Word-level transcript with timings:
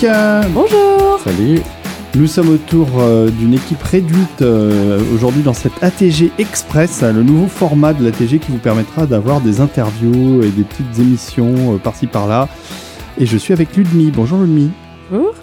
Bonjour 0.00 1.18
Salut 1.24 1.60
Nous 2.14 2.28
sommes 2.28 2.50
autour 2.50 2.86
euh, 3.00 3.30
d'une 3.30 3.54
équipe 3.54 3.82
réduite 3.82 4.42
euh, 4.42 5.00
aujourd'hui 5.12 5.42
dans 5.42 5.54
cette 5.54 5.82
ATG 5.82 6.30
Express, 6.38 7.02
le 7.02 7.24
nouveau 7.24 7.48
format 7.48 7.94
de 7.94 8.04
l'ATG 8.04 8.38
qui 8.38 8.52
vous 8.52 8.58
permettra 8.58 9.06
d'avoir 9.06 9.40
des 9.40 9.60
interviews 9.60 10.40
et 10.44 10.50
des 10.50 10.62
petites 10.62 11.00
émissions 11.00 11.74
euh, 11.74 11.78
par-ci 11.78 12.06
par-là. 12.06 12.48
Et 13.18 13.26
je 13.26 13.36
suis 13.36 13.52
avec 13.52 13.76
Ludmi. 13.76 14.12
Bonjour 14.14 14.38
Ludmi. 14.38 14.70
Bonjour 15.10 15.34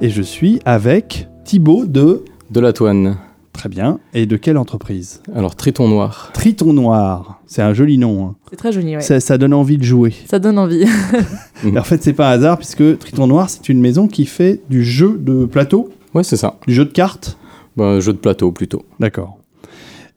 Et 0.00 0.08
je 0.08 0.22
suis 0.22 0.58
avec 0.64 1.28
Thibaut 1.44 1.84
de... 1.84 2.24
De 2.50 2.60
la 2.60 2.72
toine. 2.72 3.18
Très 3.58 3.68
bien. 3.68 3.98
Et 4.14 4.24
de 4.26 4.36
quelle 4.36 4.56
entreprise 4.56 5.20
Alors, 5.34 5.56
Triton 5.56 5.88
Noir. 5.88 6.30
Triton 6.32 6.72
Noir. 6.72 7.40
C'est 7.46 7.60
un 7.60 7.74
joli 7.74 7.98
nom. 7.98 8.24
hein. 8.28 8.34
C'est 8.50 8.56
très 8.56 8.70
joli, 8.72 8.94
ouais. 8.94 9.02
Ça, 9.02 9.18
ça 9.18 9.36
donne 9.36 9.52
envie 9.52 9.78
de 9.78 9.82
jouer. 9.82 10.14
Ça 10.30 10.38
donne 10.38 10.58
envie. 10.60 10.84
Et 11.64 11.76
en 11.76 11.82
fait, 11.82 12.00
c'est 12.02 12.12
pas 12.12 12.28
un 12.28 12.32
hasard 12.34 12.56
puisque 12.58 12.98
Triton 13.00 13.26
Noir, 13.26 13.50
c'est 13.50 13.68
une 13.68 13.80
maison 13.80 14.06
qui 14.06 14.26
fait 14.26 14.60
du 14.70 14.84
jeu 14.84 15.18
de 15.20 15.44
plateau, 15.44 15.90
Ouais, 16.14 16.22
c'est 16.22 16.36
ça. 16.36 16.54
du 16.68 16.72
jeu 16.72 16.84
de 16.84 16.92
cartes. 16.92 17.36
Bah, 17.76 17.98
jeu 18.00 18.12
de 18.12 18.18
plateau 18.18 18.52
plutôt. 18.52 18.84
D'accord. 19.00 19.37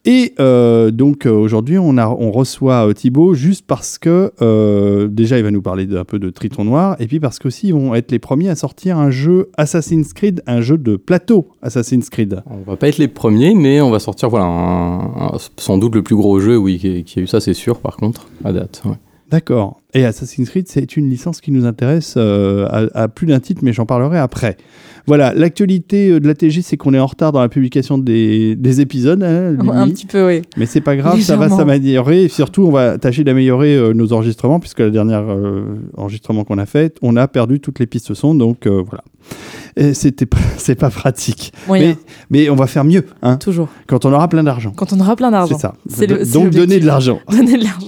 Et 0.04 0.34
euh, 0.40 0.90
donc 0.90 1.28
euh, 1.28 1.32
aujourd'hui, 1.32 1.78
on, 1.78 1.98
a- 2.00 2.08
on 2.10 2.32
reçoit 2.32 2.88
euh, 2.88 2.94
Thibaut 2.94 3.36
juste 3.36 3.66
parce 3.68 4.00
que 4.00 4.32
euh, 4.42 5.08
déjà, 5.08 5.38
il 5.38 5.44
va 5.44 5.52
nous 5.52 5.62
parler 5.62 5.86
d'un 5.86 6.04
peu 6.06 6.18
de 6.18 6.32
Triton 6.32 6.64
Noir, 6.64 6.96
et 7.00 7.06
puis 7.06 7.20
parce 7.20 7.38
qu'aussi, 7.38 7.68
ils 7.68 7.74
vont 7.76 7.94
être 7.94 8.12
les 8.12 8.18
premiers 8.18 8.50
à 8.50 8.56
sortir 8.56 8.98
un 8.98 9.12
jeu 9.12 9.50
Assassin's 9.58 10.14
Creed, 10.14 10.42
un 10.48 10.62
jeu 10.62 10.80
de 10.80 10.96
plateau 10.96 11.50
Assassin's 11.62 12.10
Creed. 12.10 12.42
On 12.50 12.68
va 12.70 12.78
pas 12.78 12.88
être 12.88 12.98
les 12.98 13.08
premiers, 13.08 13.54
mais 13.54 13.80
on 13.80 13.92
va 13.92 14.00
sortir 14.00 14.30
voilà, 14.30 14.46
un- 14.46 15.28
un- 15.36 15.38
sans 15.58 15.78
doute 15.78 15.94
le 15.94 16.02
plus 16.02 16.16
gros 16.16 16.40
jeu, 16.40 16.58
oui, 16.58 16.80
qui, 16.80 17.04
qui 17.04 17.20
a 17.20 17.22
eu 17.22 17.28
ça, 17.28 17.40
c'est 17.40 17.54
sûr, 17.54 17.80
par 17.80 17.96
contre, 17.98 18.26
à 18.44 18.52
date. 18.54 18.82
ouais. 18.86 18.96
D'accord. 19.30 19.80
Et 19.94 20.04
Assassin's 20.04 20.50
Creed, 20.50 20.68
c'est 20.68 20.98
une 20.98 21.10
licence 21.10 21.40
qui 21.40 21.52
nous 21.52 21.66
intéresse 21.66 22.18
à, 22.18 22.88
à 22.94 23.08
plus 23.08 23.28
d'un 23.28 23.40
titre, 23.40 23.62
mais 23.64 23.72
j'en 23.72 23.86
parlerai 23.86 24.18
après. 24.18 24.58
Voilà, 25.08 25.34
l'actualité 25.34 26.10
euh, 26.12 26.20
de 26.20 26.28
l'ATG, 26.28 26.62
c'est 26.62 26.78
qu'on 26.78 26.94
est 26.94 27.00
en 27.00 27.06
retard 27.06 27.32
dans 27.32 27.42
la 27.42 27.50
publication 27.50 27.98
des, 27.98 28.56
des 28.56 28.82
épisodes. 28.82 29.22
hein, 29.24 29.56
Un 29.72 29.88
petit 29.90 30.06
peu, 30.06 30.28
oui. 30.28 30.42
Mais 30.58 30.66
c'est 30.66 30.82
pas 30.82 30.96
grave, 30.96 31.20
ça 31.22 31.36
va 31.38 31.50
s'améliorer. 31.50 32.24
Et 32.24 32.28
surtout, 32.30 32.64
on 32.64 32.72
va 32.72 32.98
tâcher 32.98 33.24
d'améliorer 33.24 33.76
euh, 33.76 33.94
nos 33.94 34.14
enregistrements, 34.14 34.60
puisque 34.60 34.80
le 34.80 34.92
dernier 34.92 35.16
euh, 35.16 35.64
enregistrement 35.98 36.44
qu'on 36.44 36.58
a 36.58 36.66
fait, 36.66 36.98
on 37.02 37.16
a 37.16 37.28
perdu 37.28 37.60
toutes 37.60 37.80
les 37.80 37.88
pistes 37.88 38.14
son. 38.14 38.36
Donc 38.36 38.66
euh, 38.68 38.84
voilà. 38.88 39.04
C'était 39.94 40.26
pas, 40.26 40.38
c'est 40.58 40.76
pas 40.76 40.90
pratique. 40.90 41.54
Mais, 41.70 41.96
mais 42.30 42.50
on 42.50 42.56
va 42.56 42.68
faire 42.68 42.84
mieux, 42.84 43.06
hein, 43.22 43.38
toujours. 43.38 43.70
quand 43.88 44.06
on 44.06 44.12
aura 44.14 44.28
plein 44.28 44.44
d'argent. 44.44 44.72
Quand 44.76 44.92
on 44.94 45.00
aura 45.00 45.16
plein 45.16 45.28
C'est 45.28 45.32
d'argent. 45.32 45.58
ça. 45.58 45.74
C'est 45.90 46.08
le- 46.08 46.26
c'est 46.26 46.34
Donc 46.34 46.50
donner 46.52 46.80
de 46.80 46.86
l'argent. 46.86 47.20
Donner 47.32 47.58
de 47.58 47.64
l'argent. 47.64 47.88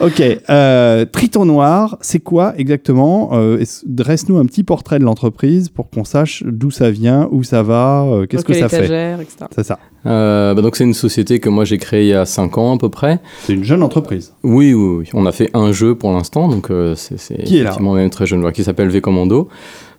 Ok. 0.00 0.22
euh, 0.50 1.04
Triton 1.04 1.44
Noir, 1.44 1.98
c'est 2.00 2.20
quoi 2.20 2.54
exactement 2.56 3.30
Euh, 3.32 3.62
Dresse-nous 3.86 4.38
un 4.38 4.46
petit 4.46 4.64
portrait 4.64 4.98
de 4.98 5.04
l'entreprise 5.04 5.68
pour 5.68 5.90
qu'on 5.90 6.04
sache 6.04 6.42
d'où 6.46 6.70
ça 6.70 6.90
vient, 6.90 7.28
où 7.30 7.42
ça 7.42 7.62
va, 7.62 8.04
euh, 8.04 8.26
qu'est-ce 8.26 8.44
que 8.44 8.54
ça 8.54 8.68
fait. 8.68 9.16
C'est 9.54 9.64
ça. 9.64 9.78
Euh, 10.06 10.54
bah, 10.54 10.62
donc, 10.62 10.76
c'est 10.76 10.84
une 10.84 10.94
société 10.94 11.38
que 11.38 11.48
moi 11.48 11.64
j'ai 11.64 11.78
créée 11.78 12.04
il 12.04 12.08
y 12.08 12.14
a 12.14 12.24
5 12.24 12.58
ans 12.58 12.74
à 12.74 12.78
peu 12.78 12.88
près. 12.88 13.20
C'est 13.44 13.52
une 13.52 13.64
jeune 13.64 13.82
entreprise. 13.82 14.32
Oui, 14.42 14.74
oui, 14.74 14.96
oui. 15.00 15.08
On 15.14 15.26
a 15.26 15.32
fait 15.32 15.50
un 15.54 15.72
jeu 15.72 15.94
pour 15.94 16.10
l'instant, 16.12 16.48
donc 16.48 16.70
euh, 16.70 16.94
c'est 16.96 17.18
c'est 17.18 17.44
Qui 17.44 17.56
est 17.56 17.58
là 17.58 17.64
effectivement 17.70 17.94
même 17.94 18.10
très 18.10 18.26
jeune, 18.26 18.40
voilà, 18.40 18.52
qui 18.52 18.64
s'appelle 18.64 18.88
V 18.88 19.00
Commando. 19.00 19.48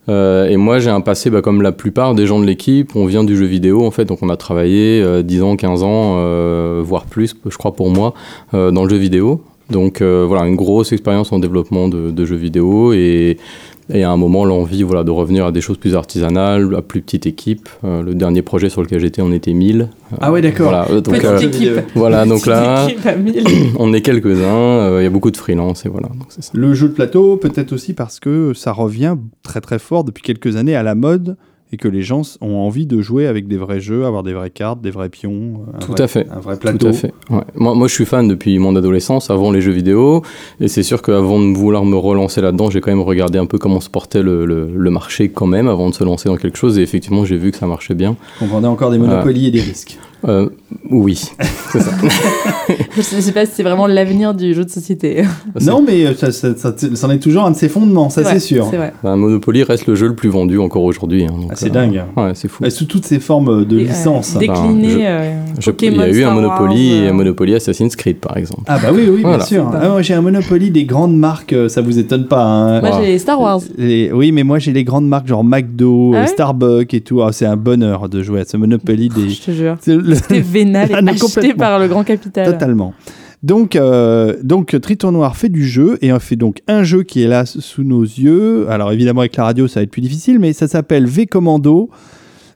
Euh, 0.09 0.47
et 0.49 0.57
moi, 0.57 0.79
j'ai 0.79 0.89
un 0.89 0.99
passé, 0.99 1.29
bah, 1.29 1.41
comme 1.41 1.61
la 1.61 1.71
plupart 1.71 2.13
des 2.13 2.25
gens 2.25 2.39
de 2.39 2.45
l'équipe, 2.45 2.95
on 2.95 3.05
vient 3.05 3.23
du 3.23 3.37
jeu 3.37 3.45
vidéo 3.45 3.85
en 3.85 3.91
fait, 3.91 4.03
donc 4.03 4.19
on 4.21 4.27
a 4.29 4.35
travaillé 4.35 5.01
euh, 5.01 5.23
10 5.23 5.43
ans, 5.43 5.55
15 5.55 5.83
ans, 5.83 6.15
euh, 6.17 6.81
voire 6.83 7.05
plus, 7.05 7.35
je 7.47 7.57
crois 7.57 7.73
pour 7.73 7.89
moi, 7.89 8.13
euh, 8.53 8.71
dans 8.71 8.83
le 8.83 8.89
jeu 8.89 8.97
vidéo. 8.97 9.41
Donc 9.69 10.01
euh, 10.01 10.25
voilà, 10.27 10.45
une 10.45 10.55
grosse 10.55 10.91
expérience 10.91 11.31
en 11.31 11.39
développement 11.39 11.87
de, 11.87 12.11
de 12.11 12.25
jeux 12.25 12.35
vidéo 12.35 12.93
et, 12.93 13.37
et 13.91 14.03
à 14.03 14.11
un 14.11 14.17
moment 14.17 14.45
l'envie 14.45 14.83
voilà, 14.83 15.03
de 15.03 15.11
revenir 15.11 15.45
à 15.45 15.51
des 15.51 15.61
choses 15.61 15.77
plus 15.77 15.95
artisanales, 15.95 16.73
à 16.75 16.81
plus 16.81 17.01
petite 17.01 17.25
équipe. 17.25 17.69
Euh, 17.83 18.01
le 18.01 18.15
dernier 18.15 18.41
projet 18.41 18.69
sur 18.69 18.81
lequel 18.81 18.99
j'étais, 18.99 19.21
on 19.21 19.31
était 19.31 19.53
1000. 19.53 19.89
Ah 20.21 20.31
ouais, 20.31 20.41
d'accord. 20.41 20.69
Voilà, 20.69 20.87
euh, 20.89 21.01
donc, 21.01 21.15
Petite 21.15 21.25
euh, 21.25 21.39
équipe. 21.39 21.85
voilà, 21.95 22.25
donc 22.25 22.45
là, 22.45 22.87
on 23.79 23.93
est 23.93 24.01
quelques-uns, 24.01 24.43
euh, 24.43 24.97
il 25.01 25.03
y 25.03 25.07
a 25.07 25.09
beaucoup 25.09 25.31
de 25.31 25.37
freelance 25.37 25.85
et 25.85 25.89
voilà. 25.89 26.07
donc 26.07 26.27
c'est 26.29 26.43
ça. 26.43 26.51
Le 26.53 26.73
jeu 26.73 26.87
de 26.87 26.93
plateau, 26.93 27.37
peut-être 27.37 27.73
aussi 27.73 27.93
parce 27.93 28.19
que 28.19 28.53
ça 28.53 28.71
revient 28.71 29.15
très 29.43 29.61
très 29.61 29.79
fort 29.79 30.03
depuis 30.03 30.23
quelques 30.23 30.55
années 30.55 30.75
à 30.75 30.83
la 30.83 30.95
mode 30.95 31.37
et 31.73 31.77
que 31.77 31.87
les 31.87 32.03
gens 32.03 32.21
ont 32.39 32.57
envie 32.57 32.85
de 32.85 33.01
jouer 33.01 33.25
avec 33.25 33.47
des 33.47 33.57
vrais 33.57 33.79
jeux, 33.79 34.05
avoir 34.05 34.21
des 34.21 34.33
vraies 34.33 34.51
cartes, 34.51 34.79
des 34.79 34.91
vrais 34.91 35.09
pions. 35.09 35.65
un 35.73 35.79
Tout 35.79 35.91
vrai- 35.93 36.01
à 36.03 36.07
fait. 36.07 36.27
Un 36.29 36.39
vrai 36.39 36.53
Tout 36.53 36.61
plateau. 36.61 36.87
à 36.87 36.93
fait. 36.93 37.11
ouais. 37.31 37.41
Moi, 37.55 37.73
moi, 37.73 37.87
je 37.87 37.93
suis 37.93 38.05
fan 38.05 38.27
depuis 38.27 38.59
mon 38.59 38.75
adolescence, 38.75 39.31
avant 39.31 39.51
les 39.51 39.59
jeux 39.59 39.71
vidéo, 39.71 40.21
et 40.61 40.67
c'est 40.67 40.83
sûr 40.83 41.01
qu'avant 41.01 41.39
de 41.39 41.57
vouloir 41.57 41.83
me 41.83 41.95
relancer 41.97 42.41
là-dedans, 42.41 42.69
j'ai 42.69 42.79
quand 42.79 42.91
même 42.91 43.01
regardé 43.01 43.39
un 43.39 43.47
peu 43.47 43.57
comment 43.57 43.81
se 43.81 43.89
portait 43.89 44.21
le, 44.21 44.45
le- 44.45 44.71
le 44.73 44.89
marché 44.91 45.29
quand 45.29 45.47
même, 45.47 45.67
avant 45.67 45.89
de 45.89 45.95
se 45.95 46.03
lancer 46.03 46.29
dans 46.29 46.37
quelque 46.37 46.57
chose, 46.57 46.77
et 46.77 46.83
effectivement, 46.83 47.25
j'ai 47.25 47.37
vu 47.37 47.49
que 47.51 47.57
ça 47.57 47.65
marchait 47.65 47.95
bien. 47.95 48.15
On 48.39 48.45
vendait 48.45 48.67
encore 48.67 48.91
des 48.91 48.99
monopolies 48.99 49.47
et 49.47 49.51
des 49.51 49.61
risques. 49.61 49.97
Euh, 50.27 50.47
oui, 50.89 51.15
c'est 51.71 51.79
ça. 51.81 51.91
Je 52.95 53.01
sais 53.01 53.31
pas 53.31 53.45
si 53.45 53.51
c'est 53.55 53.63
vraiment 53.63 53.87
l'avenir 53.87 54.33
du 54.33 54.53
jeu 54.53 54.63
de 54.63 54.69
société. 54.69 55.23
Non, 55.61 55.83
mais 55.85 56.05
euh, 56.05 56.13
ça, 56.15 56.31
ça, 56.31 56.55
ça- 56.55 56.73
c'en 56.95 57.09
est 57.11 57.19
toujours 57.19 57.43
un 57.45 57.51
de 57.51 57.55
ses 57.55 57.67
fondements, 57.69 58.09
ça 58.09 58.23
c'est 58.23 58.39
sûr. 58.39 58.65
Vrai. 58.65 58.93
Ben, 59.03 59.15
Monopoly 59.17 59.63
reste 59.63 59.85
le 59.87 59.95
jeu 59.95 60.07
le 60.07 60.15
plus 60.15 60.29
vendu 60.29 60.57
encore 60.59 60.83
aujourd'hui. 60.83 61.25
hein, 61.25 61.33
Ah, 61.49 61.53
c'est 61.55 61.67
euh, 61.67 61.69
dingue. 61.71 62.03
Ouais, 62.15 62.31
c'est 62.35 62.47
fou. 62.47 62.63
Et 62.63 62.69
sous 62.69 62.85
toutes 62.85 63.05
ces 63.05 63.19
formes 63.19 63.65
de 63.65 63.79
Et, 63.79 63.83
euh, 63.83 63.87
licences. 63.87 64.37
Décliné. 64.37 64.89
je- 64.91 64.97
euh, 65.01 65.33
Je- 65.59 65.71
Pokémon, 65.71 66.03
il 66.07 66.13
y 66.13 66.17
a 66.17 66.21
eu 66.21 66.23
un 66.23 66.33
Monopoly 66.33 66.89
Wars, 66.89 67.03
et 67.03 67.07
euh, 67.07 67.09
un 67.09 67.13
Monopoly 67.13 67.55
Assassin's 67.55 67.95
Creed, 67.95 68.17
par 68.17 68.37
exemple. 68.37 68.63
Ah 68.67 68.79
bah 68.81 68.89
oui, 68.93 69.07
oui, 69.09 69.23
bien 69.23 69.39
sûr. 69.41 69.69
Ah, 69.73 70.01
j'ai 70.01 70.13
un 70.13 70.21
monopoly 70.21 70.71
des 70.71 70.85
grandes 70.85 71.17
marques, 71.17 71.53
euh, 71.53 71.67
ça 71.69 71.81
vous 71.81 71.99
étonne 71.99 72.27
pas. 72.27 72.43
hein. 72.43 72.79
Moi, 72.81 72.91
j'ai 73.03 73.17
Star 73.19 73.39
Wars. 73.41 73.59
Les- 73.77 74.11
Oui, 74.13 74.31
mais 74.31 74.43
moi 74.43 74.59
j'ai 74.59 74.71
les 74.71 74.83
grandes 74.83 75.07
marques 75.07 75.27
genre 75.27 75.43
McDo, 75.43 76.13
Ah 76.15 76.23
euh, 76.23 76.25
Starbucks 76.27 76.93
et 76.93 77.01
tout. 77.01 77.21
Ah, 77.21 77.31
c'est 77.31 77.45
un 77.45 77.55
bonheur 77.57 78.07
de 78.09 78.21
jouer 78.23 78.41
à 78.41 78.45
ce 78.45 78.57
monopoly 78.57 79.09
des. 79.09 79.29
Je 79.29 79.41
te 79.41 79.51
jure. 79.51 79.75
C'était 80.15 80.39
vénal 80.41 80.91
et 80.91 80.95
Ah, 80.95 81.01
non, 81.01 81.11
acheté 81.13 81.53
par 81.53 81.79
le 81.79 81.87
grand 81.87 82.03
capital. 82.03 82.51
Totalement. 82.51 82.93
Donc, 83.41 83.75
euh, 83.75 84.37
donc 84.41 84.79
Triton 84.81 85.11
Noir 85.11 85.35
fait 85.35 85.49
du 85.49 85.67
jeu 85.67 85.97
et 86.01 86.13
on 86.13 86.19
fait 86.19 86.37
donc 86.37 86.61
un 86.69 86.83
jeu 86.83 87.03
qui 87.03 87.23
est 87.23 87.27
là 87.27 87.45
sous 87.45 87.83
nos 87.83 88.01
yeux. 88.03 88.67
Alors 88.69 88.91
évidemment 88.93 89.19
avec 89.19 89.35
la 89.35 89.43
radio 89.43 89.67
ça 89.67 89.81
va 89.81 89.83
être 89.83 89.91
plus 89.91 90.01
difficile, 90.01 90.39
mais 90.39 90.53
ça 90.53 90.67
s'appelle 90.69 91.05
V 91.07 91.25
Commando 91.25 91.89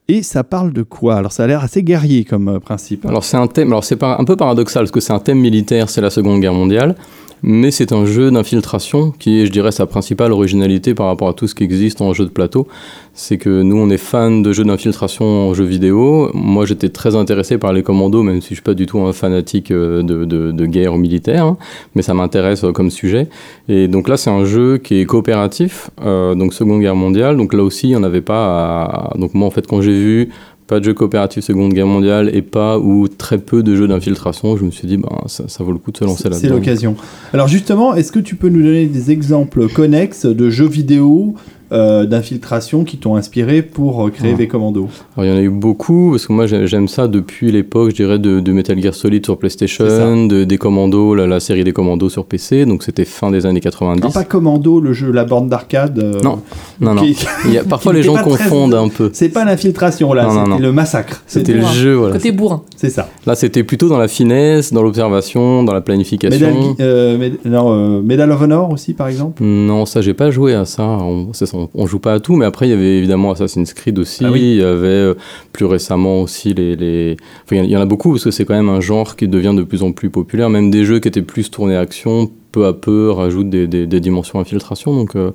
et 0.07 0.23
ça 0.23 0.45
parle 0.45 0.71
de 0.71 0.83
quoi? 0.83 1.15
Alors 1.17 1.33
ça 1.33 1.43
a 1.43 1.47
l'air 1.47 1.61
assez 1.61 1.83
guerrier 1.83 2.23
comme 2.23 2.47
euh, 2.47 2.59
principe. 2.59 3.05
Alors 3.05 3.25
c'est 3.25 3.35
un 3.35 3.47
thème, 3.47 3.67
alors 3.73 3.83
c'est 3.83 3.97
pas- 3.97 4.15
un 4.17 4.23
peu 4.23 4.37
paradoxal 4.37 4.83
parce 4.83 4.91
que 4.91 5.01
c'est 5.01 5.11
un 5.11 5.19
thème 5.19 5.39
militaire, 5.39 5.89
c'est 5.89 5.99
la 5.99 6.09
Seconde 6.09 6.39
Guerre 6.39 6.53
mondiale, 6.53 6.95
mais 7.43 7.71
c'est 7.71 7.91
un 7.91 8.05
jeu 8.05 8.31
d'infiltration 8.31 9.11
qui 9.17 9.41
est, 9.41 9.45
je 9.45 9.51
dirais, 9.51 9.71
sa 9.71 9.85
principale 9.85 10.31
originalité 10.31 10.93
par 10.93 11.07
rapport 11.07 11.29
à 11.29 11.33
tout 11.33 11.47
ce 11.47 11.55
qui 11.55 11.63
existe 11.63 12.01
en 12.01 12.13
jeu 12.13 12.25
de 12.25 12.29
plateau. 12.29 12.67
C'est 13.13 13.37
que 13.37 13.61
nous, 13.63 13.77
on 13.77 13.89
est 13.89 13.97
fans 13.97 14.39
de 14.41 14.51
jeux 14.53 14.63
d'infiltration 14.63 15.25
en 15.49 15.53
jeu 15.53 15.63
vidéo. 15.63 16.29
Moi, 16.33 16.65
j'étais 16.65 16.89
très 16.89 17.15
intéressé 17.15 17.57
par 17.57 17.73
les 17.73 17.81
commandos, 17.83 18.21
même 18.23 18.41
si 18.41 18.49
je 18.49 18.53
suis 18.55 18.61
pas 18.63 18.73
du 18.75 18.85
tout 18.85 18.99
un 18.99 19.13
fanatique 19.13 19.71
euh, 19.71 20.03
de, 20.03 20.65
guerre 20.65 20.97
militaire, 20.97 21.45
hein, 21.45 21.57
mais 21.95 22.01
ça 22.01 22.13
m'intéresse 22.13 22.63
euh, 22.63 22.71
comme 22.71 22.89
sujet. 22.91 23.27
Et 23.69 23.87
donc 23.87 24.07
là, 24.07 24.17
c'est 24.17 24.29
un 24.29 24.45
jeu 24.45 24.77
qui 24.77 24.99
est 25.01 25.05
coopératif, 25.05 25.89
euh, 26.05 26.35
donc 26.35 26.53
Seconde 26.53 26.81
Guerre 26.81 26.95
mondiale. 26.95 27.37
Donc 27.37 27.53
là 27.53 27.63
aussi, 27.63 27.93
on 27.95 27.99
n'avait 27.99 28.21
pas. 28.21 28.83
à- 28.83 29.17
Donc 29.17 29.33
moi, 29.33 29.47
en 29.47 29.51
fait, 29.51 29.65
quand 29.65 29.81
j'ai 29.81 29.93
vu 29.97 30.29
pas 30.67 30.79
de 30.79 30.85
jeu 30.85 30.93
coopératif 30.93 31.43
Seconde 31.43 31.73
Guerre 31.73 31.87
mondiale 31.87 32.29
et 32.33 32.41
pas 32.41 32.77
ou 32.77 33.07
très 33.07 33.37
peu 33.37 33.63
de 33.63 33.75
jeux 33.75 33.87
d'infiltration, 33.87 34.57
je 34.57 34.65
me 34.65 34.71
suis 34.71 34.87
dit, 34.87 34.97
ben, 34.97 35.09
ça, 35.27 35.47
ça 35.47 35.63
vaut 35.63 35.71
le 35.71 35.77
coup 35.77 35.91
de 35.91 35.97
se 35.97 36.03
lancer 36.03 36.25
là-dedans. 36.25 36.39
c'est 36.41 36.49
l'occasion. 36.49 36.95
Alors 37.33 37.47
justement, 37.47 37.95
est-ce 37.95 38.11
que 38.11 38.19
tu 38.19 38.35
peux 38.35 38.49
nous 38.49 38.61
donner 38.61 38.85
des 38.85 39.11
exemples 39.11 39.69
connexes 39.69 40.25
de 40.25 40.49
jeux 40.49 40.67
vidéo 40.67 41.35
euh, 41.71 42.05
d'infiltration 42.05 42.83
qui 42.83 42.97
t'ont 42.97 43.15
inspiré 43.15 43.61
pour 43.61 44.05
euh, 44.05 44.09
créer 44.09 44.31
Ah. 44.33 44.37
V 44.37 44.47
Commando 44.47 44.87
Alors, 45.17 45.25
il 45.25 45.31
y 45.31 45.33
en 45.33 45.37
a 45.37 45.41
eu 45.41 45.49
beaucoup, 45.49 46.11
parce 46.11 46.25
que 46.27 46.33
moi 46.33 46.45
j'ai- 46.47 46.67
j'aime 46.67 46.87
ça 46.87 47.07
depuis 47.07 47.51
l'époque, 47.51 47.91
je 47.91 47.95
dirais, 47.95 48.19
de, 48.19 48.39
de 48.39 48.51
Metal 48.51 48.79
Gear 48.81 48.93
Solid 48.93 49.25
sur. 49.25 49.37
PlayStation, 49.37 50.25
de, 50.27 50.43
des 50.43 50.57
Commandos, 50.57 51.13
la, 51.15 51.27
la 51.27 51.39
série 51.39 51.63
des 51.63 51.73
Commandos 51.73 52.09
sur 52.09 52.25
PC, 52.25 52.65
donc 52.65 52.83
c'était 52.83 53.05
fin 53.05 53.31
des 53.31 53.45
années 53.45 53.59
90. 53.61 54.01
Non, 54.03 54.11
pas 54.11 54.23
Commando, 54.23 54.79
le 54.79 54.93
jeu, 54.93 55.11
la 55.11 55.25
borne 55.25 55.47
d'arcade. 55.49 55.99
euh, 55.99 56.19
Non, 56.23 56.39
non, 56.81 56.93
non. 56.95 57.01
qui- 57.03 57.15
Il 57.45 57.53
y 57.53 57.57
a, 57.57 57.63
parfois 57.63 57.93
les 57.93 58.03
gens 58.03 58.13
très- 58.15 58.23
confondent 58.23 58.73
un 58.73 58.89
peu. 58.89 59.09
C'est 59.13 59.29
pas 59.29 59.45
l'infiltration 59.45 60.13
là, 60.13 60.27
c'était 60.29 60.61
le 60.61 60.71
massacre. 60.71 61.23
C'était 61.27 61.53
le 61.53 61.59
bourrin. 61.59 61.73
jeu, 61.73 61.93
voilà. 61.95 62.13
Côté 62.15 62.31
bourrin. 62.31 62.63
C'est 62.75 62.89
ça. 62.89 63.09
Là 63.25 63.35
c'était 63.35 63.63
plutôt 63.63 63.89
dans 63.89 63.97
la 63.97 64.07
finesse, 64.07 64.73
dans 64.73 64.81
l'observation, 64.83 65.63
dans 65.63 65.73
la 65.73 65.81
planification. 65.81 66.47
Medal, 66.47 66.75
euh, 66.79 67.17
Med- 67.17 67.37
non, 67.45 67.71
euh, 67.71 68.01
Medal 68.01 68.31
of 68.31 68.41
Honor 68.41 68.71
aussi 68.71 68.93
par 68.93 69.07
exemple? 69.07 69.43
Non, 69.43 69.85
ça 69.85 70.01
j'ai 70.01 70.13
pas 70.13 70.31
joué 70.31 70.53
à 70.53 70.65
ça. 70.65 70.83
On, 70.83 71.27
c'est 71.33 71.45
on- 71.57 71.69
on 71.73 71.87
joue 71.87 71.99
pas 71.99 72.13
à 72.13 72.19
tout, 72.19 72.35
mais 72.35 72.45
après 72.45 72.67
il 72.67 72.71
y 72.71 72.73
avait 72.73 72.97
évidemment 72.97 73.31
Assassin's 73.31 73.73
Creed 73.73 73.97
aussi. 73.99 74.23
Ah 74.25 74.31
oui. 74.31 74.39
Il 74.41 74.57
y 74.57 74.63
avait 74.63 74.87
euh, 74.87 75.13
plus 75.53 75.65
récemment 75.65 76.21
aussi 76.21 76.53
les. 76.53 76.75
les... 76.75 77.17
Enfin, 77.45 77.57
il 77.63 77.69
y 77.69 77.75
en- 77.77 77.81
a 77.81 77.85
beaucoup 77.85 78.11
parce 78.11 78.23
que 78.23 78.31
c'est 78.31 78.45
quand 78.45 78.55
même 78.55 78.69
un 78.69 78.81
genre 78.81 79.15
qui 79.15 79.27
devient 79.27 79.53
de 79.55 79.63
plus 79.63 79.83
en 79.83 79.91
plus 79.91 80.09
populaire. 80.09 80.49
Même 80.49 80.69
des 80.71 80.83
jeux 80.85 80.99
qui 80.99 81.07
étaient 81.07 81.21
plus 81.21 81.49
tournés 81.51 81.75
action, 81.75 82.29
peu 82.51 82.65
à 82.65 82.73
peu 82.73 83.11
rajoutent 83.11 83.49
des, 83.49 83.67
des- 83.67 83.87
des 83.87 83.99
dimensions 83.99 84.39
infiltration. 84.39 84.95
Donc, 84.95 85.15
euh, 85.15 85.31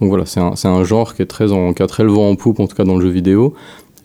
donc 0.00 0.08
voilà, 0.08 0.26
c'est 0.26 0.40
un, 0.40 0.56
c'est 0.56 0.68
un 0.68 0.82
genre 0.84 1.14
qui 1.14 1.22
est 1.22 1.26
très 1.26 1.52
en, 1.52 1.72
qui 1.72 1.82
a 1.82 1.86
très 1.86 2.02
le 2.04 2.10
vent 2.10 2.28
en 2.30 2.36
poupe 2.36 2.60
en 2.60 2.66
tout 2.66 2.76
cas 2.76 2.84
dans 2.84 2.96
le 2.96 3.02
jeu 3.02 3.10
vidéo. 3.10 3.54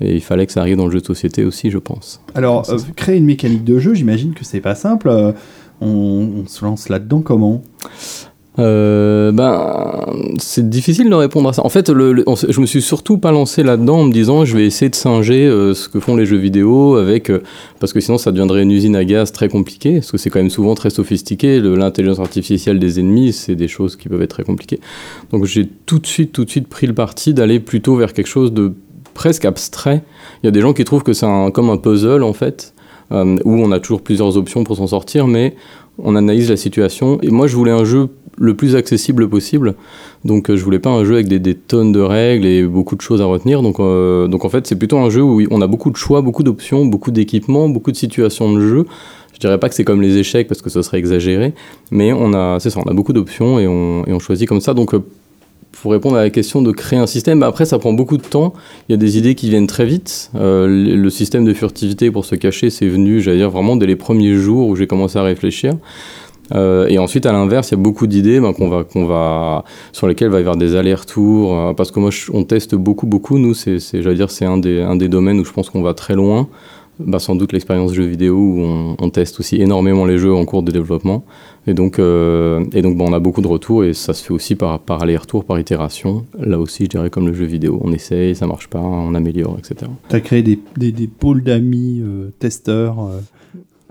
Et 0.03 0.15
il 0.15 0.21
fallait 0.21 0.47
que 0.47 0.51
ça 0.51 0.61
arrive 0.61 0.77
dans 0.77 0.85
le 0.87 0.91
jeu 0.91 0.99
de 0.99 1.05
société 1.05 1.45
aussi, 1.45 1.69
je 1.69 1.77
pense. 1.77 2.21
Alors 2.33 2.67
euh, 2.71 2.77
créer 2.95 3.17
une 3.17 3.25
mécanique 3.25 3.63
de 3.63 3.77
jeu, 3.77 3.93
j'imagine 3.93 4.33
que 4.33 4.43
c'est 4.43 4.59
pas 4.61 4.73
simple. 4.73 5.09
Euh, 5.09 5.31
on, 5.79 6.43
on 6.43 6.47
se 6.47 6.65
lance 6.65 6.89
là-dedans 6.89 7.21
comment? 7.21 7.61
Ben, 8.61 10.05
c'est 10.39 10.69
difficile 10.69 11.09
de 11.09 11.15
répondre 11.15 11.49
à 11.49 11.53
ça. 11.53 11.65
En 11.65 11.69
fait, 11.69 11.89
le, 11.89 12.13
le- 12.13 12.25
je 12.49 12.59
me 12.59 12.65
suis 12.65 12.81
surtout 12.81 13.17
pas 13.17 13.31
lancé 13.31 13.63
là-dedans 13.63 13.99
en 13.99 14.03
me 14.05 14.13
disant 14.13 14.45
je 14.45 14.55
vais 14.57 14.65
essayer 14.65 14.89
de 14.89 14.95
singer 14.95 15.45
euh, 15.47 15.73
ce 15.73 15.89
que 15.89 15.99
font 15.99 16.15
les 16.15 16.25
jeux 16.25 16.37
vidéo 16.37 16.95
avec 16.95 17.29
euh, 17.29 17.41
parce 17.79 17.93
que 17.93 17.99
sinon 17.99 18.17
ça 18.17 18.31
deviendrait 18.31 18.63
une 18.63 18.71
usine 18.71 18.95
à 18.95 19.03
gaz 19.05 19.31
très 19.31 19.49
compliquée 19.49 19.95
parce 19.95 20.11
que 20.11 20.17
c'est 20.17 20.29
quand 20.29 20.39
même 20.39 20.49
souvent 20.49 20.75
très 20.75 20.89
sophistiqué. 20.89 21.59
L'intelligence 21.59 22.19
artificielle 22.19 22.79
des 22.79 22.99
ennemis, 22.99 23.33
c'est 23.33 23.55
des 23.55 23.67
choses 23.67 23.95
qui 23.95 24.09
peuvent 24.09 24.21
être 24.21 24.31
très 24.31 24.43
compliquées. 24.43 24.79
Donc 25.31 25.45
j'ai 25.45 25.67
tout 25.85 25.99
de 25.99 26.07
suite, 26.07 26.31
tout 26.31 26.45
de 26.45 26.49
suite 26.49 26.67
pris 26.67 26.87
le 26.87 26.93
parti 26.93 27.33
d'aller 27.33 27.59
plutôt 27.59 27.95
vers 27.95 28.13
quelque 28.13 28.27
chose 28.27 28.53
de 28.53 28.73
presque 29.13 29.45
abstrait. 29.45 30.03
Il 30.43 30.47
y 30.47 30.49
a 30.49 30.51
des 30.51 30.61
gens 30.61 30.73
qui 30.73 30.83
trouvent 30.85 31.03
que 31.03 31.13
c'est 31.13 31.27
comme 31.53 31.69
un 31.69 31.77
puzzle 31.77 32.23
en 32.23 32.33
fait, 32.33 32.73
où 33.11 33.17
on 33.55 33.71
a 33.71 33.79
toujours 33.79 34.01
plusieurs 34.01 34.37
options 34.37 34.63
pour 34.63 34.77
s'en 34.77 34.87
sortir, 34.87 35.27
mais 35.27 35.55
on 35.97 36.15
analyse 36.15 36.49
la 36.49 36.55
situation. 36.55 37.19
Et 37.21 37.29
moi, 37.29 37.45
je 37.47 37.55
voulais 37.57 37.71
un 37.71 37.83
jeu 37.83 38.07
le 38.37 38.55
plus 38.55 38.75
accessible 38.75 39.29
possible. 39.29 39.75
Donc, 40.25 40.49
euh, 40.49 40.55
je 40.55 40.63
voulais 40.63 40.79
pas 40.79 40.89
un 40.89 41.03
jeu 41.03 41.15
avec 41.15 41.27
des, 41.27 41.55
tonnes 41.55 41.91
de 41.91 41.99
règles 41.99 42.45
et 42.45 42.63
beaucoup 42.63 42.95
de 42.95 43.01
choses 43.01 43.21
à 43.21 43.25
retenir. 43.25 43.61
Donc, 43.61 43.79
euh, 43.79 44.27
donc 44.27 44.45
en 44.45 44.49
fait, 44.49 44.67
c'est 44.67 44.75
plutôt 44.75 44.97
un 44.97 45.09
jeu 45.09 45.21
où 45.21 45.41
on 45.51 45.61
a 45.61 45.67
beaucoup 45.67 45.91
de 45.91 45.97
choix, 45.97 46.21
beaucoup 46.21 46.43
d'options, 46.43 46.85
beaucoup 46.85 47.11
d'équipements, 47.11 47.69
beaucoup 47.69 47.91
de 47.91 47.97
situations 47.97 48.53
de 48.53 48.61
jeu. 48.61 48.85
Je 49.33 49.39
dirais 49.47 49.57
pas 49.57 49.69
que 49.69 49.75
c'est 49.75 49.83
comme 49.83 50.01
les 50.01 50.17
échecs 50.17 50.47
parce 50.47 50.61
que 50.61 50.69
ce 50.69 50.81
serait 50.83 50.99
exagéré, 50.99 51.53
mais 51.89 52.13
on 52.13 52.33
a, 52.33 52.59
c'est 52.59 52.69
ça, 52.69 52.79
on 52.85 52.89
a 52.89 52.93
beaucoup 52.93 53.13
d'options 53.13 53.59
et 53.59 53.67
on, 53.67 54.19
choisit 54.19 54.47
comme 54.47 54.61
ça. 54.61 54.75
Donc, 54.75 54.93
euh, 54.93 55.03
pour 55.71 55.93
répondre 55.93 56.15
à 56.17 56.21
la 56.21 56.29
question 56.29 56.61
de 56.61 56.71
créer 56.71 56.99
un 56.99 57.07
système, 57.07 57.39
bah, 57.39 57.47
après 57.47 57.65
ça 57.65 57.79
prend 57.79 57.91
beaucoup 57.93 58.17
de 58.17 58.23
temps. 58.23 58.53
Il 58.87 58.91
y 58.91 58.95
a 58.95 58.97
des 58.97 59.17
idées 59.17 59.33
qui 59.33 59.49
viennent 59.49 59.65
très 59.65 59.85
vite. 59.85 60.29
Euh, 60.35 60.67
le 60.67 61.09
système 61.09 61.43
de 61.43 61.53
furtivité 61.53 62.11
pour 62.11 62.25
se 62.25 62.35
cacher, 62.35 62.69
c'est 62.69 62.87
venu, 62.87 63.19
j'allais 63.19 63.37
dire, 63.37 63.49
vraiment 63.49 63.75
dès 63.75 63.87
les 63.87 63.95
premiers 63.95 64.35
jours 64.35 64.67
où 64.67 64.75
j'ai 64.75 64.85
commencé 64.85 65.17
à 65.17 65.23
réfléchir. 65.23 65.73
Euh, 66.53 66.87
et 66.87 66.97
ensuite, 66.99 67.25
à 67.25 67.31
l'inverse, 67.31 67.69
il 67.69 67.75
y 67.75 67.79
a 67.79 67.81
beaucoup 67.81 68.07
d'idées 68.07 68.39
ben, 68.39 68.53
qu'on 68.53 69.05
va, 69.05 69.63
sur 69.91 70.07
lesquelles 70.07 70.29
il 70.29 70.31
va 70.31 70.37
y 70.37 70.41
avoir 70.41 70.57
des 70.57 70.75
allers-retours. 70.75 71.57
euh, 71.57 71.73
parce 71.73 71.91
que 71.91 71.99
moi, 71.99 72.09
on 72.33 72.43
teste 72.43 72.75
beaucoup, 72.75 73.07
beaucoup. 73.07 73.37
Nous, 73.37 73.53
c'est, 73.53 73.79
j'allais 73.93 74.15
dire, 74.15 74.31
c'est 74.31 74.45
un 74.45 74.57
des, 74.57 75.09
domaines 75.09 75.39
où 75.39 75.45
je 75.45 75.51
pense 75.51 75.69
qu'on 75.69 75.81
va 75.81 75.93
très 75.93 76.15
loin. 76.15 76.47
Bah, 76.99 77.17
sans 77.17 77.35
doute 77.35 77.51
l'expérience 77.51 77.93
jeu 77.93 78.03
vidéo 78.03 78.35
où 78.35 78.95
on, 78.99 79.09
teste 79.09 79.39
aussi 79.39 79.59
énormément 79.59 80.05
les 80.05 80.19
jeux 80.19 80.33
en 80.35 80.45
cours 80.45 80.61
de 80.61 80.71
développement. 80.71 81.23
Et 81.65 81.73
donc, 81.73 81.97
euh, 81.97 82.63
et 82.73 82.83
donc 82.83 82.95
bah, 82.95 83.05
on 83.07 83.13
a 83.13 83.19
beaucoup 83.19 83.41
de 83.41 83.47
retours 83.47 83.83
et 83.83 83.93
ça 83.93 84.13
se 84.13 84.23
fait 84.23 84.33
aussi 84.33 84.55
par, 84.55 84.77
par 84.79 85.01
aller-retour, 85.01 85.45
par 85.45 85.59
itération. 85.59 86.25
Là 86.37 86.59
aussi, 86.59 86.83
je 86.83 86.89
dirais 86.89 87.09
comme 87.09 87.27
le 87.27 87.33
jeu 87.33 87.45
vidéo. 87.45 87.81
On 87.83 87.91
essaye, 87.91 88.35
ça 88.35 88.45
marche 88.45 88.67
pas, 88.67 88.81
on 88.81 89.15
améliore, 89.15 89.57
etc. 89.57 89.89
Tu 90.09 90.15
as 90.15 90.19
créé 90.19 90.43
des, 90.43 90.59
pôles 91.07 91.41
d'amis 91.41 92.03
testeurs. 92.37 93.09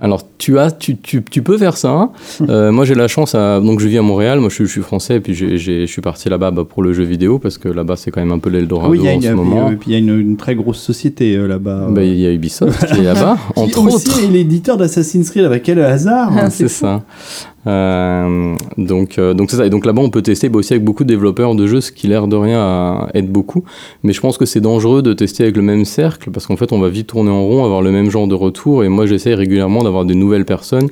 Alors, 0.02 0.22
tu, 0.38 0.58
as, 0.58 0.70
tu, 0.70 0.96
tu, 0.96 1.22
tu 1.22 1.42
peux 1.42 1.58
faire 1.58 1.76
ça. 1.76 2.08
Euh, 2.48 2.72
moi, 2.72 2.86
j'ai 2.86 2.94
la 2.94 3.06
chance, 3.06 3.34
à, 3.34 3.60
donc 3.60 3.80
je 3.80 3.86
vis 3.86 3.98
à 3.98 4.02
Montréal, 4.02 4.40
moi 4.40 4.48
je, 4.48 4.54
suis- 4.54 4.64
je 4.66 4.70
suis 4.70 4.80
français, 4.80 5.16
et 5.16 5.20
puis 5.20 5.34
j'ai- 5.34 5.58
j'ai- 5.58 5.86
je 5.86 5.92
suis 5.92 6.00
parti 6.00 6.30
là-bas 6.30 6.50
bah, 6.50 6.64
pour 6.68 6.82
le 6.82 6.92
jeu 6.94 7.02
vidéo, 7.04 7.38
parce 7.38 7.58
que 7.58 7.68
là-bas, 7.68 7.96
c'est 7.96 8.10
quand 8.10 8.20
même 8.20 8.32
un 8.32 8.38
peu 8.38 8.48
l'Eldorado 8.48 8.90
oui, 8.92 9.00
il 9.02 9.04
y 9.04 9.08
a, 9.08 9.12
en 9.14 9.20
ce 9.20 9.26
et 9.26 9.32
moment. 9.34 9.66
puis 9.78 9.90
il 9.90 9.92
y 9.92 9.96
a 9.96 9.98
une, 9.98 10.18
une 10.18 10.36
très 10.38 10.54
grosse 10.54 10.78
société 10.80 11.36
euh, 11.36 11.46
là-bas. 11.46 11.88
Bah, 11.90 12.02
Il 12.02 12.18
y 12.18 12.26
a 12.26 12.32
Ubisoft 12.32 12.86
qui 12.86 13.00
est 13.00 13.02
là-bas, 13.12 13.36
Qui 13.54 13.60
entre 13.60 13.82
aussi 13.94 14.08
autres. 14.08 14.24
est 14.24 14.28
l'éditeur 14.28 14.78
d'Assassin's 14.78 15.30
Creed, 15.30 15.44
avec 15.44 15.64
quel 15.64 15.78
hasard 15.80 16.32
Ah, 16.36 16.48
C'est 16.48 16.68
ça. 16.68 17.02
Euh, 17.66 18.54
donc, 18.78 19.18
euh, 19.18 19.34
donc 19.34 19.50
c'est 19.50 19.56
ça. 19.56 19.66
Et 19.66 19.70
donc 19.70 19.84
là-bas, 19.84 20.02
on 20.02 20.10
peut 20.10 20.22
tester 20.22 20.48
bah, 20.48 20.58
aussi 20.58 20.72
avec 20.72 20.84
beaucoup 20.84 21.04
de 21.04 21.08
développeurs 21.08 21.54
de 21.54 21.66
jeux, 21.66 21.80
ce 21.80 21.92
qui 21.92 22.06
l'air 22.08 22.26
de 22.26 22.36
rien 22.36 23.06
être 23.14 23.30
beaucoup. 23.30 23.64
Mais 24.02 24.12
je 24.12 24.20
pense 24.20 24.38
que 24.38 24.46
c'est 24.46 24.60
dangereux 24.60 25.02
de 25.02 25.12
tester 25.12 25.42
avec 25.44 25.56
le 25.56 25.62
même 25.62 25.84
cercle 25.84 26.30
parce 26.30 26.46
qu'en 26.46 26.56
fait, 26.56 26.72
on 26.72 26.78
va 26.78 26.88
vite 26.88 27.08
tourner 27.08 27.30
en 27.30 27.42
rond, 27.44 27.64
avoir 27.64 27.82
le 27.82 27.90
même 27.90 28.10
genre 28.10 28.26
de 28.28 28.34
retour. 28.34 28.84
Et 28.84 28.88
moi, 28.88 29.06
j'essaie 29.06 29.34
régulièrement 29.34 29.82
d'avoir 29.82 30.04
des 30.04 30.14
nouvelles 30.14 30.44
personnes 30.44 30.88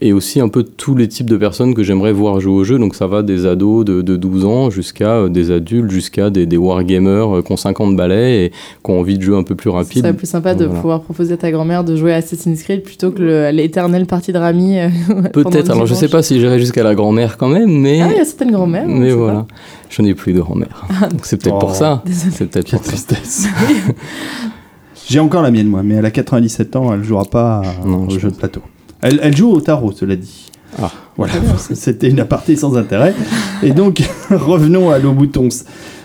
et 0.00 0.12
aussi 0.12 0.40
un 0.40 0.48
peu 0.48 0.64
tous 0.64 0.96
les 0.96 1.06
types 1.06 1.28
de 1.30 1.36
personnes 1.36 1.74
que 1.74 1.82
j'aimerais 1.82 2.12
voir 2.12 2.40
jouer 2.40 2.52
au 2.54 2.64
jeu. 2.64 2.78
Donc 2.78 2.94
ça 2.94 3.06
va 3.06 3.22
des 3.22 3.46
ados 3.46 3.84
de, 3.84 4.02
de 4.02 4.16
12 4.16 4.44
ans 4.44 4.70
jusqu'à 4.70 5.10
euh, 5.16 5.28
des 5.28 5.50
adultes, 5.50 5.90
jusqu'à 5.90 6.30
des, 6.30 6.46
des 6.46 6.56
wargamers 6.56 7.42
qui 7.44 7.52
ont 7.52 7.56
50 7.56 7.94
balais 7.96 8.46
et 8.46 8.50
qui 8.50 8.90
ont 8.90 9.00
envie 9.00 9.18
de 9.18 9.22
jouer 9.22 9.36
un 9.36 9.42
peu 9.44 9.54
plus 9.54 9.70
rapide. 9.70 10.02
serait 10.02 10.14
plus 10.16 10.26
sympa 10.28 10.54
de 10.54 10.64
Voilà. 10.64 10.80
pouvoir 10.80 11.00
proposer 11.02 11.34
à 11.34 11.36
ta 11.36 11.50
grand-mère 11.50 11.84
de 11.84 11.94
jouer 11.94 12.12
à 12.12 12.16
Assassin's 12.16 12.62
Creed 12.62 12.82
plutôt 12.82 13.10
que 13.10 13.22
le- 13.22 13.50
l'éternelle 13.50 14.06
partie 14.06 14.32
de 14.32 14.38
Rami. 14.38 14.76
Peut-être. 15.32 15.70
Alors, 15.70 15.86
je 15.86 15.94
sais. 15.94 16.08
Pas 16.12 16.22
si 16.22 16.38
j'irai 16.38 16.58
jusqu'à 16.60 16.82
la 16.84 16.94
grand-mère 16.94 17.36
quand 17.36 17.48
même, 17.48 17.80
mais. 17.80 18.00
Ah, 18.00 18.08
il 18.12 18.16
y 18.18 18.20
a 18.20 18.24
certaines 18.24 18.52
grand-mères. 18.52 18.86
Mais 18.86 19.10
voilà, 19.12 19.46
je 19.90 20.02
n'ai 20.02 20.14
plus 20.14 20.32
de 20.32 20.40
grand-mère. 20.40 20.86
Donc 21.10 21.20
c'est 21.24 21.36
peut-être 21.38 21.56
Oh. 21.56 21.60
pour 21.60 21.74
ça. 21.74 22.02
Désolée. 22.06 22.32
C'est 22.36 22.46
peut-être 22.46 22.70
pour 22.70 22.84
ça. 22.84 22.90
tristesse. 22.92 23.46
J'ai 25.08 25.18
encore 25.20 25.42
la 25.42 25.50
mienne, 25.50 25.66
moi, 25.66 25.82
mais 25.82 25.94
elle 25.94 26.06
a 26.06 26.10
97 26.10 26.76
ans, 26.76 26.92
elle 26.92 27.02
jouera 27.02 27.24
pas 27.24 27.62
Non, 27.84 28.06
au 28.06 28.10
je 28.10 28.18
jeu 28.20 28.30
de 28.30 28.36
plateau. 28.36 28.60
Elle, 29.00 29.18
elle 29.22 29.36
joue 29.36 29.50
au 29.50 29.60
tarot, 29.60 29.92
cela 29.92 30.14
dit. 30.16 30.50
Ah. 30.80 30.90
Voilà, 31.16 31.34
c'était 31.58 32.08
une 32.08 32.20
aparté 32.20 32.56
sans 32.56 32.76
intérêt. 32.78 33.14
Et 33.62 33.72
donc, 33.72 34.02
revenons 34.30 34.90
à 34.90 34.98
nos 35.00 35.12
boutons. 35.12 35.48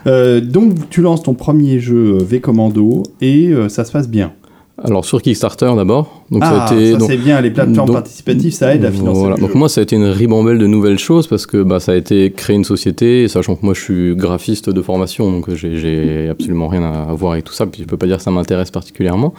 Euh, 0.07 0.41
donc, 0.41 0.89
tu 0.89 1.01
lances 1.01 1.23
ton 1.23 1.35
premier 1.35 1.79
jeu 1.79 2.17
euh, 2.19 2.23
V 2.23 2.41
Commando 2.41 3.03
et 3.21 3.49
euh, 3.49 3.69
ça 3.69 3.85
se 3.85 3.91
passe 3.91 4.09
bien. 4.09 4.33
Alors 4.83 5.05
sur 5.05 5.21
Kickstarter 5.21 5.71
d'abord. 5.75 6.16
Donc 6.29 6.41
ah, 6.43 6.67
ça 6.67 6.73
a 6.75 6.77
été. 6.77 6.91
ça 6.91 6.97
donc, 6.97 7.09
c'est 7.09 7.17
bien, 7.17 7.39
les 7.39 7.51
plateformes 7.51 7.87
donc- 7.87 7.95
participatives, 7.95 8.51
ça 8.51 8.75
aide 8.75 8.83
à 8.83 8.91
financer 8.91 9.17
voilà. 9.19 9.37
Donc 9.37 9.51
jeu. 9.53 9.57
moi 9.57 9.69
ça 9.69 9.79
a 9.79 9.83
été 9.83 9.95
une 9.95 10.05
ribambelle 10.07 10.57
de 10.57 10.67
nouvelles 10.67 10.99
choses 10.99 11.25
parce 11.27 11.45
que 11.45 11.63
bah, 11.63 11.79
ça 11.79 11.93
a 11.93 11.95
été 11.95 12.31
créer 12.31 12.55
une 12.57 12.65
société, 12.65 13.23
et 13.23 13.27
sachant 13.29 13.55
que 13.55 13.65
moi 13.65 13.73
je 13.73 13.81
suis 13.81 14.15
graphiste 14.15 14.69
de 14.69 14.81
formation, 14.81 15.31
donc 15.31 15.53
j'ai- 15.55 15.77
j'ai 15.77 16.27
absolument 16.29 16.67
rien 16.67 16.83
à 16.83 17.13
voir 17.13 17.31
avec 17.33 17.45
tout 17.45 17.53
ça, 17.53 17.65
puis 17.65 17.83
je 17.83 17.87
peux 17.87 17.95
pas 17.97 18.07
dire 18.07 18.17
que 18.17 18.23
ça 18.23 18.31
m'intéresse 18.31 18.71
particulièrement. 18.71 19.33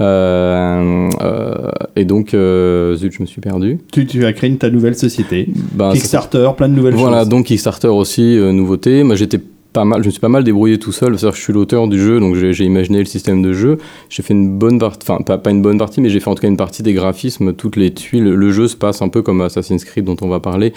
Euh, 0.00 1.08
euh, 1.22 1.70
et 1.96 2.04
donc, 2.04 2.34
euh, 2.34 2.94
zut, 2.96 3.12
je 3.14 3.22
me 3.22 3.26
suis 3.26 3.40
perdu. 3.40 3.78
tu, 3.92 4.06
tu 4.06 4.24
as 4.26 4.32
créé 4.34 4.54
ta 4.56 4.68
nouvelle 4.70 4.94
société. 4.94 5.48
Bah, 5.72 5.90
Kickstarter, 5.94 6.50
plein 6.56 6.68
de 6.68 6.74
nouvelles 6.74 6.94
Voilà, 6.94 7.20
choses. 7.20 7.28
donc 7.30 7.46
Kickstarter 7.46 7.88
aussi, 7.88 8.38
euh, 8.38 8.52
nouveauté. 8.52 9.02
Moi, 9.04 9.16
j'étais 9.16 9.40
pas 9.72 9.84
mal, 9.84 10.02
je 10.02 10.06
me 10.06 10.10
suis 10.10 10.20
pas 10.20 10.28
mal 10.28 10.44
débrouillé 10.44 10.78
tout 10.78 10.92
seul. 10.92 11.16
Que 11.16 11.18
je 11.18 11.40
suis 11.40 11.52
l'auteur 11.52 11.88
du 11.88 12.00
jeu, 12.00 12.20
donc 12.20 12.34
j'ai 12.34 12.52
j'ai 12.52 12.64
imaginé 12.64 12.98
le 12.98 13.04
système 13.04 13.42
de 13.42 13.52
jeu. 13.52 13.78
J'ai 14.08 14.22
fait 14.22 14.34
une 14.34 14.58
bonne 14.58 14.78
partie, 14.78 15.10
enfin 15.10 15.22
pas, 15.22 15.38
pas 15.38 15.50
une 15.50 15.62
bonne 15.62 15.78
partie, 15.78 16.00
mais 16.00 16.08
j'ai 16.08 16.20
fait 16.20 16.28
en 16.28 16.34
tout 16.34 16.42
cas 16.42 16.48
une 16.48 16.56
partie 16.56 16.82
des 16.82 16.94
graphismes, 16.94 17.52
toutes 17.52 17.76
les 17.76 17.92
tuiles. 17.92 18.24
Le 18.24 18.52
jeu 18.52 18.68
se 18.68 18.76
passe 18.76 19.02
un 19.02 19.08
peu 19.08 19.22
comme 19.22 19.40
Assassin's 19.40 19.84
Creed 19.84 20.04
dont 20.04 20.16
on 20.22 20.28
va 20.28 20.40
parler, 20.40 20.72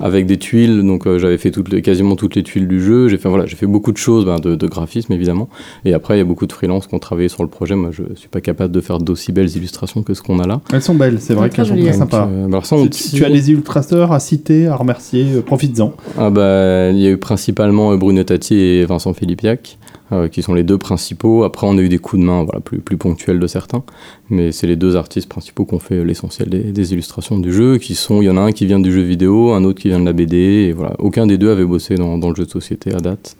avec 0.00 0.26
des 0.26 0.38
tuiles. 0.38 0.82
Donc 0.82 1.06
euh, 1.06 1.18
j'avais 1.18 1.38
fait 1.38 1.50
toutes 1.50 1.70
les, 1.72 1.82
quasiment 1.82 2.16
toutes 2.16 2.34
les 2.34 2.42
tuiles 2.42 2.68
du 2.68 2.82
jeu. 2.82 3.08
J'ai 3.08 3.18
fait 3.18 3.28
voilà, 3.28 3.46
j'ai 3.46 3.56
fait 3.56 3.66
beaucoup 3.66 3.92
de 3.92 3.96
choses 3.96 4.24
ben, 4.24 4.38
de, 4.38 4.54
de 4.54 4.66
graphisme 4.66 5.12
évidemment. 5.12 5.48
Et 5.84 5.94
après, 5.94 6.14
il 6.16 6.18
y 6.18 6.22
a 6.22 6.24
beaucoup 6.24 6.46
de 6.46 6.52
freelances 6.52 6.86
qui 6.86 6.94
ont 6.94 6.98
travaillé 6.98 7.28
sur 7.28 7.42
le 7.42 7.48
projet. 7.48 7.74
Moi, 7.74 7.90
je 7.92 8.02
suis 8.14 8.28
pas 8.28 8.40
capable 8.40 8.72
de 8.72 8.80
faire 8.80 8.98
d'aussi 8.98 9.32
belles 9.32 9.54
illustrations 9.56 10.02
que 10.02 10.14
ce 10.14 10.22
qu'on 10.22 10.38
a 10.38 10.46
là. 10.46 10.60
Elles 10.72 10.82
sont 10.82 10.94
belles, 10.94 11.18
c'est 11.20 11.34
vrai 11.34 11.50
qu'elles 11.50 11.66
sont 11.66 11.76
très 11.76 11.92
sympas. 11.92 12.28
euh, 12.30 12.46
alors 12.46 12.66
ça, 12.66 12.76
on 12.76 12.86
Tu, 12.86 13.10
tu 13.16 13.24
as 13.24 13.30
des 13.30 13.50
illustrateurs 13.50 14.12
à 14.12 14.20
citer, 14.20 14.66
à 14.66 14.76
remercier, 14.76 15.26
euh, 15.36 15.40
profites-en. 15.42 15.94
Ah 16.18 16.30
bah, 16.30 16.90
il 16.90 16.98
y 16.98 17.06
a 17.06 17.10
eu 17.10 17.16
principalement 17.16 17.92
euh, 17.92 17.96
Bruno 17.96 18.22
Tati 18.24 18.56
et 18.56 18.84
Vincent 18.84 19.12
Filipiac, 19.14 19.78
euh, 20.12 20.28
qui 20.28 20.42
sont 20.42 20.54
les 20.54 20.62
deux 20.62 20.78
principaux. 20.78 21.44
Après, 21.44 21.66
on 21.66 21.76
a 21.78 21.80
eu 21.80 21.88
des 21.88 21.98
coups 21.98 22.20
de 22.20 22.26
main 22.26 22.44
voilà, 22.44 22.60
plus, 22.60 22.78
plus 22.78 22.96
ponctuels 22.96 23.40
de 23.40 23.46
certains. 23.46 23.82
Mais 24.30 24.52
c'est 24.52 24.66
les 24.66 24.76
deux 24.76 24.96
artistes 24.96 25.28
principaux 25.28 25.64
qui 25.64 25.74
ont 25.74 25.78
fait 25.80 26.04
l'essentiel 26.04 26.48
des, 26.48 26.72
des 26.72 26.92
illustrations 26.92 27.38
du 27.38 27.52
jeu. 27.52 27.78
Qui 27.78 27.94
sont, 27.94 28.22
il 28.22 28.26
y 28.26 28.30
en 28.30 28.36
a 28.36 28.40
un 28.42 28.52
qui 28.52 28.66
vient 28.66 28.80
du 28.80 28.92
jeu 28.92 29.02
vidéo, 29.02 29.52
un 29.52 29.64
autre 29.64 29.80
qui 29.80 29.88
vient 29.88 30.00
de 30.00 30.04
la 30.04 30.12
BD. 30.12 30.36
Et 30.36 30.72
voilà, 30.72 30.94
aucun 30.98 31.26
des 31.26 31.38
deux 31.38 31.50
avait 31.50 31.64
bossé 31.64 31.96
dans, 31.96 32.18
dans 32.18 32.28
le 32.28 32.36
jeu 32.36 32.44
de 32.44 32.50
société 32.50 32.94
à 32.94 33.00
date. 33.00 33.36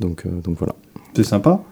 Donc, 0.00 0.22
euh, 0.24 0.30
donc 0.42 0.56
voilà. 0.58 0.74
C'est 1.14 1.24
sympa. 1.24 1.62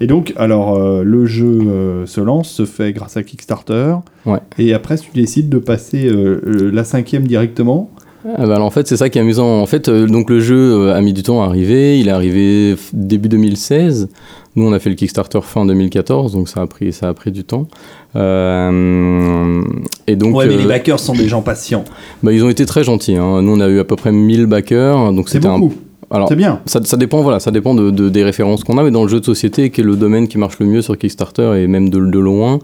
Et 0.00 0.06
donc, 0.06 0.34
alors, 0.36 0.76
euh, 0.76 1.02
le 1.02 1.24
jeu 1.24 1.46
euh, 1.46 2.06
se 2.06 2.20
lance, 2.20 2.50
se 2.50 2.66
fait 2.66 2.92
grâce 2.92 3.16
à 3.16 3.22
Kickstarter. 3.22 3.96
Ouais. 4.26 4.40
Et 4.58 4.74
après, 4.74 4.98
tu 4.98 5.10
décides 5.12 5.48
de 5.48 5.58
passer 5.58 6.06
euh, 6.06 6.70
la 6.72 6.84
cinquième 6.84 7.26
directement. 7.26 7.90
Ah 8.38 8.46
bah 8.46 8.60
en 8.60 8.70
fait, 8.70 8.86
c'est 8.88 8.96
ça 8.96 9.08
qui 9.08 9.18
est 9.18 9.20
amusant. 9.20 9.60
En 9.60 9.66
fait, 9.66 9.88
euh, 9.88 10.06
donc 10.06 10.30
le 10.30 10.40
jeu 10.40 10.56
euh, 10.88 10.94
a 10.94 11.00
mis 11.00 11.12
du 11.12 11.22
temps 11.22 11.42
à 11.42 11.46
arriver. 11.46 11.98
Il 12.00 12.08
est 12.08 12.12
arrivé 12.12 12.74
début 12.92 13.28
2016. 13.28 14.08
Nous, 14.56 14.66
on 14.66 14.72
a 14.72 14.78
fait 14.78 14.88
le 14.88 14.96
Kickstarter 14.96 15.40
fin 15.42 15.66
2014, 15.66 16.32
donc 16.32 16.48
ça 16.48 16.62
a 16.62 16.66
pris, 16.66 16.92
ça 16.92 17.08
a 17.08 17.14
pris 17.14 17.30
du 17.30 17.44
temps. 17.44 17.68
Euh, 18.16 19.62
et 20.06 20.16
donc, 20.16 20.34
ouais, 20.34 20.46
mais 20.46 20.56
les 20.56 20.64
euh, 20.64 20.68
backers 20.68 20.98
sont 21.00 21.12
des 21.14 21.28
gens 21.28 21.42
patients. 21.42 21.84
bah, 22.22 22.32
ils 22.32 22.42
ont 22.44 22.48
été 22.48 22.64
très 22.66 22.84
gentils. 22.84 23.16
hein. 23.16 23.42
Nous, 23.42 23.52
on 23.52 23.60
a 23.60 23.68
eu 23.68 23.78
à 23.78 23.84
peu 23.84 23.96
près 23.96 24.12
1000 24.12 24.46
backers, 24.46 25.12
donc 25.12 25.28
C'est 25.28 25.34
c'était 25.34 25.48
un. 25.48 25.58
beaucoup. 25.58 25.74
Alors, 26.10 26.28
C'est 26.28 26.36
bien. 26.36 26.60
ça, 26.66 26.80
ça 26.84 26.96
dépend, 26.96 27.20
voilà, 27.22 27.40
ça 27.40 27.50
dépend 27.50 27.74
de, 27.74 27.90
de- 27.90 28.08
des 28.08 28.22
références 28.22 28.62
qu'on 28.62 28.78
a, 28.78 28.84
mais 28.84 28.92
dans 28.92 29.02
le 29.02 29.08
jeu 29.08 29.18
de 29.18 29.24
société, 29.24 29.70
qui 29.70 29.80
est 29.80 29.84
le 29.84 29.96
domaine 29.96 30.28
qui 30.28 30.38
marche 30.38 30.58
le 30.60 30.66
mieux 30.66 30.80
sur 30.80 30.96
Kickstarter 30.96 31.54
et 31.60 31.66
même 31.66 31.88
de, 31.90 31.98
de 31.98 32.18
loin, 32.20 32.60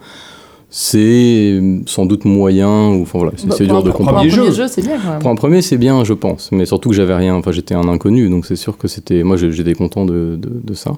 c'est 0.74 1.60
sans 1.84 2.06
doute 2.06 2.24
moyen, 2.24 2.88
ou 2.94 3.02
enfin 3.02 3.18
voilà, 3.18 3.32
c'est 3.36 3.46
Bah, 3.46 3.56
dur 3.60 3.76
un- 3.76 3.82
de 3.82 3.90
pour 3.90 4.00
un 4.00 4.04
comparer. 4.06 4.16
Premier 4.16 4.30
premier 4.30 4.46
jeu. 4.52 4.62
jeu, 4.62 4.68
c'est 4.68 4.80
bien 4.80 4.96
quand 5.04 5.10
même. 5.10 5.18
Pour 5.20 5.30
un 5.30 5.34
premier, 5.34 5.60
c'est 5.60 5.76
bien, 5.76 6.02
je 6.02 6.14
pense. 6.14 6.48
Mais 6.50 6.64
surtout 6.64 6.88
que 6.88 6.94
j'avais 6.96 7.14
rien. 7.14 7.34
Enfin, 7.34 7.52
j'étais 7.52 7.74
un 7.74 7.86
inconnu, 7.88 8.30
donc 8.30 8.46
c'est 8.46 8.56
sûr 8.56 8.78
que 8.78 8.88
c'était. 8.88 9.22
Moi, 9.22 9.36
j'étais 9.36 9.74
content 9.74 10.06
de, 10.06 10.38
de, 10.40 10.48
de 10.64 10.72
ça. 10.74 10.92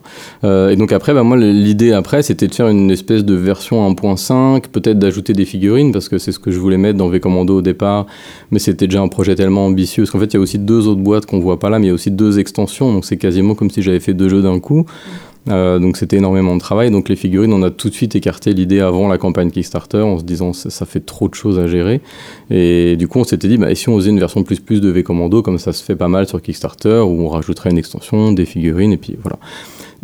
Euh, 0.45 0.71
et 0.71 0.77
donc 0.77 0.93
après, 0.93 1.13
bah, 1.13 1.25
moi, 1.25 1.37
l'idée 1.37 1.91
après, 1.91 2.23
c'était 2.23 2.47
de 2.47 2.55
faire 2.55 2.69
une 2.69 2.89
espèce 2.93 3.25
de 3.25 3.35
version 3.35 3.85
1.5, 3.93 4.69
peut-être 4.71 4.99
d'ajouter 5.01 5.33
des 5.33 5.45
figurines, 5.45 5.91
parce 5.91 6.09
que 6.09 6.19
c'est 6.19 6.31
ce 6.31 6.39
que 6.39 6.53
je 6.53 6.59
voulais 6.61 6.79
mettre 6.79 6.97
dans 6.97 7.09
V 7.09 7.19
Commando 7.19 7.59
au 7.59 7.63
départ. 7.63 8.07
Mais 8.53 8.61
c'était 8.61 8.87
déjà 8.87 9.01
un 9.03 9.09
projet 9.09 9.35
tellement 9.35 9.67
ambitieux. 9.67 10.05
Parce 10.05 10.13
qu'en 10.13 10.21
fait, 10.21 10.27
il 10.27 10.35
y 10.35 10.37
a 10.37 10.41
aussi 10.41 10.61
deux 10.61 10.87
autres 10.87 11.01
boîtes 11.01 11.27
qu'on 11.27 11.41
voit 11.41 11.59
pas 11.59 11.69
là, 11.69 11.81
mais 11.81 11.87
il 11.87 11.89
y 11.89 11.93
a 11.93 11.95
aussi 11.95 12.13
deux 12.13 12.39
extensions. 12.39 12.93
Donc 12.93 13.05
c'est 13.05 13.17
quasiment 13.17 13.57
comme 13.57 13.71
si 13.71 13.83
j'avais 13.83 13.99
fait 14.01 14.15
deux 14.15 14.29
jeux 14.29 14.43
d'un 14.43 14.61
coup. 14.61 14.87
Euh, 15.49 15.79
donc 15.79 15.97
c'était 15.97 16.17
énormément 16.17 16.55
de 16.55 16.61
travail. 16.61 16.91
Donc 16.91 17.09
les 17.09 17.17
figurines, 17.17 17.53
on 17.53 17.63
a 17.63 17.71
tout 17.71 17.89
de 17.89 17.95
suite 17.95 18.17
écarté 18.17 18.55
l'idée 18.55 18.81
avant 18.81 19.09
la 19.09 19.19
campagne 19.19 19.51
Kickstarter 19.51 20.01
en 20.01 20.19
se 20.19 20.25
disant 20.25 20.53
ça, 20.53 20.71
ça 20.71 20.87
fait 20.87 21.01
trop 21.01 21.29
de 21.29 21.35
choses 21.35 21.59
à 21.59 21.67
gérer. 21.67 22.01
Et 22.51 22.97
du 22.97 23.09
coup, 23.09 23.19
on 23.19 23.25
s'était 23.25 23.49
dit, 23.49 23.59
bah, 23.59 23.71
et 23.71 23.75
si 23.75 23.89
on 23.89 23.97
faisait 23.97 24.11
une 24.11 24.21
version 24.21 24.43
plus 24.43 24.61
plus 24.61 24.81
de 24.81 24.89
V 24.89 25.03
Commando, 25.03 25.43
comme 25.43 25.59
ça 25.59 25.73
se 25.73 25.83
fait 25.83 25.97
pas 25.97 26.09
mal 26.09 26.27
sur 26.27 26.41
Kickstarter, 26.41 27.01
où 27.07 27.23
on 27.23 27.29
rajouterait 27.29 27.71
une 27.71 27.79
extension, 27.79 28.33
des 28.33 28.47
figurines, 28.47 28.93
et 28.93 28.97
puis 28.99 29.17
voilà. 29.21 29.39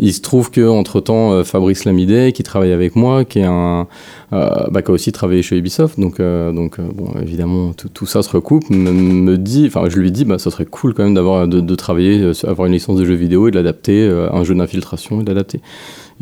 Il 0.02 0.14
se 0.14 0.22
trouve 0.22 0.50
que 0.50 0.66
entre 0.66 1.00
temps, 1.00 1.32
euh, 1.32 1.44
Fabrice 1.44 1.84
Lamidey, 1.84 2.32
qui 2.32 2.42
travaille 2.42 2.72
avec 2.72 2.96
moi, 2.96 3.26
qui 3.26 3.40
est 3.40 3.44
un, 3.44 3.86
euh, 4.32 4.48
bah, 4.70 4.80
qui 4.80 4.90
a 4.90 4.94
aussi 4.94 5.12
travaillé 5.12 5.42
chez 5.42 5.58
Ubisoft, 5.58 6.00
donc 6.00 6.20
euh, 6.20 6.52
donc 6.52 6.80
bon, 6.80 7.12
évidemment 7.20 7.72
tout, 7.74 8.06
ça 8.06 8.22
se 8.22 8.30
recoupe, 8.30 8.70
me, 8.70 9.36
dit, 9.36 9.66
enfin 9.66 9.90
je 9.90 9.98
lui 9.98 10.10
dis, 10.10 10.24
bah 10.24 10.38
ça 10.38 10.50
serait 10.50 10.64
cool 10.64 10.94
quand 10.94 11.04
même 11.04 11.12
d'avoir 11.12 11.46
de, 11.46 11.74
travailler, 11.74 12.32
avoir 12.44 12.66
une 12.66 12.72
licence 12.72 12.98
de 12.98 13.04
jeu 13.04 13.12
vidéo 13.12 13.48
et 13.48 13.50
de 13.50 13.56
l'adapter, 13.56 14.08
un 14.32 14.42
jeu 14.42 14.54
d'infiltration 14.54 15.20
et 15.20 15.24
de 15.24 15.28
l'adapter. 15.28 15.60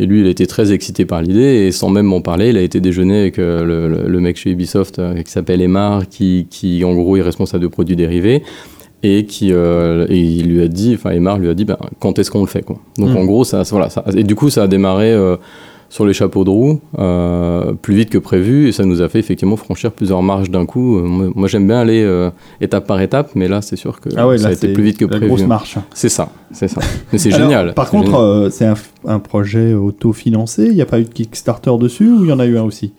Et 0.00 0.06
lui, 0.06 0.20
il 0.20 0.26
a 0.26 0.30
été 0.30 0.46
très 0.48 0.72
excité 0.72 1.04
par 1.04 1.22
l'idée 1.22 1.66
et 1.66 1.72
sans 1.72 1.88
même 1.88 2.06
m'en 2.06 2.20
parler, 2.20 2.50
il 2.50 2.56
a 2.56 2.62
été 2.62 2.80
déjeuner 2.80 3.20
avec 3.20 3.36
le, 3.36 4.18
mec 4.18 4.36
chez 4.38 4.50
Ubisoft 4.50 5.00
qui 5.24 5.30
s'appelle 5.30 5.62
Emar, 5.62 6.08
qui, 6.08 6.48
qui 6.50 6.84
en 6.84 6.94
gros 6.94 7.16
est 7.16 7.22
responsable 7.22 7.62
de 7.62 7.68
produits 7.68 7.96
dérivés 7.96 8.42
et 9.02 9.24
qui 9.26 9.52
euh, 9.52 10.06
et 10.08 10.18
il 10.18 10.48
lui 10.48 10.62
a 10.62 10.68
dit, 10.68 10.94
enfin 10.94 11.10
Emar 11.10 11.38
lui 11.38 11.48
a 11.48 11.54
dit, 11.54 11.64
ben, 11.64 11.76
quand 12.00 12.18
est-ce 12.18 12.30
qu'on 12.30 12.40
le 12.40 12.46
fait 12.48 12.62
quoi. 12.62 12.76
Donc 12.98 13.10
Mm. 13.10 13.16
en 13.16 13.24
gros, 13.24 13.44
ça, 13.44 13.62
voilà, 13.70 13.90
ça, 13.90 14.04
et 14.16 14.24
du 14.24 14.34
coup, 14.34 14.50
ça 14.50 14.64
a 14.64 14.66
démarré. 14.66 15.12
euh, 15.12 15.36
sur 15.90 16.04
les 16.04 16.12
chapeaux 16.12 16.44
de 16.44 16.50
roue, 16.50 16.80
euh, 16.98 17.72
plus 17.72 17.94
vite 17.94 18.10
que 18.10 18.18
prévu, 18.18 18.68
et 18.68 18.72
ça 18.72 18.84
nous 18.84 19.00
a 19.00 19.08
fait 19.08 19.20
effectivement 19.20 19.56
franchir 19.56 19.90
plusieurs 19.90 20.22
marches 20.22 20.50
d'un 20.50 20.66
coup. 20.66 20.98
Moi, 20.98 21.28
moi, 21.34 21.48
j'aime 21.48 21.66
bien 21.66 21.78
aller 21.78 22.06
étape 22.60 22.86
par 22.86 23.00
étape, 23.00 23.30
mais 23.34 23.48
là, 23.48 23.62
c'est 23.62 23.76
sûr 23.76 23.98
que 23.98 24.10
Ah 24.14 24.28
ouais, 24.28 24.36
ça 24.36 24.44
là, 24.44 24.50
a 24.50 24.52
été 24.52 24.68
plus 24.74 24.82
vite 24.82 24.98
que 24.98 25.06
la 25.06 25.12
prévu. 25.12 25.28
grosse 25.28 25.46
marche. 25.46 25.78
C'est 25.94 26.10
ça, 26.10 26.28
c'est 26.52 26.68
ça. 26.68 26.82
Mais 27.10 27.18
c'est 27.18 27.30
génial. 27.30 27.72
Par 27.72 27.88
contre, 27.88 28.48
c'est 28.52 28.66
un, 28.66 28.74
un 29.06 29.18
projet 29.18 29.72
auto-financé. 29.72 30.66
Il 30.66 30.74
n'y 30.74 30.82
a 30.82 30.86
pas 30.86 31.00
eu 31.00 31.04
de 31.04 31.08
Kickstarter 31.08 31.72
dessus 31.80 32.10
ou 32.10 32.24
il 32.24 32.28
y 32.28 32.32
en 32.34 32.38
a 32.38 32.44
eu 32.44 32.58
un 32.58 32.64
aussi? 32.64 32.92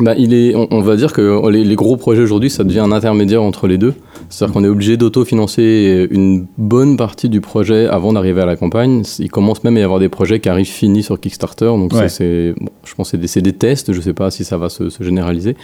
Bah, 0.00 0.14
il 0.16 0.32
est, 0.32 0.54
on, 0.54 0.68
on 0.70 0.80
va 0.80 0.94
dire 0.94 1.12
que 1.12 1.48
les, 1.50 1.64
les 1.64 1.74
gros 1.74 1.96
projets 1.96 2.22
aujourd'hui, 2.22 2.50
ça 2.50 2.62
devient 2.62 2.78
un 2.80 2.92
intermédiaire 2.92 3.42
entre 3.42 3.66
les 3.66 3.78
deux. 3.78 3.94
C'est-à-dire 4.28 4.54
qu'on 4.54 4.62
est 4.64 4.68
obligé 4.68 4.96
d'autofinancer 4.96 6.06
une 6.10 6.46
bonne 6.56 6.96
partie 6.96 7.28
du 7.28 7.40
projet 7.40 7.86
avant 7.86 8.12
d'arriver 8.12 8.40
à 8.42 8.46
la 8.46 8.54
campagne. 8.56 9.02
Il 9.18 9.30
commence 9.30 9.64
même 9.64 9.76
à 9.76 9.80
y 9.80 9.82
avoir 9.82 9.98
des 9.98 10.08
projets 10.08 10.38
qui 10.38 10.48
arrivent 10.48 10.66
finis 10.66 11.02
sur 11.02 11.18
Kickstarter. 11.18 11.64
Donc 11.66 11.92
ça, 11.92 12.08
c'est, 12.08 12.54
bon, 12.60 12.68
je 12.84 12.94
pense 12.94 13.10
que 13.10 13.26
c'est 13.26 13.40
des, 13.42 13.50
des 13.50 13.56
tests. 13.58 13.92
Je 13.92 13.98
ne 13.98 14.02
sais 14.02 14.12
pas 14.12 14.30
si 14.30 14.44
ça 14.44 14.56
va 14.56 14.68
se, 14.68 14.88
se 14.88 15.02
généraliser. 15.02 15.56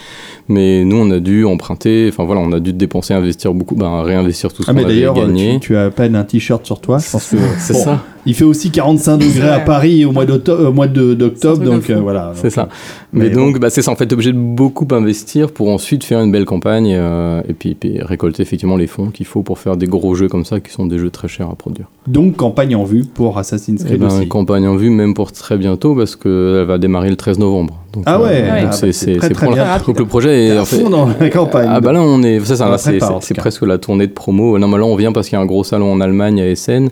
Mais 0.48 0.84
nous, 0.84 0.96
on 0.96 1.10
a 1.12 1.20
dû 1.20 1.44
emprunter. 1.44 2.06
Enfin 2.08 2.24
voilà, 2.24 2.40
on 2.40 2.50
a 2.52 2.58
dû 2.60 2.72
dépenser, 2.72 3.14
investir 3.14 3.54
beaucoup, 3.54 3.76
ben, 3.76 4.02
réinvestir 4.02 4.52
tout 4.52 4.62
ce 4.64 4.70
Ah, 4.70 4.74
qu'on 4.74 4.80
avait 4.80 4.88
d'ailleurs, 4.94 5.14
gagné. 5.14 5.54
tu, 5.60 5.68
tu 5.68 5.76
as 5.76 5.84
à 5.84 5.90
peine 5.90 6.16
un 6.16 6.24
t-shirt 6.24 6.64
sur 6.66 6.80
toi. 6.80 6.98
Je 6.98 7.10
pense 7.10 7.28
que 7.30 7.36
C'est 7.58 7.74
Bon, 7.74 7.84
ça. 7.84 8.02
Il 8.26 8.34
fait 8.34 8.44
aussi 8.44 8.70
45 8.70 9.18
degrés 9.18 9.48
à 9.50 9.58
Ouais. 9.58 9.64
Paris 9.64 10.04
au 10.04 10.12
mois 10.12 10.24
d'octobre, 10.24 10.68
au 10.68 10.72
mois 10.72 10.86
de- 10.86 10.94
C'est 10.94 11.10
un 11.12 11.14
d'octobre, 11.16 11.64
donc 11.64 11.90
euh, 11.90 12.00
voilà. 12.00 12.32
C'est 12.34 12.44
Donc, 12.44 12.52
ça. 12.52 12.62
euh, 12.62 12.66
Mais, 13.12 13.24
mais 13.24 13.30
donc, 13.30 13.58
bah, 13.60 13.70
c'est 13.70 13.82
ça. 13.82 13.90
En 13.90 13.96
fait, 13.96 14.12
obligé 14.12 14.32
de 14.32 14.38
beaucoup 14.38 14.86
investir 14.92 15.50
pour 15.50 15.68
ensuite 15.68 16.04
faire 16.04 16.20
une 16.20 16.32
belle 16.32 16.44
campagne 16.46 16.92
euh, 16.94 17.42
et 17.48 17.52
puis, 17.52 17.74
puis 17.74 17.98
récolter 18.00 18.42
effectivement 18.42 18.76
les 18.76 18.86
fonds 18.86 19.06
qu'il 19.10 19.26
faut 19.26 19.42
pour 19.42 19.58
faire 19.58 19.76
des 19.76 19.86
gros 19.86 20.14
jeux 20.14 20.28
comme 20.28 20.44
ça 20.44 20.60
qui 20.60 20.72
sont 20.72 20.86
des 20.86 20.98
jeux 20.98 21.10
très 21.10 21.28
chers 21.28 21.48
à 21.50 21.54
produire. 21.54 21.86
Donc 22.06 22.36
campagne 22.36 22.74
en 22.76 22.84
vue 22.84 23.04
pour 23.04 23.38
Assassin's 23.38 23.82
Creed 23.84 23.98
ben, 24.00 24.06
aussi. 24.06 24.28
campagne 24.28 24.66
en 24.68 24.76
vue 24.76 24.90
même 24.90 25.14
pour 25.14 25.32
très 25.32 25.56
bientôt 25.56 25.94
parce 25.94 26.16
qu'elle 26.16 26.64
va 26.64 26.78
démarrer 26.78 27.10
le 27.10 27.16
13 27.16 27.38
novembre. 27.38 27.78
Donc, 27.92 28.02
Ah 28.06 28.20
ouais, 28.20 28.42
donc 28.42 28.50
ah 28.50 28.62
bah, 28.64 28.72
c'est 28.72 28.92
c'est 28.92 28.92
c'est- 28.92 29.16
très, 29.18 29.28
c'est 29.28 29.34
très 29.34 29.46
Donc 29.86 29.98
le 30.00 30.04
projet 30.04 30.46
est 30.48 30.58
en 30.58 30.64
fait. 30.64 30.80
fond 30.80 30.90
dans 30.90 31.08
la 31.20 31.30
campagne. 31.30 31.68
Ah 31.70 31.80
bah 31.80 31.92
là 31.92 32.02
on 32.02 32.22
est, 32.24 32.40
c'est 32.44 32.56
ça, 32.56 32.64
On 32.64 32.66
là, 32.66 32.72
la 32.72 32.78
c'est 32.78 32.90
prépare, 32.90 33.10
en 33.10 33.14
c'est- 33.14 33.20
tout 33.20 33.26
c'est 33.28 33.34
cas. 33.34 33.40
presque 33.42 33.62
la 33.62 33.78
tournée 33.78 34.06
de 34.08 34.12
promo. 34.12 34.58
Non 34.58 34.66
mais 34.66 34.78
là 34.78 34.84
on 34.84 34.96
vient 34.96 35.12
parce 35.12 35.28
qu'il 35.28 35.36
y 35.36 35.38
a 35.38 35.42
un 35.42 35.46
gros 35.46 35.62
salon 35.62 35.92
en 35.92 36.00
Allemagne 36.00 36.40
à 36.40 36.46
Essen. 36.48 36.88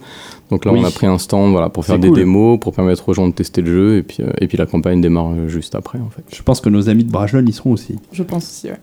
Donc 0.52 0.64
là 0.66 0.72
Oui. 0.72 0.80
on 0.82 0.86
a 0.86 0.90
pris 0.90 1.06
un 1.06 1.16
stand 1.18 1.50
voilà 1.52 1.70
pour 1.70 1.84
faire 1.84 1.98
des 1.98 2.08
cool. 2.08 2.18
démos, 2.18 2.60
pour 2.60 2.72
permettre 2.74 3.08
aux 3.08 3.14
gens 3.14 3.26
de 3.26 3.32
tester 3.32 3.62
le 3.62 3.72
jeu 3.72 3.96
et 3.96 4.02
puis 4.02 4.18
euh, 4.22 4.30
et 4.40 4.46
puis 4.46 4.58
la 4.58 4.66
campagne 4.66 5.00
démarre 5.00 5.30
euh, 5.30 5.48
juste 5.48 5.74
après 5.74 5.98
en 5.98 6.10
fait. 6.10 6.22
Je 6.32 6.42
pense 6.42 6.60
que 6.60 6.68
nos 6.68 6.88
amis 6.90 7.04
de 7.04 7.10
Brajlon 7.10 7.44
y 7.46 7.52
seront 7.52 7.72
aussi. 7.72 7.96
Je 8.12 8.22
pense 8.22 8.44
aussi, 8.44 8.66
ouais. 8.68 8.78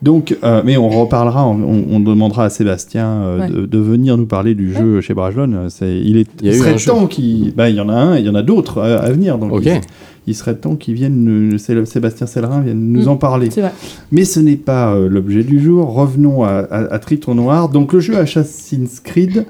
Donc, 0.00 0.36
euh, 0.44 0.62
mais 0.64 0.76
on 0.76 0.88
reparlera, 0.88 1.44
on, 1.44 1.84
on 1.90 1.98
demandera 1.98 2.44
à 2.44 2.50
Sébastien 2.50 3.04
euh, 3.08 3.40
Ouais. 3.40 3.48
de, 3.50 3.66
de 3.66 3.78
venir 3.78 4.16
nous 4.16 4.26
parler 4.26 4.54
du 4.54 4.72
jeu 4.72 5.00
chez 5.00 5.12
Brajlon. 5.12 5.66
C'est, 5.70 5.98
il 5.98 6.18
est, 6.18 6.28
Il 6.40 6.46
y 6.46 6.50
a 6.50 6.52
il 6.52 6.56
eu 6.56 6.58
serait 6.60 6.74
un 6.74 6.76
jeu. 6.76 6.92
temps 6.92 7.06
qu'il, 7.08 7.52
bah, 7.52 7.68
il 7.68 7.74
y 7.74 7.80
en 7.80 7.88
a 7.88 7.94
un, 7.94 8.16
il 8.16 8.24
y 8.24 8.28
en 8.28 8.36
a 8.36 8.42
d'autres 8.44 8.80
à, 8.80 8.98
à 8.98 9.10
venir. 9.10 9.38
Donc, 9.38 9.50
Ok. 9.54 9.62
il, 9.66 9.80
il 10.28 10.34
serait 10.36 10.54
temps 10.54 10.76
qu'il 10.76 10.94
vienne, 10.94 11.24
nous- 11.24 11.58
Sé- 11.58 11.84
Sébastien 11.84 12.28
Sellerin 12.28 12.60
vienne 12.60 12.92
nous 12.92 13.08
en 13.08 13.16
parler. 13.16 13.50
C'est 13.50 13.60
vrai. 13.62 13.72
Mais 14.12 14.24
ce 14.24 14.38
n'est 14.38 14.54
pas 14.54 14.94
euh, 14.94 15.08
l'objet 15.08 15.42
du 15.42 15.58
jour. 15.60 15.92
Revenons 15.92 16.44
à, 16.44 16.50
à, 16.70 16.94
à 16.94 16.98
Triton 17.00 17.34
Noir. 17.34 17.68
Donc, 17.68 17.92
le 17.92 17.98
jeu 17.98 18.16
Assassin's 18.18 19.00
Creed, 19.00 19.46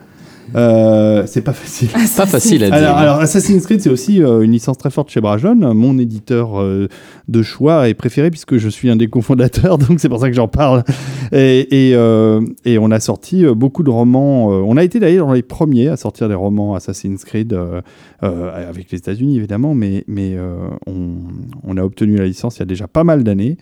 euh, 0.54 1.24
c'est 1.26 1.42
pas 1.42 1.52
facile. 1.52 1.88
Pas 1.88 2.26
facile 2.26 2.64
à 2.64 2.66
dire. 2.68 2.74
Alors, 2.74 2.96
alors, 2.96 3.20
Assassin's 3.20 3.64
Creed, 3.66 3.80
c'est 3.80 3.90
aussi 3.90 4.22
euh, 4.22 4.40
une 4.42 4.52
licence 4.52 4.78
très 4.78 4.90
forte 4.90 5.10
chez 5.10 5.20
Brajon, 5.20 5.54
mon 5.74 5.98
éditeur 5.98 6.60
euh, 6.60 6.88
de 7.28 7.42
choix 7.42 7.88
et 7.88 7.94
préféré, 7.94 8.30
puisque 8.30 8.56
je 8.56 8.68
suis 8.68 8.90
un 8.90 8.96
des 8.96 9.08
cofondateurs, 9.08 9.78
donc 9.88 10.00
c'est 10.00 10.08
pour 10.08 10.20
ça 10.20 10.28
que 10.28 10.34
j'en 10.36 10.48
parle. 10.48 10.84
Et, 11.32 11.88
et, 11.90 11.94
euh, 11.94 12.40
et 12.64 12.78
on 12.78 12.90
a 12.90 13.00
sorti 13.00 13.44
beaucoup 13.46 13.82
de 13.82 13.90
romans. 13.90 14.50
euh, 14.52 14.62
on 14.66 14.76
a 14.76 14.84
été 14.84 15.00
d'ailleurs 15.00 15.26
dans 15.26 15.32
les 15.34 15.42
premiers 15.42 15.88
à 15.88 15.96
sortir 15.96 16.28
des 16.28 16.34
romans 16.34 16.74
Assassin's 16.74 17.24
Creed, 17.24 17.52
euh, 17.52 17.80
euh, 18.22 18.68
avec 18.68 18.90
les 18.90 18.98
États-Unis 18.98 19.36
évidemment, 19.36 19.74
mais, 19.74 20.04
mais 20.08 20.34
euh, 20.36 20.68
on, 20.86 21.16
on 21.64 21.76
a 21.76 21.82
obtenu 21.82 22.16
la 22.16 22.24
licence 22.26 22.56
il 22.56 22.60
y 22.60 22.62
a 22.62 22.66
déjà 22.66 22.88
pas 22.88 23.04
mal 23.04 23.22
d'années. 23.24 23.56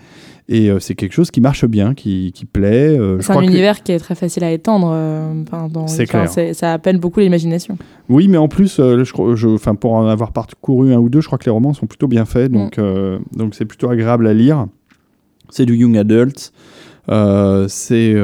Et 0.49 0.71
euh, 0.71 0.79
c'est 0.79 0.95
quelque 0.95 1.13
chose 1.13 1.33
qui 1.33 1.41
marche 1.41 1.65
bien, 1.65 1.93
qui, 1.95 2.31
qui 2.33 2.45
plaît. 2.45 2.97
euh, 2.97 3.19
C'est 3.21 3.33
un 3.33 3.41
que- 3.41 3.45
univers 3.45 3.83
qui 3.83 3.91
est 3.91 3.99
très 3.99 4.15
facile 4.15 4.45
à 4.45 4.53
étendre. 4.53 4.91
euh, 4.93 5.43
enfin, 5.43 5.69
dans- 5.69 5.89
C'est 5.89 6.05
enfin, 6.05 6.27
clair. 6.27 6.55
Ça 6.55 6.73
appelle 6.73 6.99
beaucoup 6.99 7.19
l'imagination. 7.19 7.77
Oui, 8.09 8.29
mais 8.29 8.37
en 8.39 8.47
plus, 8.47 8.77
je, 8.77 9.03
je, 9.05 9.73
pour 9.75 9.95
en 9.95 10.07
avoir 10.07 10.31
parcouru 10.33 10.93
un 10.95 10.99
ou 10.99 11.09
deux, 11.09 11.21
je 11.21 11.27
crois 11.27 11.39
que 11.39 11.47
les 11.47 11.51
romans 11.51 11.75
sont 11.75 11.87
plutôt 11.87 12.07
bien 12.07 12.25
faits, 12.27 12.53
donc 12.53 12.79
euh, 12.79 13.19
donc 13.35 13.57
c'est 13.57 13.65
plutôt 13.65 13.91
agréable 13.91 14.27
à 14.29 14.35
lire. 14.35 14.67
C'est 15.51 15.67
du 15.67 15.75
young 15.77 15.97
adult. 15.97 16.53
C'est 17.69 18.15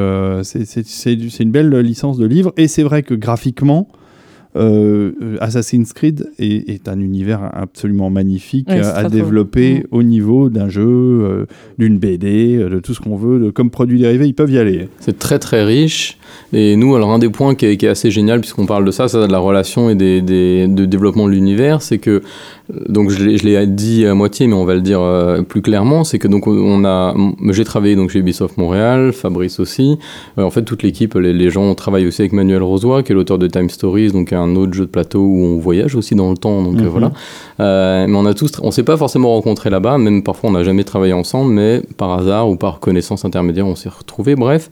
c'est 0.45 1.43
une 1.43 1.51
belle 1.51 1.71
licence 1.81 2.19
de 2.19 2.27
livre 2.27 2.53
et 2.57 2.69
c'est 2.69 2.83
vrai 2.83 3.03
que 3.03 3.15
graphiquement 3.15 3.89
euh, 4.55 5.13
euh, 5.23 5.37
Assassin's 5.41 5.93
Creed 5.93 6.31
est, 6.39 6.69
est 6.69 6.89
un 6.89 7.01
univers 7.01 7.51
absolument 7.55 8.11
magnifique 8.11 8.69
à, 8.71 9.05
développer 9.09 9.85
au 9.91 10.03
niveau 10.03 10.51
d'un 10.51 10.69
jeu, 10.69 10.83
euh, 10.87 11.47
d'une 11.79 11.99
BD, 11.99 12.59
de 12.59 12.79
tout 12.81 12.93
ce 12.95 13.01
qu'on 13.01 13.17
veut, 13.17 13.39
de- 13.39 13.51
comme 13.51 13.71
produits 13.71 13.99
dérivés, 14.01 14.27
ils 14.27 14.35
peuvent 14.35 14.51
y 14.51 14.59
aller. 14.59 14.89
C'est 15.01 15.19
très 15.19 15.39
très 15.39 15.65
riche. 15.65 16.19
Et 16.53 16.77
nous, 16.77 16.95
alors 16.95 17.11
un 17.13 17.19
des 17.19 17.29
points 17.31 17.55
qui 17.55 17.67
est, 17.67 17.77
qui 17.77 17.87
est 17.87 17.89
assez 17.91 18.11
génial, 18.11 18.41
puisqu'on 18.41 18.67
parle 18.67 18.85
de 18.85 18.91
ça, 18.91 19.09
ça 19.09 19.27
de 19.27 19.33
la 19.33 19.39
relation 19.39 19.89
et 19.91 19.95
des, 19.95 20.21
des- 20.21 20.67
de 20.69 20.85
développement 20.85 21.27
de 21.27 21.33
l'univers, 21.33 21.81
c'est 21.83 21.99
que, 21.99 22.11
euh, 22.11 22.21
donc 22.89 23.11
je 23.11 23.25
l'ai 23.25 23.67
dit 23.67 24.05
à 24.07 24.15
moitié, 24.15 24.47
mais 24.47 24.55
on 24.55 24.65
va 24.65 24.75
le 24.75 24.81
dire 24.81 25.01
euh, 25.01 25.43
plus 25.43 25.63
clairement, 25.63 26.05
c'est 26.05 26.19
que 26.19 26.29
donc 26.29 26.47
on 26.47 26.85
a, 26.85 27.15
j'ai 27.51 27.65
travaillé 27.65 27.97
donc 27.97 28.11
chez 28.11 28.19
Ubisoft 28.19 28.59
Montréal, 28.59 29.13
Fabrice 29.13 29.61
aussi. 29.61 29.99
Euh, 30.39 30.43
en 30.43 30.51
fait, 30.51 30.63
toute 30.63 30.83
l'équipe, 30.83 31.15
les, 31.15 31.33
les 31.33 31.51
gens 31.51 31.75
travaillent 31.75 32.07
aussi 32.07 32.23
avec 32.23 32.33
Manuel 32.33 32.63
Rosoy, 32.63 33.03
qui 33.03 33.13
est 33.13 33.15
l'auteur 33.15 33.39
de 33.39 33.47
Time 33.47 33.71
Stories, 33.71 34.13
donc 34.13 34.33
un 34.33 34.55
autre 34.57 34.75
jeu 34.75 34.85
de 34.85 34.91
plateau 34.91 35.21
où 35.21 35.45
on 35.45 35.59
voyage 35.59 35.95
aussi 35.97 36.15
dans 36.15 36.31
le 36.31 36.37
temps. 36.37 36.63
Donc 36.63 36.77
euh, 36.79 36.83
Mhm. 36.83 36.89
voilà. 36.89 37.13
Euh, 37.63 38.07
mais 38.09 38.17
on 38.17 38.27
a 38.27 38.35
tous, 38.35 38.53
on 38.63 38.71
s'est 38.73 38.83
pas 38.83 38.97
forcément 38.97 39.31
rencontrés 39.31 39.71
là-bas, 39.71 39.97
même 39.97 40.23
parfois 40.23 40.51
on 40.51 40.53
n'a 40.53 40.65
jamais 40.65 40.83
travaillé 40.83 41.13
ensemble, 41.13 41.53
mais 41.53 41.83
par 41.97 42.13
hasard 42.19 42.49
ou 42.51 42.57
par 42.57 42.81
connaissance 42.81 43.25
intermédiaire, 43.25 43.67
on 43.67 43.77
s'est 43.77 43.89
retrouvés. 43.89 44.35
Bref, 44.35 44.69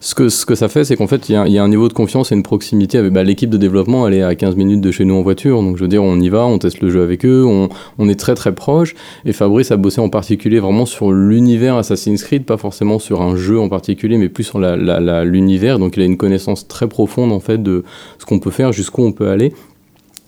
ce 0.00 0.14
que, 0.14 0.28
ça 0.28 0.68
fait, 0.68 0.84
c'est 0.84 0.96
qu'en 0.96 1.06
fait, 1.06 1.28
il 1.28 1.32
y, 1.32 1.58
a- 1.58 1.62
un 1.62 1.68
niveau 1.68 1.86
de 1.86 1.92
confiance 1.92 2.32
et 2.32 2.34
une 2.34 2.42
proximité 2.42 2.98
avec 2.98 3.12
bah, 3.12 3.22
l'équipe 3.22 3.48
de 3.48 3.56
développement. 3.56 4.08
Elle 4.08 4.14
est 4.14 4.22
à 4.22 4.34
15 4.34 4.56
minutes 4.56 4.80
de 4.80 4.90
chez 4.90 5.04
nous 5.04 5.14
en 5.14 5.22
voiture, 5.22 5.62
donc 5.62 5.76
je 5.76 5.82
veux 5.82 5.88
dire, 5.88 6.02
on 6.02 6.18
y 6.18 6.28
va, 6.28 6.44
on 6.44 6.58
teste 6.58 6.80
le 6.80 6.90
jeu 6.90 7.02
avec 7.02 7.24
eux, 7.24 7.44
on, 7.46 8.08
est 8.08 8.18
très 8.18 8.34
très 8.34 8.52
proche. 8.52 8.96
Et 9.24 9.32
Fabrice 9.32 9.70
a 9.70 9.76
bossé 9.76 10.00
en 10.00 10.08
particulier 10.08 10.58
vraiment 10.58 10.86
sur 10.86 11.12
l'univers 11.12 11.76
Assassin's 11.76 12.24
Creed, 12.24 12.44
pas 12.44 12.56
forcément 12.56 12.98
sur 12.98 13.22
un 13.22 13.36
jeu 13.36 13.60
en 13.60 13.68
particulier, 13.68 14.16
mais 14.18 14.28
plus 14.28 14.44
sur 14.44 14.58
l'univers. 14.58 15.78
Donc 15.78 15.96
il 15.96 16.02
a 16.02 16.06
une 16.06 16.16
connaissance 16.16 16.66
très 16.66 16.88
profonde 16.88 17.30
en 17.30 17.40
fait 17.40 17.62
de 17.62 17.84
ce 18.18 18.26
qu'on 18.26 18.40
peut 18.40 18.50
faire, 18.50 18.72
jusqu'où 18.72 19.02
on 19.04 19.12
peut 19.12 19.28
aller. 19.28 19.52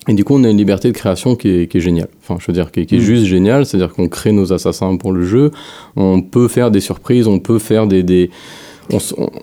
Et 0.08 0.12
du 0.14 0.22
coup, 0.24 0.34
on 0.34 0.44
a 0.44 0.50
une 0.50 0.58
liberté 0.58 0.88
de 0.88 0.96
création 0.96 1.34
qui 1.34 1.48
est, 1.48 1.66
qui 1.66 1.78
est 1.78 1.80
géniale. 1.80 2.08
Enfin, 2.22 2.36
je 2.38 2.46
veux 2.46 2.52
dire, 2.52 2.70
qui 2.70 2.80
est, 2.80 2.86
qui 2.86 2.96
est 2.96 2.98
Mm. 2.98 3.02
juste 3.02 3.24
géniale. 3.24 3.64
C'est-à-dire 3.66 3.92
qu'on 3.94 4.08
crée 4.08 4.32
nos 4.32 4.52
assassins 4.52 4.96
pour 4.96 5.12
le 5.12 5.24
jeu. 5.24 5.50
On 5.96 6.20
peut 6.20 6.48
faire 6.48 6.70
des 6.70 6.80
surprises, 6.80 7.26
on 7.26 7.38
peut 7.38 7.58
faire 7.58 7.86
des. 7.86 8.02
des 8.02 8.30
on, 8.92 8.98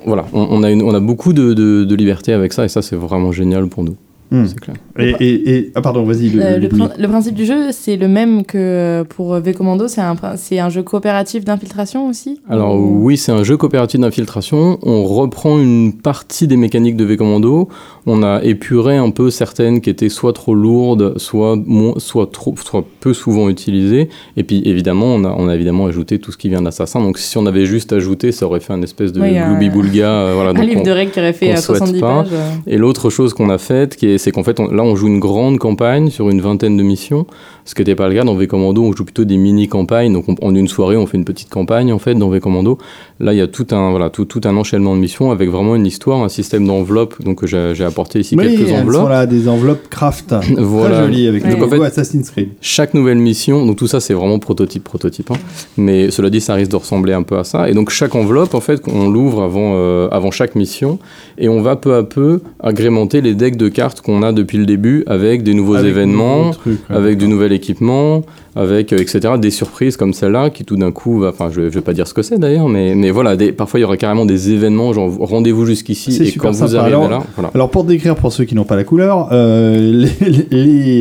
voilà, 0.05 0.25
on, 0.33 0.47
on 0.51 0.61
a 0.63 0.69
une, 0.69 0.83
on 0.83 0.93
a 0.93 0.99
beaucoup 0.99 1.33
de, 1.33 1.53
de, 1.53 1.83
de 1.83 1.95
liberté 1.95 2.31
avec 2.31 2.53
ça, 2.53 2.63
et 2.63 2.67
ça, 2.67 2.81
c'est 2.83 2.95
vraiment 2.95 3.31
génial 3.31 3.67
pour 3.67 3.83
nous. 3.83 3.95
C'est 4.31 4.59
clair. 4.59 4.77
Et, 4.97 5.09
et- 5.19 5.55
et- 5.57 5.71
ah 5.75 5.81
pardon, 5.81 6.03
vas-y. 6.05 6.29
le- 6.29 6.41
Euh, 6.41 6.55
le, 6.55 6.61
le- 6.61 6.67
prin- 6.69 6.89
le 6.97 7.07
principe 7.09 7.35
du 7.35 7.45
jeu, 7.45 7.71
c'est 7.71 7.97
le 7.97 8.07
même 8.07 8.45
que 8.45 9.03
pour 9.09 9.35
V 9.35 9.53
Commando. 9.53 9.87
C'est 9.89 9.99
un, 10.01 10.15
un 10.15 10.69
jeu 10.69 10.83
coopératif 10.83 11.43
d'infiltration 11.43 12.07
aussi? 12.07 12.39
Alors 12.49 12.75
Ou- 12.75 13.01
oui, 13.03 13.17
c'est 13.17 13.33
un 13.33 13.43
jeu 13.43 13.57
coopératif 13.57 13.99
d'infiltration. 13.99 14.79
On 14.83 15.03
reprend 15.03 15.59
une 15.59 15.93
partie 15.93 16.47
des 16.47 16.55
mécaniques 16.55 16.95
de 16.95 17.03
V-Commando. 17.03 17.67
On 18.05 18.23
a 18.23 18.41
épuré 18.43 18.95
un 18.97 19.09
peu 19.09 19.29
certaines 19.31 19.81
qui 19.81 19.89
étaient 19.89 20.07
soit 20.09 20.33
trop 20.33 20.55
lourdes, 20.55 21.17
soit, 21.17 21.55
moins, 21.57 21.95
soit, 21.97 22.31
trop, 22.31 22.55
soit 22.63 22.85
peu 23.01 23.13
souvent 23.13 23.49
utilisées. 23.49 24.07
Et 24.37 24.43
puis 24.43 24.61
évidemment, 24.65 25.07
on 25.07 25.25
a, 25.25 25.35
on 25.37 25.49
a 25.49 25.55
évidemment 25.55 25.87
ajouté 25.87 26.19
tout 26.19 26.31
ce 26.31 26.37
qui 26.37 26.47
vient 26.49 26.61
d'Assassin. 26.61 27.01
Donc 27.01 27.17
si 27.17 27.37
on 27.37 27.45
avait 27.45 27.65
juste 27.65 27.91
ajouté, 27.91 28.31
ça 28.31 28.45
aurait 28.45 28.59
fait 28.61 28.71
un 28.73 28.81
espèce 28.81 29.11
de 29.11 29.19
Oui, 29.21 29.33
gloubi-boulga. 29.35 30.05
euh, 30.09 30.31
voilà, 30.35 30.49
Un 30.51 30.53
donc 30.53 30.65
livre 30.65 30.81
on- 30.81 30.85
de 30.85 30.91
règles 30.91 31.11
qui 31.11 31.19
aurait 31.19 31.33
fait 31.33 31.47
qu'on 31.47 31.53
euh, 31.53 31.57
souhaite 31.57 31.77
70 31.79 31.99
pas. 31.99 32.23
pages. 32.23 32.27
euh. 32.31 32.49
Et 32.67 32.77
l'autre 32.77 33.09
chose 33.09 33.33
qu'on 33.33 33.49
a 33.49 33.57
faite, 33.57 33.95
qui 33.97 34.07
est 34.07 34.17
c'est 34.21 34.31
qu'en 34.31 34.43
fait, 34.43 34.59
on- 34.59 34.67
là, 34.71 34.83
on 34.83 34.95
joue 34.95 35.07
une 35.07 35.19
grande 35.19 35.57
campagne 35.59 36.09
sur 36.09 36.29
une 36.29 36.41
vingtaine 36.41 36.77
de 36.77 36.83
missions, 36.83 37.25
ce 37.65 37.75
qui 37.75 37.81
n'était 37.81 37.95
pas 37.95 38.07
le 38.07 38.15
cas 38.15 38.23
dans 38.23 38.35
V-Commando, 38.35 38.81
on 38.83 38.93
joue 38.93 39.03
plutôt 39.03 39.25
des 39.25 39.37
mini-campagnes, 39.37 40.13
donc 40.13 40.25
on- 40.29 40.35
en 40.41 40.55
une 40.55 40.67
soirée, 40.67 40.95
on 40.97 41.05
fait 41.05 41.17
une 41.17 41.25
petite 41.25 41.49
campagne, 41.49 41.91
en 41.91 41.99
fait, 41.99 42.15
dans 42.15 42.29
V-Commando. 42.29 42.77
Là, 43.19 43.33
il 43.33 43.37
y 43.37 43.41
a 43.41 43.47
tout 43.47 43.67
un, 43.71 43.91
voilà, 43.91 44.09
tout, 44.09 44.25
tout 44.25 44.41
un 44.45 44.55
enchaînement 44.55 44.95
de 44.95 45.01
missions 45.01 45.31
avec 45.31 45.49
vraiment 45.49 45.75
une 45.75 45.85
histoire, 45.85 46.23
un 46.23 46.29
système 46.29 46.65
d'enveloppes, 46.65 47.21
donc 47.23 47.45
j'ai 47.45 47.83
apporté 47.83 48.19
ici 48.19 48.35
Oui, 48.37 48.55
quelques 48.55 48.71
enveloppes. 48.71 49.01
sont 49.03 49.07
là, 49.09 49.25
des 49.25 49.47
enveloppes 49.47 49.89
craft. 49.89 50.33
Voilà. 50.57 50.95
Très 50.97 51.05
jolies 51.05 51.27
avec 51.27 51.43
Donc, 51.43 51.51
le 51.51 51.57
en 51.57 51.59
logo 51.61 51.75
fait- 51.81 51.87
Assassin's 51.87 52.29
Creed. 52.31 52.49
Chaque 52.61 52.93
nouvelle 52.93 53.17
mission, 53.17 53.65
donc 53.65 53.75
tout 53.77 53.87
ça 53.87 53.99
c'est 53.99 54.13
vraiment 54.13 54.39
prototype, 54.39 54.83
prototype. 54.83 55.31
hein. 55.31 55.35
Mais 55.77 56.11
cela 56.11 56.29
dit, 56.29 56.41
ça 56.41 56.53
risque 56.53 56.71
de 56.71 56.75
ressembler 56.75 57.13
un 57.13 57.23
peu 57.23 57.37
à 57.37 57.43
ça. 57.43 57.69
Et 57.69 57.73
donc 57.73 57.89
chaque 57.89 58.15
enveloppe, 58.15 58.53
en 58.53 58.59
fait, 58.61 58.81
on 58.87 59.09
l'ouvre 59.09 59.41
avant, 59.41 59.73
euh, 59.75 60.07
avant 60.11 60.31
chaque 60.31 60.55
mission, 60.55 60.99
et 61.37 61.49
on 61.49 61.61
va 61.61 61.75
peu 61.75 61.95
à 61.95 62.03
peu 62.03 62.41
agrémenter 62.59 63.21
les 63.21 63.33
decks 63.33 63.57
de 63.57 63.67
cartes 63.69 64.01
qu'on 64.01 64.10
a 64.21 64.31
depuis 64.33 64.57
le 64.57 64.65
début 64.65 65.03
avec 65.07 65.43
des 65.43 65.53
nouveaux 65.53 65.75
Avec 65.75 65.91
événements, 65.91 66.37
nouveaux 66.45 66.51
trucs, 66.53 66.89
ouais, 66.89 66.95
avec 66.95 67.17
du 67.17 67.27
nouvel 67.27 67.51
équipement, 67.53 68.23
avec 68.55 68.91
euh, 68.91 68.97
etc. 68.97 69.19
Des 69.39 69.49
surprises 69.51 69.95
comme 69.97 70.13
celle-là 70.13 70.49
qui 70.49 70.65
tout 70.65 70.75
d'un 70.75 70.91
coup, 70.91 71.19
va- 71.19 71.29
enfin 71.29 71.49
je, 71.51 71.61
je 71.61 71.69
vais 71.69 71.81
pas 71.81 71.93
dire 71.93 72.07
ce 72.07 72.13
que 72.13 72.21
c'est 72.21 72.37
d'ailleurs, 72.37 72.67
mais, 72.67 72.95
mais 72.95 73.09
voilà, 73.11 73.35
des, 73.37 73.51
parfois 73.53 73.79
il 73.79 73.83
y 73.83 73.85
aura 73.85 73.95
carrément 73.97 74.25
des 74.25 74.51
événements, 74.51 74.91
genre 74.93 75.09
rendez-vous 75.19 75.65
jusqu'ici 75.65 76.11
C'est 76.11 76.23
et 76.23 76.27
super 76.27 76.51
quand 76.51 76.57
vous 76.57 76.75
arrivez 76.75 76.95
Alors, 76.95 77.09
là, 77.09 77.23
voilà. 77.35 77.51
Alors 77.55 77.69
pour 77.69 77.83
décrire 77.85 78.15
pour 78.15 78.33
ceux 78.33 78.43
qui 78.43 78.55
n'ont 78.55 78.65
pas 78.65 78.75
la 78.75 78.83
couleur, 78.83 79.29
euh, 79.31 80.05
les, 80.21 80.47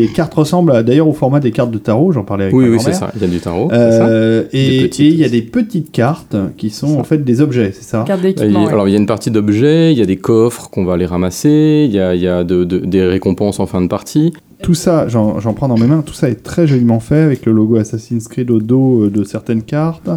les 0.02 0.08
cartes 0.14 0.34
ressemblent 0.34 0.82
d'ailleurs 0.84 1.08
au 1.08 1.12
format 1.12 1.40
des 1.40 1.50
cartes 1.50 1.70
de 1.72 1.78
tarot, 1.78 2.12
j'en 2.12 2.22
parlais 2.24 2.44
avec 2.44 2.54
Oui, 2.56 2.66
ma 2.66 2.70
oui, 2.76 2.78
c'est 2.80 2.92
ça. 2.92 3.10
Il 3.16 3.22
y 3.22 3.24
a 3.24 3.28
du 3.28 3.40
tarot. 3.40 3.68
ça. 3.70 3.76
Euh, 3.76 4.44
et 4.52 4.88
il 4.98 5.16
y 5.16 5.24
a 5.24 5.28
des 5.28 5.42
petites 5.42 5.90
cartes 5.90 6.36
qui 6.56 6.70
sont 6.70 6.94
Ça. 6.94 7.00
en 7.00 7.04
fait 7.04 7.24
des 7.24 7.40
objets, 7.40 7.72
c'est 7.74 7.84
ça 7.84 8.04
d'équipement. 8.22 8.64
ouais. 8.66 8.72
Alors 8.72 8.86
il 8.88 8.92
y 8.92 8.94
a 8.94 8.98
une 8.98 9.06
partie 9.06 9.30
d'objets, 9.30 9.92
il 9.92 9.98
y 9.98 10.02
a 10.02 10.06
des 10.06 10.16
coffres 10.16 10.68
qu'on 10.70 10.84
va 10.84 10.94
aller 10.94 11.06
ramasser, 11.06 11.86
il 11.88 11.94
y 11.94 11.98
a, 12.00 12.14
il 12.14 12.20
y 12.22 12.28
a 12.28 12.44
de- 12.44 12.64
de- 12.64 12.78
des 12.78 12.99
récompenses 13.06 13.60
en 13.60 13.66
fin 13.66 13.80
de 13.82 13.88
partie. 13.88 14.32
Tout 14.62 14.74
ça, 14.74 15.08
j'en 15.08 15.38
prends 15.54 15.68
dans 15.68 15.78
mes 15.78 15.86
mains, 15.86 16.02
tout 16.02 16.12
ça 16.12 16.28
est 16.28 16.42
très 16.42 16.66
joliment 16.66 17.00
fait 17.00 17.20
avec 17.20 17.46
le 17.46 17.52
logo 17.52 17.76
Assassin's 17.76 18.28
Creed 18.28 18.50
au 18.50 18.60
dos 18.60 19.04
euh, 19.04 19.10
de 19.10 19.24
certaines 19.24 19.62
cartes. 19.62 20.10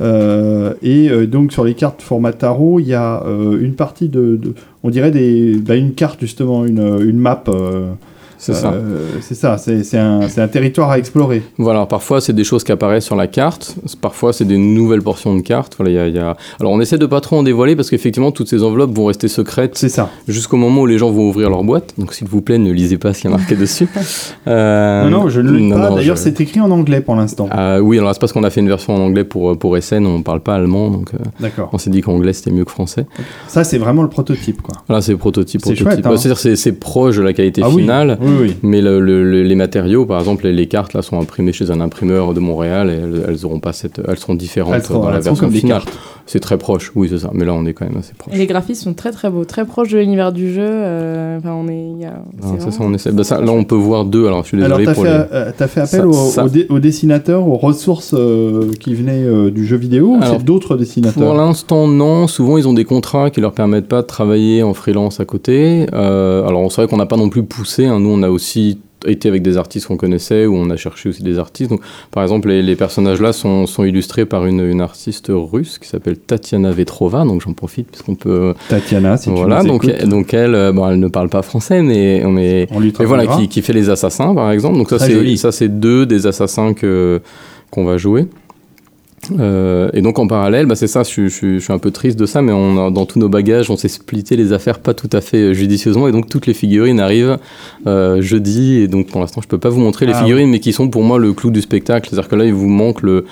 Euh, 0.00 0.74
et 0.82 1.10
euh, 1.10 1.26
donc 1.26 1.52
sur 1.52 1.64
les 1.64 1.74
cartes 1.74 2.00
format 2.02 2.32
tarot, 2.32 2.80
il 2.80 2.86
y 2.86 2.94
a 2.94 3.22
une 3.60 3.74
partie 3.74 4.08
de, 4.08 4.36
de- 4.36 4.54
on 4.82 4.90
dirait 4.90 5.10
des, 5.10 5.56
bah, 5.56 5.76
une 5.76 5.92
carte 5.94 6.20
justement, 6.20 6.64
une, 6.64 7.00
une 7.04 7.18
map. 7.18 7.44
Euh, 8.50 9.08
C'est 9.20 9.34
ça. 9.34 9.56
c'est 9.58 9.84
ça, 9.84 10.26
c'est 10.28 10.40
un, 10.40 10.48
territoire 10.48 10.90
à 10.90 10.98
explorer. 10.98 11.42
Voilà, 11.58 11.86
parfois 11.86 12.20
c'est 12.20 12.32
des 12.32 12.44
choses 12.44 12.64
qui 12.64 12.72
apparaissent 12.72 13.04
sur 13.04 13.16
la 13.16 13.26
carte, 13.26 13.76
parfois 14.00 14.32
c'est 14.32 14.44
des 14.44 14.58
nouvelles 14.58 15.02
portions 15.02 15.34
de 15.36 15.40
cartes. 15.42 15.74
Voilà, 15.78 15.90
il 15.92 15.94
y 15.94 15.98
a, 15.98 16.08
y 16.08 16.18
a- 16.18 16.36
Alors 16.60 16.72
on 16.72 16.80
essaie 16.80 16.98
de 16.98 17.06
pas 17.06 17.20
trop 17.20 17.36
en 17.38 17.42
dévoiler 17.42 17.76
parce 17.76 17.90
qu'effectivement 17.90 18.30
toutes 18.32 18.48
ces 18.48 18.62
enveloppes 18.62 18.94
vont 18.96 19.06
rester 19.06 19.28
secrètes 19.28 19.84
jusqu'au 20.28 20.56
moment 20.56 20.82
où 20.82 20.86
les 20.86 20.98
gens 20.98 21.10
vont 21.10 21.28
ouvrir 21.28 21.50
leur 21.50 21.64
boîte. 21.64 21.94
Donc 21.98 22.14
s'il 22.14 22.26
vous 22.28 22.40
plaît, 22.42 22.58
ne 22.58 22.70
lisez 22.72 22.98
pas 22.98 23.14
ce 23.14 23.20
qui 23.22 23.26
est 23.26 23.30
marqué 23.30 23.54
dessus. 23.56 23.88
Euh, 24.48 25.04
non, 25.08 25.22
non, 25.24 25.28
je 25.28 25.40
ne 25.40 25.50
le 25.50 25.58
lis 25.58 25.68
non, 25.68 25.76
pas. 25.78 25.90
D'ailleurs, 25.90 26.16
je- 26.16 26.22
c'est 26.22 26.40
écrit 26.40 26.60
en 26.60 26.70
anglais 26.70 27.00
pour 27.00 27.14
l'instant. 27.14 27.48
Ah 27.50 27.80
oui, 27.80 27.98
alors 27.98 28.12
c'est 28.12 28.18
parce 28.20 28.32
qu'on 28.32 28.42
a 28.44 28.50
fait 28.50 28.60
une 28.60 28.68
version 28.68 28.94
en 28.94 28.98
anglais 28.98 29.24
pour, 29.24 29.56
pour 29.58 29.76
SN, 29.80 30.04
on 30.06 30.22
parle 30.22 30.40
pas 30.40 30.54
allemand, 30.54 30.90
donc 30.90 31.10
euh, 31.14 31.18
D'accord. 31.40 31.70
on 31.72 31.78
s'est 31.78 31.90
dit 31.90 32.00
qu'anglais 32.00 32.32
c'était 32.32 32.50
mieux 32.50 32.64
que 32.64 32.70
français. 32.70 33.06
Ça, 33.46 33.62
c'est 33.64 33.78
vraiment 33.78 34.02
le 34.02 34.08
prototype, 34.08 34.60
quoi. 34.62 34.74
Voilà, 34.88 35.00
c'est 35.00 35.14
prototype, 35.16 35.60
C'est 35.64 35.74
prototype. 35.74 36.04
hein. 36.06 36.16
C'est-à-dire 36.16 36.56
c'est 36.58 36.72
proche 36.72 37.16
de 37.16 37.22
la 37.22 37.32
qualité 37.32 37.62
Ah 37.64 37.68
oui. 37.70 37.82
finale. 37.82 38.18
Oui, 38.40 38.48
oui. 38.48 38.56
Mais 38.62 38.80
le- 38.80 39.00
le- 39.00 39.22
le- 39.22 39.42
les 39.42 39.54
matériaux, 39.54 40.06
par 40.06 40.18
exemple, 40.18 40.44
les, 40.44 40.52
les 40.52 40.66
cartes 40.66 40.94
là 40.94 41.02
sont 41.02 41.20
imprimées 41.20 41.52
chez 41.52 41.70
un 41.70 41.80
imprimeur 41.80 42.34
de 42.34 42.40
Montréal 42.40 42.90
et 42.90 42.94
elles, 42.94 43.24
elles 43.28 43.44
auront 43.46 43.60
pas 43.60 43.72
cette, 43.72 44.00
elles 44.06 44.18
seront 44.18 44.34
différentes 44.34 44.74
Elles 44.74 44.82
seront- 44.84 45.00
dans 45.02 45.10
la 45.10 45.20
version 45.20 45.50
finale. 45.50 45.78
cartes. 45.82 45.92
C'est 46.24 46.38
très 46.38 46.56
proche, 46.56 46.92
oui 46.94 47.08
c'est 47.10 47.18
ça. 47.18 47.30
Mais 47.34 47.44
là 47.44 47.52
on 47.52 47.66
est 47.66 47.72
quand 47.72 47.84
même 47.84 47.98
assez 47.98 48.12
proche. 48.16 48.32
Et 48.32 48.38
les 48.38 48.46
graphismes 48.46 48.84
sont 48.90 48.94
très 48.94 49.10
très 49.10 49.28
beaux, 49.28 49.44
très 49.44 49.64
proches 49.64 49.90
de 49.90 49.98
l'univers 49.98 50.32
du 50.32 50.52
jeu. 50.54 50.62
euh, 50.64 51.38
Enfin, 51.38 51.52
on 51.52 51.66
est. 51.68 52.06
a, 52.06 52.12
Ah, 52.42 52.70
ça, 52.70 52.78
on 52.80 52.94
essaie. 52.94 53.10
Bah, 53.10 53.24
ça, 53.24 53.40
là 53.40 53.50
on 53.50 53.64
peut 53.64 53.74
voir 53.74 54.04
deux. 54.04 54.26
Alors 54.28 54.42
je 54.44 54.48
suis 54.48 54.62
Alors, 54.64 54.78
désolé 54.78 54.86
t'as 54.86 54.94
pour 54.94 55.02
fait, 55.04 55.10
les. 55.10 55.36
euh, 55.36 55.52
fait 55.68 55.80
appel 55.80 56.00
Ça- 56.00 56.06
aux, 56.06 56.12
ça- 56.12 56.44
aux 56.44 56.48
dé- 56.48 56.66
aux 56.68 56.78
dessinateurs, 56.78 57.46
aux 57.48 57.56
ressources 57.56 58.14
euh, 58.16 58.70
qui 58.78 58.94
venaient 58.94 59.24
euh, 59.24 59.50
du 59.50 59.66
jeu 59.66 59.76
vidéo, 59.76 60.16
ou 60.16 60.20
c'est 60.22 60.44
d'autres 60.44 60.68
Pour 60.68 60.76
dessinateurs 60.76 61.34
l'instant, 61.34 61.88
non. 61.88 62.28
Souvent, 62.28 62.56
ils 62.56 62.68
ont 62.68 62.72
des 62.72 62.84
contrats 62.84 63.30
qui 63.30 63.40
leur 63.40 63.52
permettent 63.52 63.88
pas 63.88 64.02
de 64.02 64.06
travailler 64.06 64.62
en 64.62 64.74
freelance 64.74 65.18
à 65.18 65.24
côté. 65.24 65.86
Euh, 65.92 66.46
alors, 66.46 66.70
c'est 66.70 66.82
vrai 66.82 66.88
qu'on 66.88 66.96
n'a 66.98 67.06
pas 67.06 67.16
non 67.16 67.28
plus 67.30 67.42
poussé. 67.42 67.86
hein. 67.86 67.98
Nous, 67.98 68.10
on 68.10 68.21
a 68.22 68.30
aussi 68.30 68.78
été 69.06 69.28
avec 69.28 69.42
des 69.42 69.56
artistes 69.56 69.88
qu'on 69.88 69.96
connaissait, 69.96 70.46
ou 70.46 70.54
on 70.54 70.70
a 70.70 70.76
cherché 70.76 71.08
aussi 71.08 71.22
des 71.22 71.38
artistes. 71.38 71.70
Donc, 71.70 71.80
par 72.10 72.22
exemple, 72.22 72.48
les, 72.48 72.62
les 72.62 72.76
personnages 72.76 73.20
là 73.20 73.32
sont, 73.32 73.66
sont 73.66 73.84
illustrés 73.84 74.26
par 74.26 74.46
une, 74.46 74.60
une 74.60 74.80
artiste 74.80 75.30
russe 75.30 75.78
qui 75.78 75.88
s'appelle 75.88 76.18
Tatiana 76.18 76.70
Vetrova. 76.70 77.24
Donc, 77.24 77.40
j'en 77.40 77.52
profite 77.52 77.88
puisqu'on 77.88 78.14
peut. 78.14 78.54
Tatiana, 78.68 79.16
si 79.16 79.30
voilà. 79.30 79.60
tu 79.60 79.66
nous 79.66 79.72
Donc, 79.72 79.84
écoutes, 79.84 80.08
donc 80.08 80.34
elle, 80.34 80.54
euh, 80.54 80.72
bon, 80.72 80.88
elle 80.88 81.00
ne 81.00 81.08
parle 81.08 81.28
pas 81.28 81.42
français, 81.42 81.82
mais 81.82 82.22
on 82.24 82.36
est. 82.36 82.68
on 82.70 82.80
lui 82.80 82.92
Et 83.00 83.04
voilà, 83.04 83.26
qui, 83.26 83.48
qui 83.48 83.62
fait 83.62 83.72
les 83.72 83.90
assassins, 83.90 84.34
par 84.34 84.50
exemple. 84.52 84.78
Donc 84.78 84.90
ça, 84.90 84.98
c'est 84.98 85.12
joli. 85.12 85.36
ça, 85.36 85.50
c'est 85.50 85.68
deux 85.68 86.06
des 86.06 86.26
assassins 86.26 86.72
que 86.74 87.20
qu'on 87.70 87.84
va 87.84 87.96
jouer. 87.96 88.26
Euh, 89.38 89.88
et 89.92 90.02
donc 90.02 90.18
en 90.18 90.26
parallèle, 90.26 90.66
bah, 90.66 90.74
c'est 90.74 90.88
ça, 90.88 91.04
je, 91.04 91.08
suis- 91.08 91.30
je 91.30 91.54
je 91.54 91.58
suis 91.58 91.72
un 91.72 91.78
peu 91.78 91.90
triste 91.92 92.18
de 92.18 92.26
ça, 92.26 92.42
mais 92.42 92.52
on 92.52 92.86
a- 92.86 92.90
dans 92.90 93.06
tous 93.06 93.20
nos 93.20 93.28
bagages, 93.28 93.70
on 93.70 93.76
s'est 93.76 93.88
splitté 93.88 94.36
les 94.36 94.52
affaires 94.52 94.80
pas 94.80 94.94
tout 94.94 95.08
à 95.12 95.20
fait 95.20 95.38
euh, 95.38 95.52
judicieusement, 95.54 96.08
et 96.08 96.12
donc 96.12 96.28
toutes 96.28 96.46
les 96.46 96.54
figurines 96.54 96.98
arrivent 96.98 97.38
euh, 97.86 98.20
jeudi, 98.20 98.80
et 98.80 98.88
donc 98.88 99.06
pour 99.06 99.20
l'instant 99.20 99.40
je 99.40 99.46
peux 99.48 99.58
pas 99.58 99.68
vous 99.68 99.80
montrer 99.80 100.06
les 100.06 100.12
Ah, 100.14 100.20
figurines, 100.22 100.50
mais 100.50 100.58
qui 100.60 100.72
sont 100.72 100.88
pour 100.88 101.04
moi 101.04 101.18
le 101.18 101.32
clou 101.32 101.50
du 101.50 101.60
spectacle, 101.60 102.08
c'est-à-dire 102.10 102.28
que 102.28 102.36
là 102.36 102.44
il 102.46 102.52
vous 102.54 102.68
manque 102.68 103.02
le... 103.02 103.24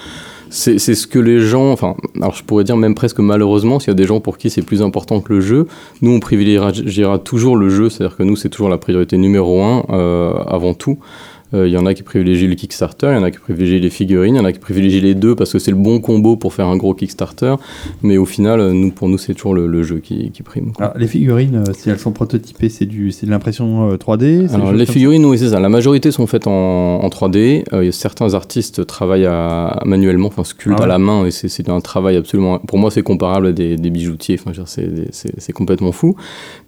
C'est 0.53 0.81
c'est 0.81 0.96
ce 0.96 1.07
que 1.07 1.20
les 1.20 1.38
gens, 1.38 1.70
enfin, 1.70 1.94
alors 2.16 2.35
je 2.35 2.42
pourrais 2.42 2.64
dire 2.64 2.76
même 2.76 2.96
presque 2.96 3.20
malheureusement, 3.20 3.79
s'il 3.79 3.88
y 3.88 3.90
a 3.92 3.94
des 3.94 4.07
gens 4.07 4.18
pour 4.18 4.37
qui 4.37 4.50
c'est 4.50 4.62
plus 4.62 4.83
important 4.83 5.20
que 5.20 5.33
le 5.33 5.40
jeu, 5.40 5.68
nous 6.03 6.11
on 6.11 6.18
privilégiera 6.18 7.20
toujours 7.20 7.57
le 7.57 7.68
jeu, 7.68 7.88
c'est-à-dire 7.88 8.16
que 8.16 8.24
nous 8.24 8.35
c'est 8.35 8.48
toujours 8.48 8.68
la 8.68 8.79
priorité 8.79 9.16
numéro 9.16 9.62
un 9.62 9.85
euh, 9.90 10.33
avant 10.48 10.74
tout. 10.74 10.98
Euh, 11.54 11.66
Il 11.68 11.72
y 11.72 11.76
en 11.76 11.86
a 11.86 11.94
qui 11.94 12.02
privilégient 12.02 12.46
le 12.48 12.54
Kickstarter, 12.54 13.08
il 13.10 13.14
y 13.14 13.18
en 13.18 13.22
a 13.22 13.30
qui 13.30 13.38
privilégient 13.38 13.80
les 13.80 13.90
figurines, 13.90 14.34
il 14.34 14.38
y 14.38 14.40
en 14.40 14.44
a 14.44 14.52
qui 14.52 14.58
privilégient 14.58 15.00
les 15.00 15.14
deux 15.14 15.34
parce 15.34 15.52
que 15.52 15.58
c'est 15.58 15.70
le 15.72 15.76
bon 15.76 16.00
combo 16.00 16.36
pour 16.36 16.54
faire 16.54 16.66
un 16.66 16.76
gros 16.76 16.94
Kickstarter. 16.94 17.54
Mais 18.02 18.16
au 18.18 18.24
final, 18.26 18.60
euh, 18.60 18.72
nous, 18.72 18.90
pour 18.90 19.08
nous, 19.08 19.18
c'est 19.18 19.34
toujours 19.34 19.54
le, 19.54 19.66
le 19.66 19.82
jeu 19.82 19.98
qui, 19.98 20.30
qui 20.30 20.42
prime. 20.42 20.72
Alors, 20.78 20.92
les 20.96 21.06
figurines, 21.08 21.64
euh, 21.68 21.72
si 21.72 21.90
elles 21.90 21.98
sont 21.98 22.12
prototypées, 22.12 22.68
c'est 22.68 22.86
de 22.86 23.30
l'impression 23.30 23.90
euh, 23.90 23.96
3D 23.96 24.20
c'est 24.20 24.48
des 24.48 24.54
Alors 24.54 24.72
les 24.72 24.86
figurines, 24.86 25.24
oui, 25.26 25.38
c'est 25.38 25.48
ça. 25.50 25.60
La 25.60 25.68
majorité 25.68 26.10
sont 26.10 26.26
faites 26.26 26.46
en, 26.46 27.00
en 27.02 27.08
3D. 27.08 27.64
Euh, 27.72 27.82
il 27.82 27.86
y 27.86 27.88
a 27.88 27.92
certains 27.92 28.34
artistes 28.34 28.86
travaillent 28.86 29.26
à, 29.26 29.80
manuellement, 29.84 30.28
enfin 30.28 30.44
sculptent 30.44 30.76
Ah 30.78 30.82
ouais. 30.82 30.84
à 30.84 30.88
la 30.88 30.98
main, 30.98 31.26
et 31.26 31.30
c'est- 31.30 31.68
un 31.70 31.80
travail 31.80 32.16
absolument. 32.16 32.58
Pour 32.58 32.78
moi, 32.78 32.90
c'est 32.90 33.02
comparable 33.02 33.48
à 33.48 33.52
des, 33.52 33.76
des 33.76 33.90
bijoutiers. 33.90 34.38
Enfin, 34.44 34.52
c'est- 34.66 35.52
complètement 35.52 35.92
fou. 35.92 36.16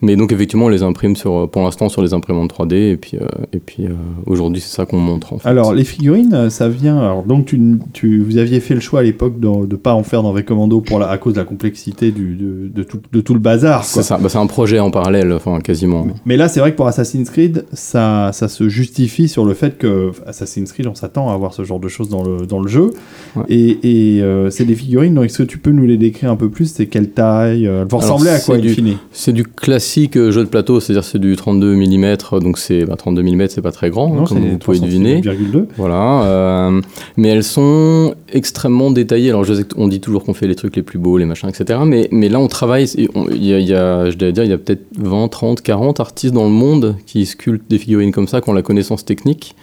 Mais 0.01 0.17
donc 0.17 0.33
effectivement, 0.33 0.67
on 0.67 0.69
les 0.69 0.83
imprime 0.83 1.17
sur, 1.17 1.49
pour 1.51 1.63
l'instant 1.63 1.89
sur 1.89 2.03
les 2.03 2.13
imprimantes 2.15 2.53
3D, 2.53 2.75
et 2.93 2.97
puis 2.97 3.17
euh, 3.17 3.27
et 3.53 3.59
puis 3.59 3.87
euh, 3.87 3.91
aujourd'hui, 4.27 4.61
c'est 4.61 4.72
ça 4.73 4.87
qu'on 4.87 4.99
montre. 4.99 5.33
En 5.35 5.39
fait. 5.39 5.49
Alors, 5.49 5.73
les 5.75 5.85
figurines, 5.85 6.33
euh, 6.35 6.51
ça 6.51 6.69
vient. 6.69 6.99
Alors, 6.99 7.23
donc, 7.25 7.47
tu, 7.47 7.61
tu- 7.93 8.21
vous 8.23 8.37
aviez 8.39 8.61
fait 8.61 8.75
le 8.75 8.81
choix 8.81 9.01
à 9.01 9.03
l'époque 9.03 9.39
de 9.39 9.49
ne 9.49 9.77
pas 9.77 9.95
en 9.95 10.03
faire 10.03 10.23
dans 10.23 10.33
V-Commando 10.33 10.81
pour 10.81 10.99
la, 10.99 11.09
à 11.09 11.19
cause 11.19 11.35
de 11.35 11.39
la 11.39 11.45
complexité 11.45 12.11
du, 12.11 12.35
de, 12.35 12.69
de 12.75 12.83
tout, 12.83 12.99
de 13.13 13.21
tout 13.21 13.35
le 13.35 13.41
bazar. 13.41 13.85
c'est 13.85 14.03
ça. 14.03 14.19
Bah, 14.19 14.29
c'est 14.29 14.39
un 14.39 14.47
projet 14.47 14.79
en 14.79 14.91
parallèle, 14.91 15.33
enfin 15.33 15.61
quasiment. 15.61 16.07
Mais 16.27 16.37
là, 16.37 16.49
c'est 16.49 16.61
vrai 16.61 16.73
que 16.73 16.77
pour 16.77 16.87
Assassin's 16.87 17.31
Creed, 17.31 17.65
ça, 17.73 18.31
ça 18.33 18.49
se 18.49 18.69
justifie 18.69 19.29
sur 19.29 19.45
le 19.45 19.55
fait 19.55 19.79
que 19.79 20.11
Assassin's 20.27 20.73
Creed, 20.73 20.87
on 20.87 20.95
s'attend 20.95 21.31
à 21.31 21.35
avoir 21.35 21.55
ce 21.55 21.65
genre 21.65 21.81
de 21.81 21.89
choses 21.89 22.09
dans 22.09 22.23
le, 22.23 22.47
dans 22.47 22.61
le 22.61 22.69
jeu. 22.69 22.91
Ouais. 23.37 23.43
Et, 23.49 24.17
et, 24.17 24.23
euh, 24.23 24.51
c'est 24.51 24.65
des 24.65 24.75
figurines, 24.75 25.15
donc 25.15 25.27
est-ce 25.27 25.39
que 25.39 25.43
tu 25.43 25.59
peux 25.59 25.71
nous 25.71 25.87
les 25.87 25.97
décrire 25.97 26.31
un 26.31 26.37
peu 26.37 26.49
plus? 26.51 26.67
C'est 26.73 26.87
quelle 26.87 27.11
taille 27.11 27.67
euh, 27.67 27.83
Elles 27.83 27.89
vont 27.89 27.99
ressembler 27.99 28.31
à 28.31 28.39
quoi, 28.41 28.59
du- 28.59 28.75
C'est 29.13 29.33
du 29.33 29.45
classique 29.45 30.15
jeu 30.15 30.45
de 30.45 30.49
plateau, 30.49 30.81
c'est-à-dire 30.81 31.05
c'est 31.05 31.19
du 31.19 31.37
32 31.37 31.75
mm, 31.75 32.17
donc 32.41 32.59
c'est 32.59 32.85
bah, 32.85 32.97
32 32.97 33.23
mm, 33.23 33.47
c'est 33.49 33.63
pas 33.63 33.73
très 33.73 33.91
grand, 33.91 34.13
hein, 34.13 34.17
Non, 34.19 34.27
c'est 34.27 34.59
pouvez 34.65 34.79
3 34.79 34.89
deviner. 34.89 35.21
cm,2. 35.23 35.67
Voilà, 35.77 36.25
euh, 36.25 36.81
mais 37.17 37.29
elles 37.29 37.45
sont 37.45 38.15
extrêmement 38.33 38.91
détaillées. 38.91 39.31
Alors, 39.31 39.45
je 39.45 39.55
sais 39.55 39.65
qu'on 39.65 39.89
dit 39.89 40.01
toujours 40.01 40.25
qu'on 40.25 40.35
fait 40.35 40.47
les 40.47 40.55
trucs 40.55 40.77
les 40.77 40.83
plus 40.83 40.99
beaux, 40.99 41.19
les 41.19 41.25
machins, 41.25 41.49
etc. 41.49 41.81
Mais, 41.85 42.09
mais 42.13 42.29
là, 42.29 42.39
on 42.41 42.49
travaille. 42.49 42.85
et 42.99 43.09
on- 43.15 43.29
Il 43.29 43.45
y 43.45 43.53
a, 43.55 43.59
il 43.59 43.67
y 43.69 43.75
a- 43.75 44.11
je 44.11 44.17
dois 44.17 44.33
dire, 44.33 44.45
il 44.45 44.51
y 44.51 44.55
a 44.55 44.59
peut-être 44.59 44.85
20, 44.99 45.29
30, 45.29 45.63
40 45.63 46.01
artistes 46.01 46.35
dans 46.35 46.45
le 46.45 46.51
monde 46.51 46.97
qui 47.07 47.25
sculptent 47.27 47.71
des 47.71 47.79
figurines 47.79 48.13
comme 48.13 48.27
ça, 48.29 48.41
qui 48.41 48.49
ont 48.51 48.55
la 48.55 48.63
connaissance 48.63 49.05
technique. 49.05 49.55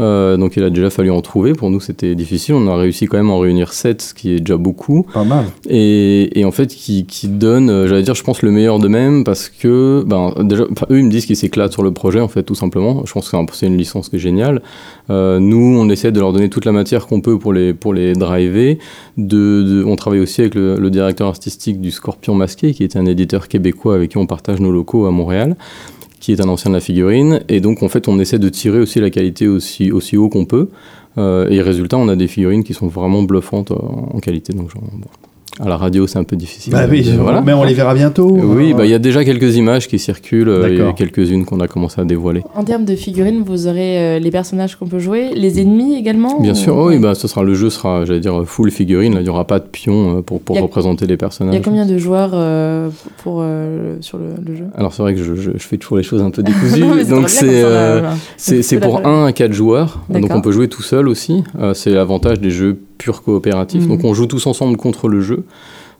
Euh, 0.00 0.36
donc, 0.36 0.56
il 0.56 0.62
a 0.62 0.70
déjà 0.70 0.90
fallu 0.90 1.10
en 1.10 1.20
trouver. 1.22 1.52
Pour 1.54 1.70
nous, 1.70 1.80
c'était 1.80 2.14
difficile. 2.14 2.54
On 2.54 2.66
a 2.68 2.76
réussi 2.76 3.06
quand 3.06 3.16
même 3.16 3.30
à 3.30 3.32
en 3.32 3.38
réunir 3.38 3.72
7, 3.72 4.00
ce 4.02 4.14
qui 4.14 4.32
est 4.32 4.38
déjà 4.40 4.56
beaucoup. 4.56 5.06
Pas 5.12 5.24
mal. 5.24 5.46
Et, 5.68 6.38
et 6.38 6.44
en 6.44 6.50
fait, 6.52 6.68
qui, 6.68 7.04
qui 7.06 7.28
donne, 7.28 7.68
euh, 7.70 7.88
j'allais 7.88 8.02
dire, 8.02 8.14
je 8.14 8.22
pense, 8.22 8.42
le 8.42 8.50
meilleur 8.50 8.78
d'eux-mêmes 8.78 9.24
parce 9.24 9.48
que, 9.48 10.04
ben, 10.06 10.32
déjà, 10.44 10.64
eux, 10.90 10.98
ils 10.98 11.04
me 11.04 11.10
disent 11.10 11.26
qu'ils 11.26 11.36
s'éclatent 11.36 11.72
sur 11.72 11.82
le 11.82 11.90
projet, 11.92 12.20
en 12.20 12.28
fait, 12.28 12.42
tout 12.44 12.54
simplement. 12.54 13.02
Je 13.06 13.12
pense 13.12 13.24
que 13.24 13.30
c'est 13.30 13.36
un- 13.36 13.46
c'est 13.52 13.66
une 13.66 13.76
licence 13.76 14.08
qui 14.08 14.16
est 14.16 14.20
géniale. 14.20 14.62
Euh, 15.10 15.38
nous, 15.40 15.76
on 15.78 15.88
essaie 15.88 16.12
de 16.12 16.20
leur 16.20 16.32
donner 16.32 16.48
toute 16.48 16.64
la 16.64 16.72
matière 16.72 17.06
qu'on 17.06 17.20
peut 17.20 17.38
pour 17.38 17.52
les, 17.52 17.74
pour 17.74 17.92
les 17.94 18.12
driver. 18.12 18.78
De, 19.16 19.62
de- 19.62 19.84
on 19.84 19.96
travaille 19.96 20.20
aussi 20.20 20.42
avec 20.42 20.54
le, 20.54 20.76
le 20.76 20.90
directeur 20.90 21.26
artistique 21.28 21.80
du 21.80 21.90
Scorpion 21.90 22.34
Masqué, 22.34 22.72
qui 22.72 22.84
est 22.84 22.96
un 22.96 23.06
éditeur 23.06 23.48
québécois 23.48 23.94
avec 23.96 24.10
qui 24.10 24.16
on 24.18 24.26
partage 24.26 24.60
nos 24.60 24.70
locaux 24.70 25.06
à 25.06 25.10
Montréal 25.10 25.56
qui 26.20 26.32
est 26.32 26.40
un 26.40 26.48
ancien 26.48 26.70
de 26.70 26.76
la 26.76 26.80
figurine, 26.80 27.40
et 27.48 27.60
donc 27.60 27.82
en 27.82 27.88
fait 27.88 28.08
on 28.08 28.18
essaie 28.18 28.38
de 28.38 28.48
tirer 28.48 28.78
aussi 28.80 29.00
la 29.00 29.10
qualité 29.10 29.48
aussi, 29.48 29.92
aussi 29.92 30.16
haut 30.16 30.28
qu'on 30.28 30.44
peut, 30.44 30.68
Euh, 31.18 31.48
et 31.50 31.60
résultat 31.62 31.96
on 31.96 32.08
a 32.08 32.16
des 32.16 32.28
figurines 32.28 32.62
qui 32.62 32.74
sont 32.74 32.86
vraiment 32.86 33.22
bluffantes 33.22 33.72
euh, 33.72 34.14
en 34.14 34.20
qualité, 34.20 34.52
donc 34.52 34.70
genre. 34.70 34.84
À 35.60 35.68
la 35.68 35.76
radio, 35.76 36.06
c'est 36.06 36.18
un 36.18 36.24
peu 36.24 36.36
difficile. 36.36 36.72
Bah 36.72 36.86
oui, 36.88 37.04
Euh, 37.08 37.16
voilà. 37.20 37.40
mais 37.40 37.52
on 37.52 37.64
les 37.64 37.74
verra 37.74 37.92
bientôt. 37.94 38.28
Oui, 38.30 38.74
bah, 38.74 38.84
il 38.84 38.90
y 38.90 38.94
a 38.94 38.98
déjà 39.00 39.24
quelques 39.24 39.56
images 39.56 39.88
qui 39.88 39.98
circulent, 39.98 40.48
euh, 40.48 40.90
et 40.90 40.94
quelques-unes 40.94 41.44
qu'on 41.44 41.58
a 41.60 41.66
commencé 41.66 42.00
à 42.00 42.04
dévoiler. 42.04 42.42
En 42.54 42.62
termes 42.64 42.84
de 42.84 42.94
figurines, 42.94 43.42
vous 43.44 43.66
aurez 43.66 43.98
euh, 43.98 44.18
les 44.20 44.30
personnages 44.30 44.76
qu'on 44.76 44.86
peut 44.86 45.00
jouer, 45.00 45.30
les 45.34 45.60
ennemis 45.60 45.96
également 45.96 46.40
Bien 46.40 46.52
ou- 46.52 46.56
sûr, 46.56 46.76
oui, 46.76 46.98
bah, 46.98 47.14
ce 47.16 47.26
sera, 47.26 47.42
le 47.42 47.54
jeu 47.54 47.70
sera, 47.70 48.04
j'allais 48.04 48.20
dire, 48.20 48.42
full 48.46 48.70
figurine. 48.70 49.14
Il 49.18 49.22
n'y 49.24 49.28
aura 49.28 49.46
pas 49.46 49.58
de 49.58 49.64
pions 49.66 50.18
euh, 50.18 50.22
pour, 50.22 50.40
pour 50.40 50.56
a- 50.56 50.60
représenter 50.60 51.06
les 51.06 51.14
Il 51.14 51.18
personnages. 51.18 51.54
y 51.54 51.58
a 51.58 51.60
combien 51.60 51.86
de 51.86 51.98
joueurs 51.98 52.30
euh, 52.34 52.88
pour, 53.24 53.40
euh, 53.42 53.96
sur 54.00 54.18
le, 54.18 54.26
le 54.46 54.56
jeu? 54.56 54.64
Alors, 54.76 54.92
c'est 54.92 55.02
vrai 55.02 55.14
que 55.14 55.22
je, 55.24 55.34
je- 55.34 55.50
je 55.54 55.58
fais 55.66 55.76
toujours 55.76 55.96
les 55.96 56.04
choses 56.04 56.22
un 56.22 56.30
peu 56.30 56.42
décousues. 56.44 56.80
Non, 56.80 56.94
donc, 57.08 57.28
c'est. 57.28 57.46
euh, 57.64 58.02
pour 58.80 59.00
fait. 59.00 59.06
1 59.06 59.24
à 59.26 59.32
4 59.32 59.52
joueurs, 59.52 60.00
donc 60.08 60.26
on 60.32 60.40
peut 60.40 60.52
jouer 60.52 60.68
tout 60.68 60.82
seul 60.82 61.08
aussi. 61.08 61.42
Euh, 61.60 61.74
c'est 61.74 61.90
l'avantage 61.90 62.40
des 62.40 62.50
jeux 62.50 62.78
purs 62.98 63.22
coopératifs. 63.22 63.82
Mhm. 63.82 63.88
Donc 63.88 64.04
on 64.04 64.14
joue 64.14 64.26
tous 64.26 64.46
ensemble 64.46 64.76
contre 64.76 65.08
le 65.08 65.20
jeu. 65.20 65.44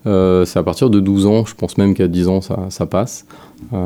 Euh, 0.06 0.44
c'est 0.44 0.58
à 0.58 0.62
partir 0.62 0.90
de 0.90 1.00
12 1.00 1.26
ans, 1.26 1.44
je 1.44 1.54
pense 1.54 1.76
même 1.76 1.94
qu'à 1.94 2.08
10 2.08 2.28
ans 2.28 2.40
ça, 2.40 2.66
ça 2.70 2.86
passe. 2.86 3.26
Euh, 3.72 3.76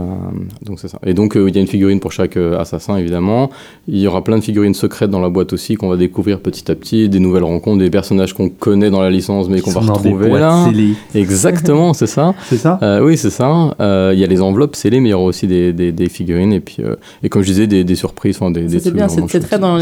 donc 0.64 0.78
c'est 0.80 0.88
ça. 0.88 0.98
Et 1.06 1.14
donc 1.14 1.36
euh, 1.36 1.48
il 1.48 1.54
y 1.54 1.58
a 1.58 1.60
une 1.60 1.66
figurine 1.66 1.98
pour 1.98 2.12
chaque 2.12 2.36
euh, 2.36 2.58
assassin 2.58 2.96
évidemment. 2.98 3.50
Il 3.88 3.98
y 3.98 4.06
aura 4.06 4.22
plein 4.22 4.36
de 4.38 4.42
figurines 4.44 4.74
secrètes 4.74 5.10
dans 5.10 5.20
la 5.20 5.28
boîte 5.30 5.52
aussi 5.52 5.76
qu'on 5.76 5.88
va 5.88 5.96
découvrir 5.96 6.40
petit 6.40 6.70
à 6.70 6.74
petit, 6.74 7.08
des 7.08 7.20
nouvelles 7.20 7.44
rencontres, 7.44 7.78
des 7.78 7.90
personnages 7.90 8.34
qu'on 8.34 8.48
connaît 8.48 8.90
dans 8.90 9.00
la 9.00 9.10
licence 9.10 9.48
mais 9.48 9.60
qu'on 9.60 9.70
va 9.72 9.80
retrouver 9.80 10.28
là. 10.30 10.66
scellées. 10.66 10.94
Exactement, 11.14 11.94
c'est 11.94 12.06
ça. 12.06 12.34
C'est 12.48 12.56
ça 12.58 12.78
Euh, 12.82 13.04
oui, 13.04 13.16
c'est 13.16 13.30
ça. 13.30 13.74
Euh, 13.80 14.10
Il 14.14 14.20
y 14.20 14.24
a 14.24 14.26
les 14.26 14.40
enveloppes 14.42 14.76
scellées, 14.76 15.00
mais 15.00 15.08
il 15.08 15.12
y 15.12 15.14
aura 15.14 15.24
aussi 15.24 15.46
des, 15.46 15.72
des- 15.72 15.92
des 15.92 16.08
figurines 16.08 16.52
et 16.52 16.60
puis 16.60 16.76
euh, 16.80 16.96
et 17.22 17.28
comme 17.28 17.42
je 17.42 17.48
disais 17.48 17.66
des, 17.66 17.82
des 17.84 17.94
surprises, 17.94 18.36
enfin 18.40 18.50
des, 18.50 18.68
C'est 18.78 18.92
bien, 18.92 19.08
c'est 19.08 19.40
très 19.40 19.58
dans, 19.58 19.76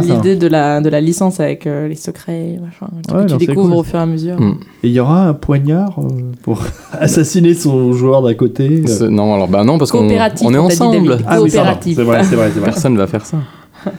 l'idée 0.00 0.36
de 0.36 0.46
la, 0.46 0.80
de 0.80 0.88
la 0.88 1.00
licence 1.00 1.40
avec 1.40 1.66
euh, 1.66 1.88
les 1.88 1.94
secrets, 1.94 2.58
machin, 2.62 2.90
que 3.06 3.12
non, 3.32 3.38
tu 3.38 3.46
découvres 3.46 3.68
cool. 3.70 3.78
au 3.78 3.82
fur 3.82 3.98
et 3.98 4.02
à 4.02 4.06
mesure. 4.06 4.40
Mm. 4.40 4.58
Et 4.82 4.88
il 4.88 4.92
y 4.92 5.00
aura 5.00 5.28
un 5.28 5.34
poignard 5.34 5.98
euh, 5.98 6.08
pour 6.42 6.62
assassiner 6.92 7.54
son 7.54 7.92
joueur 7.92 8.22
d'à 8.22 8.34
côté. 8.34 8.82
euh. 8.88 9.08
Non, 9.26 9.34
alors 9.34 9.48
bah 9.48 9.64
non, 9.64 9.76
parce 9.76 9.90
qu'on 9.90 10.00
Coopératif, 10.00 10.46
on 10.46 10.54
est 10.54 10.58
ensemble. 10.58 11.18
Ah 11.26 11.40
oui. 11.42 11.50
C'est 11.50 11.58
vrai, 11.58 12.22
c'est 12.24 12.36
vrai. 12.36 12.50
Personne 12.64 12.96
va 12.96 13.06
faire 13.06 13.26
ça. 13.26 13.38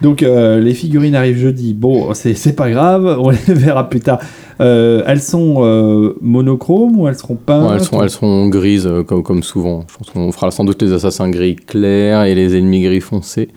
Donc 0.00 0.22
euh, 0.22 0.60
les 0.60 0.74
figurines 0.74 1.14
arrivent 1.14 1.38
jeudi. 1.38 1.74
Bon, 1.74 2.12
c'est 2.14 2.34
c'est 2.34 2.52
pas 2.52 2.70
grave, 2.70 3.16
on 3.18 3.30
les 3.30 3.38
verra 3.48 3.88
plus 3.88 4.00
tard. 4.00 4.20
Euh, 4.60 5.02
elles 5.06 5.20
sont 5.20 5.56
euh, 5.58 6.16
monochromes 6.20 6.98
ou 6.98 7.08
elles 7.08 7.16
seront 7.16 7.34
peintes 7.34 7.68
Ouais, 7.68 7.76
elles, 7.76 7.84
sont, 7.84 8.02
elles 8.02 8.10
seront 8.10 8.48
grises 8.48 8.86
euh, 8.86 9.02
comme, 9.02 9.22
comme 9.22 9.42
souvent. 9.42 9.84
Je 9.90 9.98
pense 9.98 10.10
qu'on 10.10 10.32
fera 10.32 10.50
sans 10.50 10.64
doute 10.64 10.80
les 10.82 10.92
assassins 10.92 11.28
gris 11.28 11.56
clairs 11.56 12.24
et 12.24 12.34
les 12.34 12.56
ennemis 12.56 12.82
gris 12.82 13.00
foncés. 13.00 13.48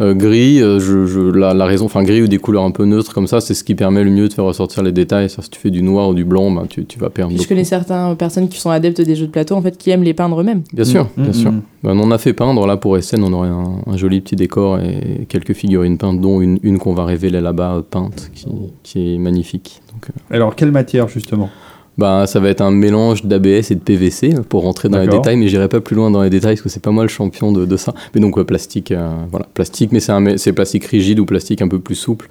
Euh, 0.00 0.14
gris, 0.14 0.62
euh, 0.62 0.78
je, 0.78 1.06
je- 1.06 1.20
la, 1.20 1.54
la 1.54 1.66
raison, 1.66 1.86
enfin 1.86 2.04
gris 2.04 2.22
ou 2.22 2.28
des 2.28 2.38
couleurs 2.38 2.62
un 2.62 2.70
peu 2.70 2.84
neutres 2.84 3.12
comme 3.12 3.26
ça, 3.26 3.40
c'est 3.40 3.54
ce 3.54 3.64
qui 3.64 3.74
permet 3.74 4.04
le 4.04 4.10
mieux 4.10 4.28
de 4.28 4.32
faire 4.32 4.44
ressortir 4.44 4.82
les 4.84 4.92
détails. 4.92 5.28
Ça, 5.28 5.42
si 5.42 5.50
tu 5.50 5.58
fais 5.58 5.70
du 5.70 5.82
noir 5.82 6.08
ou 6.08 6.14
du 6.14 6.24
blanc, 6.24 6.50
bah, 6.52 6.64
tu, 6.68 6.84
tu 6.84 6.98
vas 7.00 7.10
perdre. 7.10 7.34
Puis 7.34 7.42
je 7.42 7.48
connais 7.48 7.64
certaines 7.64 8.14
personnes 8.16 8.48
qui 8.48 8.60
sont 8.60 8.70
adeptes 8.70 9.00
des 9.00 9.16
jeux 9.16 9.26
de 9.26 9.32
plateau, 9.32 9.56
en 9.56 9.62
fait, 9.62 9.76
qui 9.76 9.90
aiment 9.90 10.04
les 10.04 10.14
peindre 10.14 10.40
eux-mêmes. 10.40 10.62
Bien 10.72 10.84
sûr, 10.84 11.08
Mm, 11.16 11.22
bien 11.24 11.32
sûr. 11.32 11.50
mm. 11.50 11.62
Ben, 11.82 11.96
on 11.98 12.00
en 12.04 12.10
a 12.12 12.18
fait 12.18 12.32
peindre 12.32 12.64
là 12.66 12.76
pour 12.76 12.96
SN, 13.02 13.22
on 13.24 13.32
aurait 13.32 13.48
un, 13.48 13.82
un 13.86 13.96
joli 13.96 14.20
petit 14.20 14.36
décor 14.36 14.78
et 14.80 15.26
quelques 15.28 15.52
figurines 15.54 15.98
peintes, 15.98 16.20
dont 16.20 16.40
une, 16.40 16.58
une 16.62 16.78
qu'on 16.78 16.94
va 16.94 17.04
révéler 17.04 17.40
là-bas 17.40 17.74
euh, 17.76 17.82
peinte, 17.88 18.30
qui, 18.34 18.46
qui 18.84 19.14
est 19.14 19.18
magnifique. 19.18 19.80
Donc, 19.92 20.10
euh, 20.10 20.34
Alors 20.36 20.54
quelle 20.54 20.70
matière 20.70 21.08
justement? 21.08 21.50
Bah, 21.98 22.26
ça 22.26 22.38
va 22.40 22.48
être 22.48 22.60
un 22.60 22.70
mélange 22.70 23.24
d'ABS 23.24 23.70
et 23.70 23.74
de 23.74 23.80
PVC 23.80 24.34
euh, 24.34 24.42
pour 24.48 24.62
rentrer 24.62 24.88
dans 24.88 24.98
les 25.00 25.08
détails, 25.08 25.36
mais 25.36 25.48
j'irai 25.48 25.68
pas 25.68 25.80
plus 25.80 25.96
loin 25.96 26.10
dans 26.10 26.22
les 26.22 26.30
détails 26.30 26.54
parce 26.54 26.62
que 26.62 26.68
c'est 26.68 26.82
pas 26.82 26.92
moi 26.92 27.02
le 27.02 27.08
champion 27.08 27.52
de, 27.52 27.66
de 27.66 27.76
ça. 27.76 27.92
Mais 28.14 28.20
donc 28.20 28.36
ouais, 28.36 28.44
plastique, 28.44 28.92
euh, 28.92 29.10
voilà, 29.30 29.46
plastique, 29.52 29.90
mais 29.92 30.00
c'est 30.00 30.12
un- 30.12 30.36
c'est 30.36 30.52
plastique 30.52 30.84
rigide 30.84 31.18
ou 31.20 31.26
plastique 31.26 31.60
un 31.60 31.68
peu 31.68 31.78
plus 31.80 31.96
souple. 31.96 32.28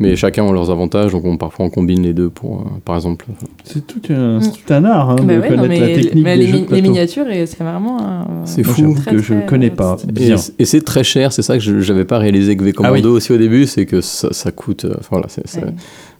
Mais 0.00 0.14
chacun 0.14 0.44
ont 0.44 0.52
leurs 0.52 0.70
avantages, 0.70 1.10
donc 1.10 1.24
on, 1.24 1.36
parfois 1.36 1.66
on 1.66 1.70
combine 1.70 2.04
les 2.04 2.12
deux 2.12 2.30
pour, 2.30 2.60
euh, 2.60 2.64
par 2.84 2.94
exemple. 2.94 3.26
C'est 3.64 3.84
tout, 3.84 4.00
un- 4.12 4.40
c'est 4.40 4.50
Mm. 4.50 4.52
tout 4.52 4.72
un 4.72 4.84
art 4.84 5.10
hein, 5.10 5.16
Bah 5.16 5.34
de 5.34 5.40
ouais, 5.40 5.50
non, 5.50 5.56
connaître 5.56 5.68
mais 5.68 5.80
la 5.80 5.86
technique 6.00 6.22
mais 6.24 6.36
des 6.38 6.46
les, 6.46 6.52
jeux 6.52 6.60
de 6.60 6.72
les 6.76 6.82
miniatures, 6.82 7.28
et 7.28 7.46
c'est 7.46 7.64
vraiment. 7.64 8.00
un- 8.00 8.26
C'est 8.44 8.62
fou. 8.62 8.94
Très, 8.94 9.10
que 9.16 9.18
je 9.18 9.34
très, 9.34 9.46
connais 9.46 9.72
euh, 9.72 9.74
pas 9.74 9.96
Et, 10.08 10.12
bien. 10.12 10.36
et 10.60 10.64
c'est 10.64 10.82
très 10.82 11.02
cher, 11.02 11.32
c'est 11.32 11.42
ça 11.42 11.54
que 11.58 11.64
je 11.64 11.80
j'avais 11.80 12.04
pas 12.04 12.18
réalisé 12.18 12.56
que 12.56 12.62
V-Commando 12.62 12.94
Ah 12.96 13.00
oui. 13.10 13.16
aussi 13.16 13.32
au 13.32 13.38
début, 13.38 13.66
c'est 13.66 13.86
que 13.86 14.00
ça, 14.00 14.28
ça 14.30 14.52
coûte. 14.52 14.84
euh, 14.84 14.94
enfin, 15.00 15.08
voilà, 15.10 15.26
c'est- 15.28 15.42
c'est- 15.48 15.64
Ouais. 15.64 15.72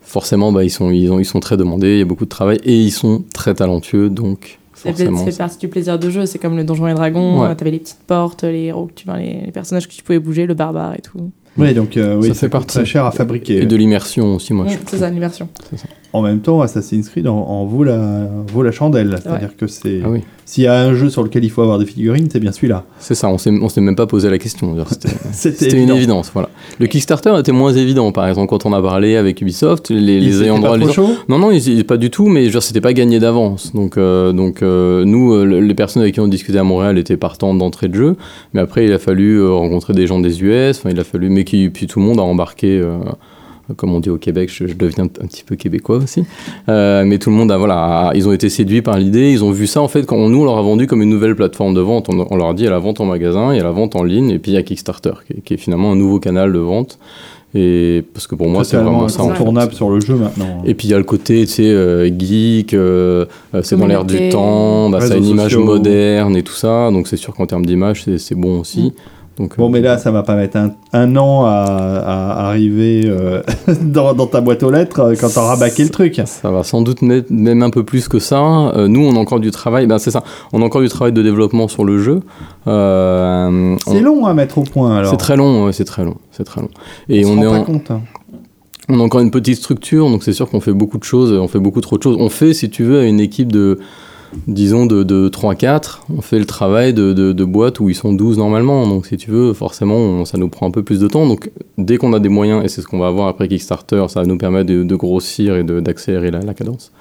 Forcément, 0.08 0.50
bah, 0.52 0.64
ils, 0.64 0.70
sont, 0.70 0.90
ils, 0.90 1.10
ont, 1.12 1.18
ils 1.20 1.24
sont 1.24 1.40
très 1.40 1.56
demandés, 1.56 1.92
il 1.94 1.98
y 1.98 2.02
a 2.02 2.04
beaucoup 2.04 2.24
de 2.24 2.30
travail 2.30 2.58
et 2.64 2.74
ils 2.76 2.90
sont 2.90 3.24
très 3.34 3.54
talentueux, 3.54 4.08
donc 4.10 4.58
Ça 4.74 4.84
fait, 4.92 5.04
forcément. 5.04 5.18
ça 5.24 5.30
fait 5.30 5.38
partie 5.38 5.58
du 5.58 5.68
plaisir 5.68 5.98
de 5.98 6.10
jeu, 6.10 6.26
c'est 6.26 6.38
comme 6.38 6.56
le 6.56 6.64
Donjon 6.64 6.88
et 6.88 6.94
Dragon, 6.94 7.42
Ouais. 7.42 7.48
euh, 7.48 7.54
t'avais 7.54 7.70
les 7.72 7.78
petites 7.78 8.00
portes, 8.06 8.42
les 8.44 8.64
héros, 8.64 8.86
que 8.86 8.92
tu, 8.94 9.08
enfin, 9.08 9.18
les, 9.18 9.42
les 9.46 9.52
personnages 9.52 9.86
que 9.86 9.92
tu 9.92 10.02
pouvais 10.02 10.18
bouger, 10.18 10.46
le 10.46 10.54
barbare 10.54 10.94
et 10.94 11.02
tout. 11.02 11.30
Oui, 11.56 11.74
donc 11.74 11.96
euh, 11.96 12.16
oui, 12.16 12.28
Ça 12.28 12.34
ça, 12.34 12.40
fait 12.40 12.48
partie. 12.48 12.68
très 12.68 12.84
cher 12.84 13.04
à 13.04 13.10
fabriquer. 13.10 13.62
Et 13.62 13.66
de 13.66 13.74
l'immersion 13.76 14.36
aussi, 14.36 14.52
moi. 14.54 14.66
Mm, 14.66 14.68
je 14.70 14.76
c'est 14.86 14.98
ça, 14.98 15.10
l'immersion. 15.10 15.48
En 16.14 16.22
même 16.22 16.40
temps, 16.40 16.62
Assassin's 16.62 17.06
Creed 17.10 17.28
en, 17.28 17.36
en 17.36 17.66
vaut, 17.66 17.84
la, 17.84 18.26
vaut 18.46 18.62
la 18.62 18.72
chandelle. 18.72 19.18
C'est-à-dire 19.22 19.54
que 19.58 19.66
c'est 19.66 20.00
Ah 20.02 20.08
oui. 20.08 20.20
s'il 20.46 20.64
y 20.64 20.66
a 20.66 20.80
un 20.80 20.94
jeu 20.94 21.10
sur 21.10 21.22
lequel 21.22 21.44
il 21.44 21.50
faut 21.50 21.60
avoir 21.60 21.78
des 21.78 21.84
figurines, 21.84 22.28
c'est 22.32 22.40
bien 22.40 22.50
celui-là. 22.50 22.84
C'est 22.98 23.14
ça, 23.14 23.28
on 23.28 23.36
s'est, 23.36 23.50
on 23.50 23.68
s'est 23.68 23.82
même 23.82 23.94
pas 23.94 24.06
posé 24.06 24.30
la 24.30 24.38
question. 24.38 24.74
C'était, 25.32 25.70
une 25.82 25.90
évidence, 25.90 26.30
voilà. 26.32 26.48
Le 26.80 26.86
Kickstarter 26.86 27.34
était 27.38 27.52
moins 27.52 27.74
évident, 27.74 28.10
par 28.10 28.26
exemple, 28.26 28.48
quand 28.48 28.64
on 28.64 28.72
a 28.72 28.80
parlé 28.80 29.16
avec 29.16 29.42
Ubisoft, 29.42 29.90
les, 29.90 30.18
les 30.18 30.42
ayants 30.44 30.54
pas 30.62 30.68
droit. 30.68 30.78
trop 30.78 30.86
les- 30.88 30.92
chaud 30.94 31.10
Non, 31.28 31.38
non, 31.38 31.50
ils- 31.50 31.84
pas 31.84 31.98
du 31.98 32.08
tout, 32.08 32.28
mais 32.28 32.48
genre, 32.48 32.62
c'était 32.62 32.80
pas 32.80 32.94
gagné 32.94 33.18
d'avance. 33.20 33.74
Donc, 33.74 33.98
euh, 33.98 34.32
donc 34.32 34.62
euh, 34.62 35.04
nous, 35.04 35.34
euh, 35.34 35.44
le- 35.44 35.60
les 35.60 35.74
personnes 35.74 36.00
avec 36.00 36.14
qui 36.14 36.20
on 36.20 36.28
discutait 36.28 36.56
à 36.58 36.64
Montréal 36.64 36.96
étaient 36.96 37.18
partantes 37.18 37.58
d'entrée 37.58 37.88
de 37.88 37.94
jeu, 37.94 38.16
mais 38.54 38.60
après, 38.62 38.86
il 38.86 38.92
a 38.94 38.98
fallu 38.98 39.46
rencontrer 39.46 39.92
des 39.92 40.06
gens 40.06 40.20
des 40.20 40.42
US, 40.42 40.80
il 40.88 40.98
a 40.98 41.04
fallu, 41.04 41.28
mais 41.28 41.44
qui, 41.44 41.68
puis 41.68 41.86
tout 41.86 42.00
le 42.00 42.06
monde 42.06 42.18
a 42.18 42.22
embarqué. 42.22 42.82
Comme 43.76 43.92
on 43.94 44.00
dit 44.00 44.10
au 44.10 44.16
Québec, 44.16 44.50
je, 44.52 44.66
je 44.66 44.74
deviens 44.74 45.04
un 45.04 45.26
petit 45.26 45.44
peu 45.44 45.56
québécois 45.56 45.98
aussi. 45.98 46.24
Euh, 46.68 47.04
mais 47.04 47.18
tout 47.18 47.30
le 47.30 47.36
monde 47.36 47.52
a, 47.52 47.58
voilà, 47.58 48.08
a- 48.08 48.12
ils 48.14 48.28
ont 48.28 48.32
été 48.32 48.48
séduits 48.48 48.82
par 48.82 48.98
l'idée. 48.98 49.30
Ils 49.30 49.44
ont 49.44 49.50
vu 49.50 49.66
ça, 49.66 49.80
en 49.82 49.88
fait, 49.88 50.04
quand 50.06 50.16
on- 50.16 50.28
nous, 50.28 50.40
on 50.42 50.44
leur 50.44 50.58
a 50.58 50.62
vendu 50.62 50.86
comme 50.86 51.02
une 51.02 51.10
nouvelle 51.10 51.36
plateforme 51.36 51.74
de 51.74 51.80
vente. 51.80 52.08
On, 52.08 52.26
on 52.30 52.36
leur 52.36 52.48
a 52.48 52.54
dit, 52.54 52.62
il 52.62 52.66
y 52.66 52.68
a 52.68 52.72
la 52.72 52.78
vente 52.78 53.00
en 53.00 53.04
magasin, 53.04 53.52
il 53.52 53.58
y 53.58 53.60
a 53.60 53.64
la 53.64 53.70
vente 53.70 53.96
en 53.96 54.02
ligne, 54.02 54.30
et 54.30 54.38
puis 54.38 54.52
il 54.52 54.54
y 54.54 54.58
a 54.58 54.62
Kickstarter, 54.62 55.12
qui, 55.26 55.32
est- 55.34 55.40
qui 55.42 55.54
est 55.54 55.58
finalement 55.58 55.92
un 55.92 55.96
nouveau 55.96 56.18
canal 56.20 56.52
de 56.52 56.58
vente. 56.58 56.98
Et 57.54 58.04
parce 58.12 58.26
que 58.26 58.34
pour 58.34 58.46
moi, 58.48 58.62
c'est 58.62 58.76
vraiment 58.76 59.08
ça. 59.08 59.22
en 59.22 59.26
fait. 59.28 59.32
incontournable 59.32 59.72
sur 59.72 59.88
le 59.88 60.00
jeu 60.00 60.16
maintenant. 60.16 60.62
Et 60.66 60.74
puis 60.74 60.88
il 60.88 60.90
y 60.90 60.94
a 60.94 60.98
le 60.98 61.04
côté, 61.04 61.46
tu 61.46 61.52
sais, 61.52 61.62
euh, 61.64 62.06
geek, 62.06 62.74
euh, 62.74 63.24
c'est 63.62 63.74
dans 63.78 63.86
l'air 63.86 64.04
du 64.04 64.28
temps, 64.28 64.90
bah, 64.90 65.00
ça 65.00 65.14
a 65.14 65.16
une 65.16 65.24
image 65.24 65.52
sociaux. 65.52 65.64
moderne 65.64 66.36
et 66.36 66.42
tout 66.42 66.52
ça, 66.52 66.90
donc 66.90 67.08
c'est 67.08 67.16
sûr 67.16 67.34
qu'en 67.34 67.46
termes 67.46 67.64
d'image, 67.64 68.02
c'est, 68.04 68.18
c'est 68.18 68.34
bon 68.34 68.60
aussi. 68.60 68.92
Donc, 69.38 69.56
Bon, 69.56 69.66
euh, 69.66 69.70
mais 69.70 69.80
là, 69.80 69.98
ça 69.98 70.10
va 70.10 70.22
pas 70.22 70.34
mettre 70.34 70.56
un, 70.56 70.72
un 70.92 71.16
an 71.16 71.44
à, 71.44 71.50
à 71.50 72.46
arriver 72.48 73.02
euh, 73.06 73.40
dans, 73.82 74.12
dans 74.14 74.26
ta 74.26 74.40
boîte 74.40 74.62
aux 74.64 74.70
lettres 74.70 75.00
euh, 75.00 75.14
quand 75.18 75.32
t'auras 75.32 75.56
baqué 75.56 75.84
le 75.84 75.90
truc. 75.90 76.20
Ça 76.26 76.50
va 76.50 76.64
sans 76.64 76.82
doute 76.82 77.02
mettre 77.02 77.28
même 77.32 77.62
un 77.62 77.70
peu 77.70 77.84
plus 77.84 78.08
que 78.08 78.18
ça. 78.18 78.40
Euh, 78.76 78.88
nous, 78.88 79.00
on 79.06 79.14
a 79.14 79.18
encore 79.18 79.40
du 79.40 79.50
travail, 79.50 79.86
ben, 79.86 79.98
c'est 79.98 80.10
ça, 80.10 80.24
on 80.52 80.60
a 80.60 80.64
encore 80.64 80.80
du 80.82 80.88
travail 80.88 81.12
de 81.12 81.22
développement 81.22 81.68
sur 81.68 81.84
le 81.84 81.98
jeu. 81.98 82.20
Euh, 82.66 83.76
on- 83.86 83.92
C'est 83.92 84.00
long 84.00 84.26
à 84.26 84.34
mettre 84.34 84.58
au 84.58 84.62
point 84.62 84.96
alors. 84.96 85.10
C'est 85.10 85.16
très 85.16 85.36
long, 85.36 85.66
ouais, 85.66 85.72
c'est 85.72 85.84
très 85.84 86.04
long, 86.04 86.16
c'est 86.32 86.44
très 86.44 86.60
long. 86.60 86.68
Et 87.08 87.24
on, 87.24 87.30
on, 87.32 87.36
se 87.38 87.42
est 87.42 87.46
rend 87.46 87.54
pas 87.54 87.60
en- 87.60 87.64
compte. 87.64 87.90
hein. 87.90 88.00
On 88.90 89.00
a 89.00 89.02
encore 89.02 89.20
une 89.20 89.30
petite 89.30 89.56
structure, 89.56 90.08
donc 90.08 90.22
c'est 90.22 90.32
sûr 90.32 90.48
qu'on 90.48 90.60
fait 90.60 90.72
beaucoup 90.72 90.96
de 90.98 91.04
choses, 91.04 91.32
on 91.32 91.46
fait 91.48 91.58
beaucoup 91.58 91.82
trop 91.82 91.98
de 91.98 92.02
choses. 92.02 92.16
On 92.18 92.30
fait, 92.30 92.54
si 92.54 92.70
tu 92.70 92.84
veux, 92.84 93.00
à 93.00 93.04
une 93.04 93.20
équipe 93.20 93.52
de, 93.52 93.78
disons, 94.46 94.86
de, 94.86 95.02
de 95.02 95.28
3-4, 95.28 96.00
on 96.16 96.20
fait 96.20 96.38
le 96.38 96.44
travail 96.44 96.92
de, 96.94 97.12
de, 97.12 97.32
de 97.32 97.44
boîtes 97.44 97.80
où 97.80 97.88
ils 97.88 97.94
sont 97.94 98.12
12 98.12 98.38
normalement. 98.38 98.86
Donc 98.86 99.06
si 99.06 99.16
tu 99.16 99.30
veux, 99.30 99.52
forcément, 99.52 99.96
on- 99.96 100.24
ça 100.24 100.38
nous 100.38 100.48
prend 100.48 100.66
un 100.66 100.70
peu 100.70 100.82
plus 100.82 101.00
de 101.00 101.08
temps. 101.08 101.26
Donc 101.26 101.50
dès 101.78 101.96
qu'on 101.96 102.12
a 102.12 102.20
des 102.20 102.28
moyens, 102.28 102.64
et 102.64 102.68
c'est 102.68 102.80
ce 102.82 102.86
qu'on 102.86 102.98
va 102.98 103.08
avoir 103.08 103.28
après 103.28 103.48
Kickstarter, 103.48 104.04
ça 104.08 104.20
va 104.20 104.26
nous 104.26 104.38
permettre 104.38 104.68
de, 104.68 104.82
de 104.82 104.96
grossir 104.96 105.56
et 105.56 105.64
d'accélérer 105.64 106.30
la, 106.30 106.40
la 106.40 106.54
cadence. 106.54 106.92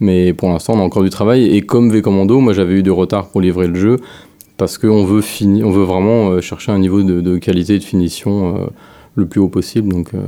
Mais 0.00 0.32
pour 0.32 0.48
l'instant, 0.48 0.74
on 0.74 0.78
a 0.80 0.82
encore 0.82 1.02
du 1.02 1.10
travail. 1.10 1.44
Et 1.54 1.60
comme 1.62 1.90
V-Commando, 1.90 2.40
moi 2.40 2.52
j'avais 2.54 2.74
eu 2.74 2.82
du 2.82 2.90
retard 2.90 3.28
pour 3.28 3.40
livrer 3.40 3.66
le 3.66 3.74
jeu, 3.74 3.96
parce 4.56 4.78
qu'on 4.78 5.04
veut, 5.04 5.20
fini- 5.20 5.64
on 5.64 5.70
veut 5.70 5.84
vraiment 5.84 6.30
euh, 6.30 6.40
chercher 6.40 6.72
un 6.72 6.78
niveau 6.78 7.02
de, 7.02 7.20
de 7.20 7.38
qualité 7.38 7.74
et 7.74 7.78
de 7.78 7.84
finition 7.84 8.56
euh, 8.56 8.60
le 9.14 9.26
plus 9.26 9.40
haut 9.40 9.48
possible. 9.48 9.88
Donc... 9.92 10.14
euh, 10.14 10.18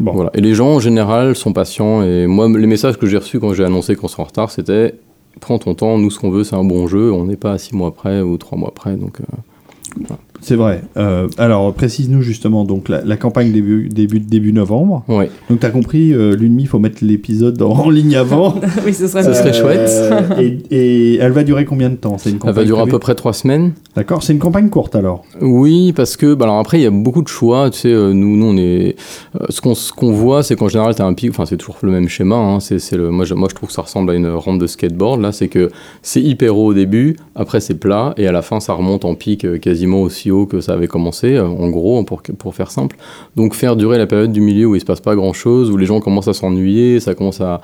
Bon. 0.00 0.12
voilà. 0.12 0.30
Et 0.34 0.40
les 0.40 0.54
gens 0.54 0.68
en 0.74 0.80
général 0.80 1.34
sont 1.34 1.52
patients. 1.52 2.02
Et 2.02 2.26
moi, 2.28 2.48
les 2.48 2.66
messages 2.68 2.96
que 2.98 3.06
j'ai 3.08 3.16
reçus 3.18 3.40
quand 3.40 3.52
j'ai 3.52 3.64
annoncé 3.64 3.96
qu'on 3.96 4.06
serait 4.08 4.22
en 4.22 4.26
retard, 4.26 4.50
c'était 4.50 4.94
prends 5.38 5.58
ton 5.58 5.74
temps, 5.74 5.98
nous 5.98 6.10
ce 6.10 6.18
qu'on 6.18 6.30
veut 6.30 6.44
c'est 6.44 6.56
un 6.56 6.64
bon 6.64 6.86
jeu, 6.86 7.12
on 7.12 7.24
n'est 7.24 7.36
pas 7.36 7.52
à 7.52 7.58
6 7.58 7.74
mois 7.74 7.94
près 7.94 8.20
ou 8.20 8.36
3 8.36 8.58
mois 8.58 8.72
près. 8.72 8.96
Donc, 8.96 9.20
euh, 9.20 10.14
C'est 10.40 10.54
vrai. 10.56 10.82
Euh, 10.96 11.28
alors, 11.38 11.72
précise-nous 11.74 12.22
justement, 12.22 12.64
donc 12.64 12.88
la, 12.88 13.04
la 13.04 13.16
campagne 13.16 13.52
début, 13.52 13.88
début, 13.88 14.20
début 14.20 14.52
novembre. 14.52 15.04
ouais. 15.08 15.30
Donc, 15.50 15.60
t'as 15.60 15.70
compris, 15.70 16.12
euh, 16.12 16.36
l'UNMI, 16.36 16.62
il 16.64 16.68
faut 16.68 16.78
mettre 16.78 16.98
l'épisode 17.04 17.60
en, 17.62 17.70
en 17.72 17.90
ligne 17.90 18.16
avant. 18.16 18.54
oui, 18.86 18.94
ce 18.94 19.06
serait 19.08 19.22
Ça 19.22 19.28
mieux. 19.30 19.34
serait 19.34 19.52
chouette. 19.52 19.88
Euh, 19.90 20.20
et, 20.40 20.58
et 20.70 21.16
elle 21.16 21.32
va 21.32 21.44
durer 21.44 21.64
combien 21.64 21.90
de 21.90 21.96
temps 21.96 22.18
C'est 22.18 22.30
une 22.30 22.38
Elle 22.44 22.52
va 22.52 22.64
durer 22.64 22.82
à 22.82 22.86
peu 22.86 22.98
près 22.98 23.14
3 23.14 23.32
semaines. 23.32 23.72
D'accord, 23.96 24.22
c'est 24.22 24.32
une 24.32 24.38
campagne 24.38 24.68
courte 24.68 24.94
alors. 24.94 25.24
Oui, 25.40 25.92
parce 25.92 26.16
que 26.16 26.34
bah 26.34 26.44
alors 26.44 26.58
après 26.58 26.78
il 26.78 26.82
y 26.82 26.86
a 26.86 26.90
beaucoup 26.90 27.22
de 27.22 27.28
choix. 27.28 27.68
Tu 27.70 27.78
sais, 27.80 27.92
euh, 27.92 28.12
nous, 28.12 28.36
nous 28.36 28.46
on 28.46 28.56
est, 28.56 28.94
euh, 29.40 29.46
ce 29.48 29.60
qu'on 29.60 29.74
ce 29.74 29.92
qu'on 29.92 30.12
voit, 30.12 30.42
c'est 30.44 30.54
qu'en 30.54 30.68
général 30.68 30.94
t'as 30.94 31.04
un 31.04 31.14
pic. 31.14 31.30
Enfin, 31.30 31.46
c'est 31.46 31.56
toujours 31.56 31.76
le 31.82 31.90
même 31.90 32.08
schéma. 32.08 32.36
Hein, 32.36 32.60
c'est 32.60 32.78
c'est 32.78 32.96
le, 32.96 33.10
moi, 33.10 33.24
je, 33.24 33.34
moi 33.34 33.48
je 33.50 33.54
trouve 33.56 33.68
que 33.68 33.74
ça 33.74 33.82
ressemble 33.82 34.10
à 34.12 34.14
une 34.14 34.28
rampe 34.28 34.60
de 34.60 34.66
skateboard. 34.68 35.20
Là, 35.20 35.32
c'est 35.32 35.48
que 35.48 35.70
c'est 36.02 36.22
hyper 36.22 36.56
haut 36.56 36.66
au 36.66 36.74
début, 36.74 37.16
après 37.34 37.60
c'est 37.60 37.74
plat 37.74 38.14
et 38.16 38.26
à 38.28 38.32
la 38.32 38.42
fin 38.42 38.60
ça 38.60 38.72
remonte 38.74 39.04
en 39.04 39.14
pic 39.16 39.44
euh, 39.44 39.58
quasiment 39.58 40.02
aussi 40.02 40.27
que 40.46 40.60
ça 40.60 40.72
avait 40.74 40.86
commencé. 40.86 41.34
euh, 41.34 41.46
en 41.46 41.68
gros, 41.70 42.02
pour 42.02 42.54
faire 42.54 42.70
simple. 42.70 42.96
Donc 43.36 43.54
faire 43.54 43.76
durer 43.76 43.98
la 43.98 44.06
période 44.06 44.32
du 44.32 44.40
milieu 44.40 44.66
où 44.66 44.74
il 44.74 44.80
se 44.80 44.86
passe 44.86 45.00
pas 45.00 45.14
grand 45.14 45.32
chose, 45.32 45.70
où 45.70 45.76
les 45.76 45.86
gens 45.86 46.00
commencent 46.00 46.28
à 46.28 46.34
s'ennuyer, 46.34 47.00
ça 47.00 47.14
commence 47.14 47.40
à 47.40 47.60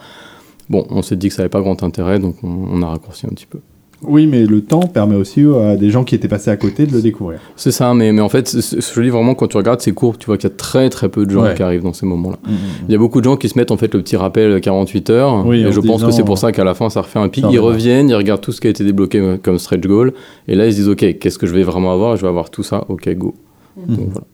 Bon, 0.71 0.87
on 0.89 1.03
s'est 1.03 1.17
dit 1.17 1.29
que 1.29 1.35
ça 1.35 1.43
n'avait 1.43 1.51
pas 1.51 1.61
grand 1.61 1.83
intérêt, 1.83 2.19
donc 2.19 2.37
on, 2.43 2.49
on 2.49 2.83
a 2.83 2.87
raccourci 2.87 3.27
un 3.27 3.31
petit 3.31 3.47
peu. 3.47 3.61
Oui, 4.07 4.27
mais 4.27 4.45
le 4.47 4.61
temps 4.63 4.81
permet 4.87 5.15
aussi 5.17 5.45
à 5.45 5.77
des 5.77 5.91
gens 5.91 6.05
qui 6.05 6.15
étaient 6.15 6.29
passés 6.29 6.51
à 6.51 6.57
côté 6.57 6.87
de 6.87 6.93
le 6.93 7.03
découvrir. 7.03 7.41
C'est 7.57 7.71
ça, 7.73 7.93
mais, 7.95 8.13
mais 8.13 8.21
en 8.21 8.29
fait, 8.29 8.47
c'est- 8.49 8.61
c'est- 8.61 8.81
je 8.95 9.01
dis 9.01 9.09
vraiment, 9.09 9.35
quand 9.35 9.47
tu 9.49 9.57
regardes 9.57 9.81
ces 9.81 9.93
cours, 9.93 10.19
tu 10.19 10.27
vois 10.27 10.37
qu'il 10.37 10.49
y 10.49 10.53
a 10.53 10.57
très 10.57 10.91
très 10.91 11.09
peu 11.09 11.27
de 11.27 11.31
gens 11.31 11.43
Ouais. 11.43 11.55
qui 11.55 11.63
arrivent 11.63 11.83
dans 11.83 11.93
ces 11.93 12.07
moments-là. 12.07 12.39
Il 12.89 12.93
y 12.93 12.95
a 12.95 12.99
beaucoup 12.99 13.21
de 13.21 13.25
gens 13.25 13.37
qui 13.37 13.49
se 13.49 13.59
mettent 13.59 13.71
en 13.71 13.77
fait 13.77 13.93
le 13.95 14.01
petit 14.03 14.17
rappel 14.17 14.61
48 14.61 15.11
heures, 15.11 15.47
Oui, 15.47 15.61
et 15.65 15.73
je 15.73 15.81
pense 15.81 15.97
disant, 15.97 16.07
que 16.09 16.13
c'est 16.13 16.25
pour 16.25 16.39
ça 16.39 16.53
qu'à 16.53 16.65
la 16.65 16.75
fin 16.75 16.91
ça 16.91 17.01
refait 17.03 17.19
un 17.19 17.29
pic. 17.29 17.45
Ils 17.51 17.59
reviennent, 17.61 18.09
ils 18.11 18.15
regardent 18.15 18.41
tout 18.43 18.53
ce 18.53 18.61
qui 18.61 18.67
a 18.67 18.71
été 18.71 18.85
débloqué 18.85 19.19
euh, 19.21 19.37
comme 19.43 19.59
stretch 19.59 19.87
goal, 19.87 20.13
et 20.49 20.55
là 20.55 20.67
ils 20.67 20.73
se 20.73 20.77
disent 20.79 20.89
ok, 20.89 21.19
qu'est-ce 21.19 21.39
que 21.39 21.47
je 21.47 21.55
vais 21.55 21.63
vraiment 21.63 21.93
avoir? 21.93 22.17
Je 22.17 22.23
vais 22.23 22.29
avoir 22.29 22.51
tout 22.51 22.63
ça, 22.63 22.85
ok, 22.89 23.09
go. 23.17 23.35
Donc 23.89 24.09
voilà. 24.11 24.27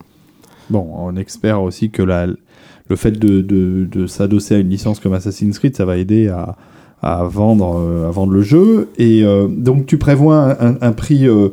Bon, 0.71 0.87
on 0.99 1.17
espère 1.17 1.63
aussi 1.63 1.91
que 1.91 2.03
la, 2.03 2.27
le 2.27 2.97
fait 2.97 3.13
de, 3.13 3.41
de, 3.41 3.87
de 3.91 4.07
s'adosser 4.07 4.55
à 4.55 4.59
une 4.59 4.69
licence 4.71 5.01
comme 5.01 5.13
Assassin's 5.15 5.59
Creed, 5.59 5.75
ça 5.77 5.85
va 5.85 5.97
aider 5.97 6.29
à, 6.29 6.57
à, 7.03 7.25
vendre, 7.25 7.77
euh, 7.79 8.09
à 8.09 8.11
vendre 8.11 8.33
le 8.33 8.43
jeu. 8.43 8.89
Et 8.99 9.23
euh, 9.25 9.49
donc, 9.49 9.87
tu 9.87 9.99
prévois 9.99 10.57
un, 10.61 10.93
prix 10.93 11.27
euh, 11.27 11.51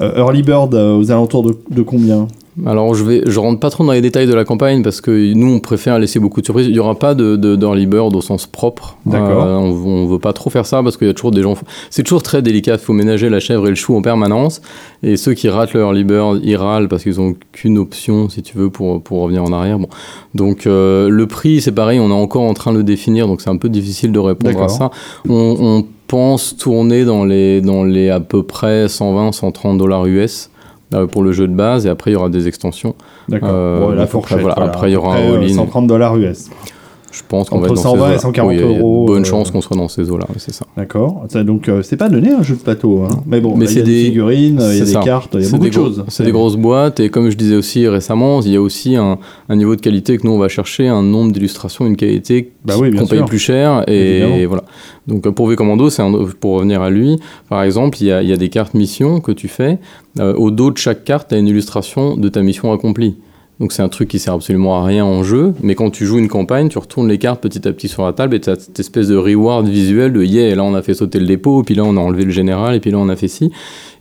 Early 0.00 0.42
Bird 0.42 0.74
aux 0.74 1.10
alentours 1.10 1.44
de 1.70 1.82
combien? 1.82 2.28
Alors 2.64 2.94
je 2.94 3.04
vais, 3.04 3.22
je 3.26 3.38
rentre 3.38 3.60
pas 3.60 3.68
trop 3.68 3.84
dans 3.84 3.92
les 3.92 4.00
détails 4.00 4.26
de 4.26 4.32
la 4.34 4.44
campagne 4.44 4.82
parce 4.82 5.02
que 5.02 5.34
nous 5.34 5.52
on 5.52 5.60
préfère 5.60 5.98
laisser 5.98 6.18
beaucoup 6.18 6.40
de 6.40 6.46
surprises. 6.46 6.66
Il 6.66 6.74
y 6.74 6.78
aura 6.78 6.94
pas 6.98 7.14
de, 7.14 7.36
de 7.36 7.54
d'early 7.54 7.86
bird 7.86 8.16
au 8.16 8.22
sens 8.22 8.46
propre. 8.46 8.96
D'accord. 9.04 9.44
Euh, 9.44 9.56
on, 9.56 9.72
on 9.72 10.06
veut 10.06 10.18
pas 10.18 10.32
trop 10.32 10.48
faire 10.48 10.64
ça 10.64 10.82
parce 10.82 10.96
qu'il 10.96 11.06
y 11.06 11.10
a 11.10 11.14
toujours 11.14 11.32
des 11.32 11.42
gens. 11.42 11.54
C'est 11.90 12.02
toujours 12.02 12.22
très 12.22 12.40
délicat. 12.40 12.74
Il 12.74 12.78
faut 12.78 12.94
ménager 12.94 13.28
la 13.28 13.40
chèvre 13.40 13.66
et 13.66 13.70
le 13.70 13.76
chou 13.76 13.94
en 13.94 14.00
permanence. 14.00 14.62
Et 15.02 15.16
ceux 15.16 15.34
qui 15.34 15.50
ratent 15.50 15.74
le 15.74 15.80
early 15.80 16.04
bird, 16.04 16.40
ils 16.42 16.56
râlent 16.56 16.88
parce 16.88 17.02
qu'ils 17.02 17.20
ont 17.20 17.34
qu'une 17.52 17.76
option, 17.76 18.30
si 18.30 18.42
tu 18.42 18.56
veux, 18.56 18.70
pour 18.70 19.02
pour 19.02 19.20
revenir 19.22 19.44
en 19.44 19.52
arrière. 19.52 19.78
Bon, 19.78 19.88
donc 20.34 20.66
euh, 20.66 21.10
le 21.10 21.26
prix 21.26 21.60
c'est 21.60 21.72
pareil. 21.72 22.00
On 22.00 22.08
est 22.08 22.12
encore 22.12 22.44
en 22.44 22.54
train 22.54 22.72
de 22.72 22.78
le 22.78 22.84
définir, 22.84 23.26
donc 23.26 23.42
c'est 23.42 23.50
un 23.50 23.58
peu 23.58 23.68
difficile 23.68 24.12
de 24.12 24.18
répondre 24.18 24.62
à 24.62 24.68
ça. 24.68 24.90
On, 25.28 25.56
on 25.60 25.84
pense 26.06 26.56
tourner 26.56 27.04
dans 27.04 27.24
les 27.24 27.60
dans 27.60 27.84
les 27.84 28.08
à 28.08 28.20
peu 28.20 28.42
près 28.42 28.88
120, 28.88 29.32
130 29.32 29.76
dollars 29.76 30.06
US. 30.06 30.48
Euh, 30.94 31.06
pour 31.06 31.22
le 31.22 31.32
jeu 31.32 31.48
de 31.48 31.54
base 31.54 31.84
et 31.86 31.88
après 31.88 32.12
il 32.12 32.14
y 32.14 32.16
aura 32.16 32.28
des 32.28 32.46
extensions 32.46 32.94
D'accord. 33.28 33.48
Euh, 33.52 33.94
la 33.94 34.06
fourchette. 34.06 34.38
après, 34.38 34.54
voilà. 34.54 34.70
Après, 34.70 34.90
il 34.90 34.92
y 34.92 34.96
aura 34.96 35.16
peu 35.16 35.22
un 35.22 35.32
euh, 35.32 35.38
all-in. 35.38 35.54
130 35.54 35.86
dollars 35.86 36.16
US. 36.16 36.50
Je 37.16 37.22
pense 37.28 37.48
qu'on 37.48 37.58
va 37.58 37.68
être 37.68 37.74
dans 37.74 37.80
120 37.82 37.96
ces 37.96 38.02
et 38.02 38.08
eaux-là. 38.10 38.18
140 38.18 38.48
Oui, 38.50 38.54
il 38.56 38.60
y 38.60 38.62
a- 38.62 38.66
il 38.66 38.70
y 38.70 38.74
a 38.74 38.76
de 38.76 38.80
euros, 38.80 39.06
Bonne 39.06 39.22
euh, 39.22 39.24
chance 39.24 39.50
qu'on 39.50 39.60
soit 39.60 39.76
dans 39.76 39.88
ces 39.88 40.10
eaux-là, 40.10 40.26
c'est 40.36 40.52
ça. 40.52 40.66
D'accord. 40.76 41.24
Donc, 41.44 41.68
euh, 41.68 41.82
c'est 41.82 41.96
pas 41.96 42.08
donné 42.08 42.30
un 42.30 42.42
jeu 42.42 42.56
de 42.56 42.60
plateau. 42.60 43.02
Hein. 43.04 43.20
Mais 43.26 43.40
bon, 43.40 43.54
il 43.58 43.72
y 43.72 43.78
a 43.78 43.82
des 43.82 44.04
figurines, 44.04 44.60
il 44.72 44.78
y 44.78 44.82
a 44.82 44.84
des 44.84 44.92
cartes, 45.04 45.34
il 45.34 45.42
y 45.44 45.46
a 45.46 45.50
beaucoup 45.50 45.66
de 45.66 45.72
choses. 45.72 46.04
C'est 46.08 46.24
des 46.24 46.32
grosses 46.32 46.56
boîtes 46.56 47.00
et 47.00 47.08
comme 47.08 47.30
je 47.30 47.36
disais 47.36 47.56
aussi 47.56 47.86
récemment, 47.88 48.40
il 48.42 48.52
y 48.52 48.56
a 48.56 48.60
aussi 48.60 48.96
un, 48.96 49.18
un 49.48 49.56
niveau 49.56 49.74
de 49.76 49.80
qualité 49.80 50.18
que 50.18 50.26
nous 50.26 50.32
on 50.32 50.38
va 50.38 50.48
chercher, 50.48 50.88
un 50.88 51.02
nombre 51.02 51.32
d'illustrations, 51.32 51.86
une 51.86 51.96
qualité 51.96 52.52
Bah 52.64 52.74
oui, 52.78 52.90
qu'on 52.94 53.06
paye 53.06 53.22
plus 53.24 53.38
cher 53.38 53.84
et, 53.88 54.44
voilà. 54.46 54.64
Donc 55.06 55.26
euh, 55.26 55.30
pour 55.32 55.46
V 55.48 55.56
Commando, 55.56 55.88
c'est 55.90 56.02
un- 56.02 56.12
pour 56.40 56.54
revenir 56.56 56.82
à 56.82 56.90
lui, 56.90 57.18
par 57.48 57.62
exemple, 57.62 57.96
il 58.00 58.08
y 58.08 58.12
a, 58.12 58.22
il 58.22 58.28
y 58.28 58.32
a 58.32 58.36
des 58.36 58.48
cartes 58.48 58.74
missions 58.74 59.20
que 59.20 59.32
tu 59.32 59.48
fais. 59.48 59.78
Euh, 60.18 60.34
au 60.34 60.50
dos 60.50 60.70
de 60.70 60.78
chaque 60.78 61.04
carte, 61.04 61.28
tu 61.28 61.34
as 61.34 61.38
une 61.38 61.48
illustration 61.48 62.16
de 62.16 62.28
ta 62.28 62.42
mission 62.42 62.72
accomplie. 62.72 63.16
Donc 63.58 63.72
c'est 63.72 63.82
un 63.82 63.88
truc 63.88 64.08
qui 64.08 64.18
sert 64.18 64.34
absolument 64.34 64.82
à 64.82 64.84
rien 64.84 65.04
en 65.04 65.22
jeu, 65.22 65.54
mais 65.62 65.74
quand 65.74 65.90
tu 65.90 66.04
joues 66.04 66.18
une 66.18 66.28
campagne, 66.28 66.68
tu 66.68 66.78
retournes 66.78 67.08
les 67.08 67.16
cartes 67.16 67.40
petit 67.42 67.66
à 67.66 67.72
petit 67.72 67.88
sur 67.88 68.04
la 68.04 68.12
table 68.12 68.34
et 68.34 68.40
tu 68.40 68.50
as 68.50 68.56
cette 68.56 68.78
espèce 68.78 69.08
de 69.08 69.16
reward 69.16 69.66
visuel 69.66 70.12
de 70.12 70.22
yeah, 70.22 70.54
là 70.54 70.62
on 70.62 70.74
a 70.74 70.82
fait 70.82 70.92
sauter 70.94 71.18
le 71.18 71.26
dépôt, 71.26 71.62
puis 71.62 71.74
là 71.74 71.82
on 71.84 71.96
a 71.96 72.00
enlevé 72.00 72.24
le 72.24 72.30
général, 72.30 72.74
et 72.74 72.80
puis 72.80 72.90
là 72.90 72.98
on 72.98 73.08
a 73.08 73.16
fait 73.16 73.28
ci. 73.28 73.50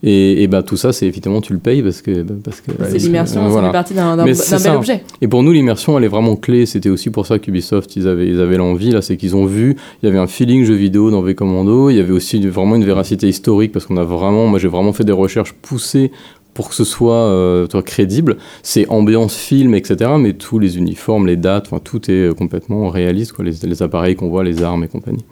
Et, 0.03 0.43
et 0.43 0.47
bah 0.47 0.61
tout 0.61 0.77
ça, 0.77 0.93
c'est 0.93 1.07
évidemment 1.07 1.41
tu 1.41 1.53
le 1.53 1.59
payes 1.59 1.81
parce 1.81 2.01
que. 2.01 2.21
bah, 2.21 2.35
parce 2.43 2.61
que 2.61 2.71
C'est 2.89 2.97
l'immersion, 2.99 3.45
euh, 3.45 3.49
voilà. 3.49 3.69
fait 3.69 3.73
partie 3.73 3.93
d'un 3.95 4.17
c'est 4.33 4.51
bel 4.51 4.59
ça. 4.59 4.77
objet. 4.77 5.03
Et 5.21 5.27
pour 5.27 5.41
nous, 5.41 5.51
l'immersion, 5.51 5.97
elle 5.97 6.03
est 6.03 6.09
vraiment 6.09 6.35
clé. 6.35 6.67
C'était 6.67 6.89
aussi 6.89 7.09
pour 7.09 7.25
ça 7.25 7.39
qu'Ubisoft, 7.39 7.95
ils 7.95 8.07
avaient, 8.07 8.27
ils 8.27 8.39
avaient 8.39 8.57
l'envie, 8.57 8.91
là, 8.91 9.01
c'est 9.01 9.17
qu'ils 9.17 9.35
ont 9.35 9.45
vu, 9.45 9.75
il 10.03 10.05
y 10.05 10.09
avait 10.09 10.19
un 10.19 10.27
feeling 10.27 10.63
jeu 10.63 10.75
vidéo 10.75 11.09
dans 11.09 11.21
V 11.21 11.33
Commando, 11.33 11.89
il 11.89 11.95
y 11.95 11.99
avait 11.99 12.11
aussi 12.11 12.39
vraiment 12.45 12.75
une 12.75 12.85
véracité 12.85 13.27
historique, 13.27 13.71
parce 13.71 13.85
qu'on 13.85 13.97
a 13.97 14.03
vraiment, 14.03 14.45
moi 14.45 14.59
j'ai 14.59 14.67
vraiment 14.67 14.93
fait 14.93 15.05
des 15.05 15.11
recherches 15.11 15.53
poussées 15.53 16.11
pour 16.55 16.69
que 16.69 16.75
ce 16.75 16.83
soit, 16.83 17.27
euh, 17.27 17.67
crédible. 17.85 18.37
C'est 18.63 18.87
ambiance 18.89 19.35
film, 19.35 19.75
etc. 19.75 20.11
Mais 20.17 20.33
tous 20.33 20.57
les 20.57 20.79
uniformes, 20.79 21.27
les 21.27 21.37
dates, 21.37 21.67
enfin, 21.67 21.79
tout 21.83 22.09
est 22.09 22.29
euh, 22.29 22.33
complètement 22.33 22.89
réaliste, 22.89 23.33
quoi. 23.33 23.45
Les, 23.45 23.51
les 23.61 23.83
appareils 23.83 24.15
qu'on 24.15 24.29
voit, 24.29 24.43
les 24.43 24.63
armes 24.63 24.83
et 24.83 24.87
compagnie. 24.87 25.25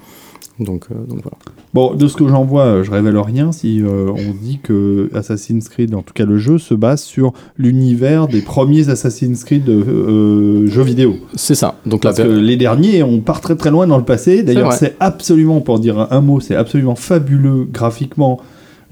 Donc, 0.60 0.86
euh, 0.92 0.96
donc 1.08 1.22
voilà. 1.24 1.38
Bon, 1.74 1.96
de 1.96 2.08
ce 2.08 2.16
que 2.16 2.28
j'en 2.28 2.44
vois, 2.44 2.84
je 2.84 2.92
révèle 2.92 3.18
rien 3.18 3.52
si 3.52 3.82
euh, 3.82 4.12
on 4.12 4.34
dit 4.40 4.60
que 4.62 5.10
Assassin's 5.16 5.68
Creed, 5.68 5.96
en 5.96 6.04
tout 6.04 6.14
cas 6.14 6.26
le 6.26 6.38
jeu, 6.38 6.60
se 6.60 6.76
base 6.76 7.02
sur 7.02 7.34
l'univers 7.58 8.28
des 8.28 8.42
premiers 8.42 8.90
Assassin's 8.90 9.44
Creed 9.44 9.68
euh, 9.68 10.68
jeux 10.68 10.84
vidéo. 10.84 11.16
C'est 11.34 11.56
ça. 11.56 11.80
Donc 11.88 12.04
Parce 12.04 12.20
la 12.20 12.26
que 12.26 12.30
les 12.30 12.56
derniers, 12.56 13.02
on 13.02 13.20
part 13.22 13.42
très 13.42 13.56
très 13.56 13.72
loin 13.72 13.88
dans 13.88 13.98
le 13.98 14.06
passé. 14.06 14.44
D'ailleurs, 14.44 14.74
c'est 14.74 14.96
absolument, 15.00 15.60
pour 15.62 15.80
dire 15.80 16.08
un 16.12 16.22
mot, 16.22 16.40
c'est 16.40 16.56
absolument 16.56 16.96
fabuleux 16.96 17.68
graphiquement. 17.72 18.40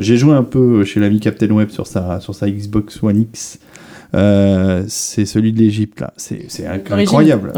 J'ai 0.01 0.17
joué 0.17 0.33
un 0.33 0.41
peu 0.41 0.83
chez 0.83 0.99
l'ami 0.99 1.19
Captain 1.19 1.51
Web 1.51 1.69
sur 1.69 1.85
sa, 1.85 2.19
sur 2.19 2.33
sa 2.33 2.49
Xbox 2.49 3.03
One 3.03 3.21
X. 3.21 3.59
Euh, 4.13 4.83
c'est 4.87 5.25
celui 5.25 5.53
de 5.53 5.59
l'Égypte 5.59 6.01
là, 6.01 6.13
c'est 6.17 6.45
incroyable. 6.67 7.51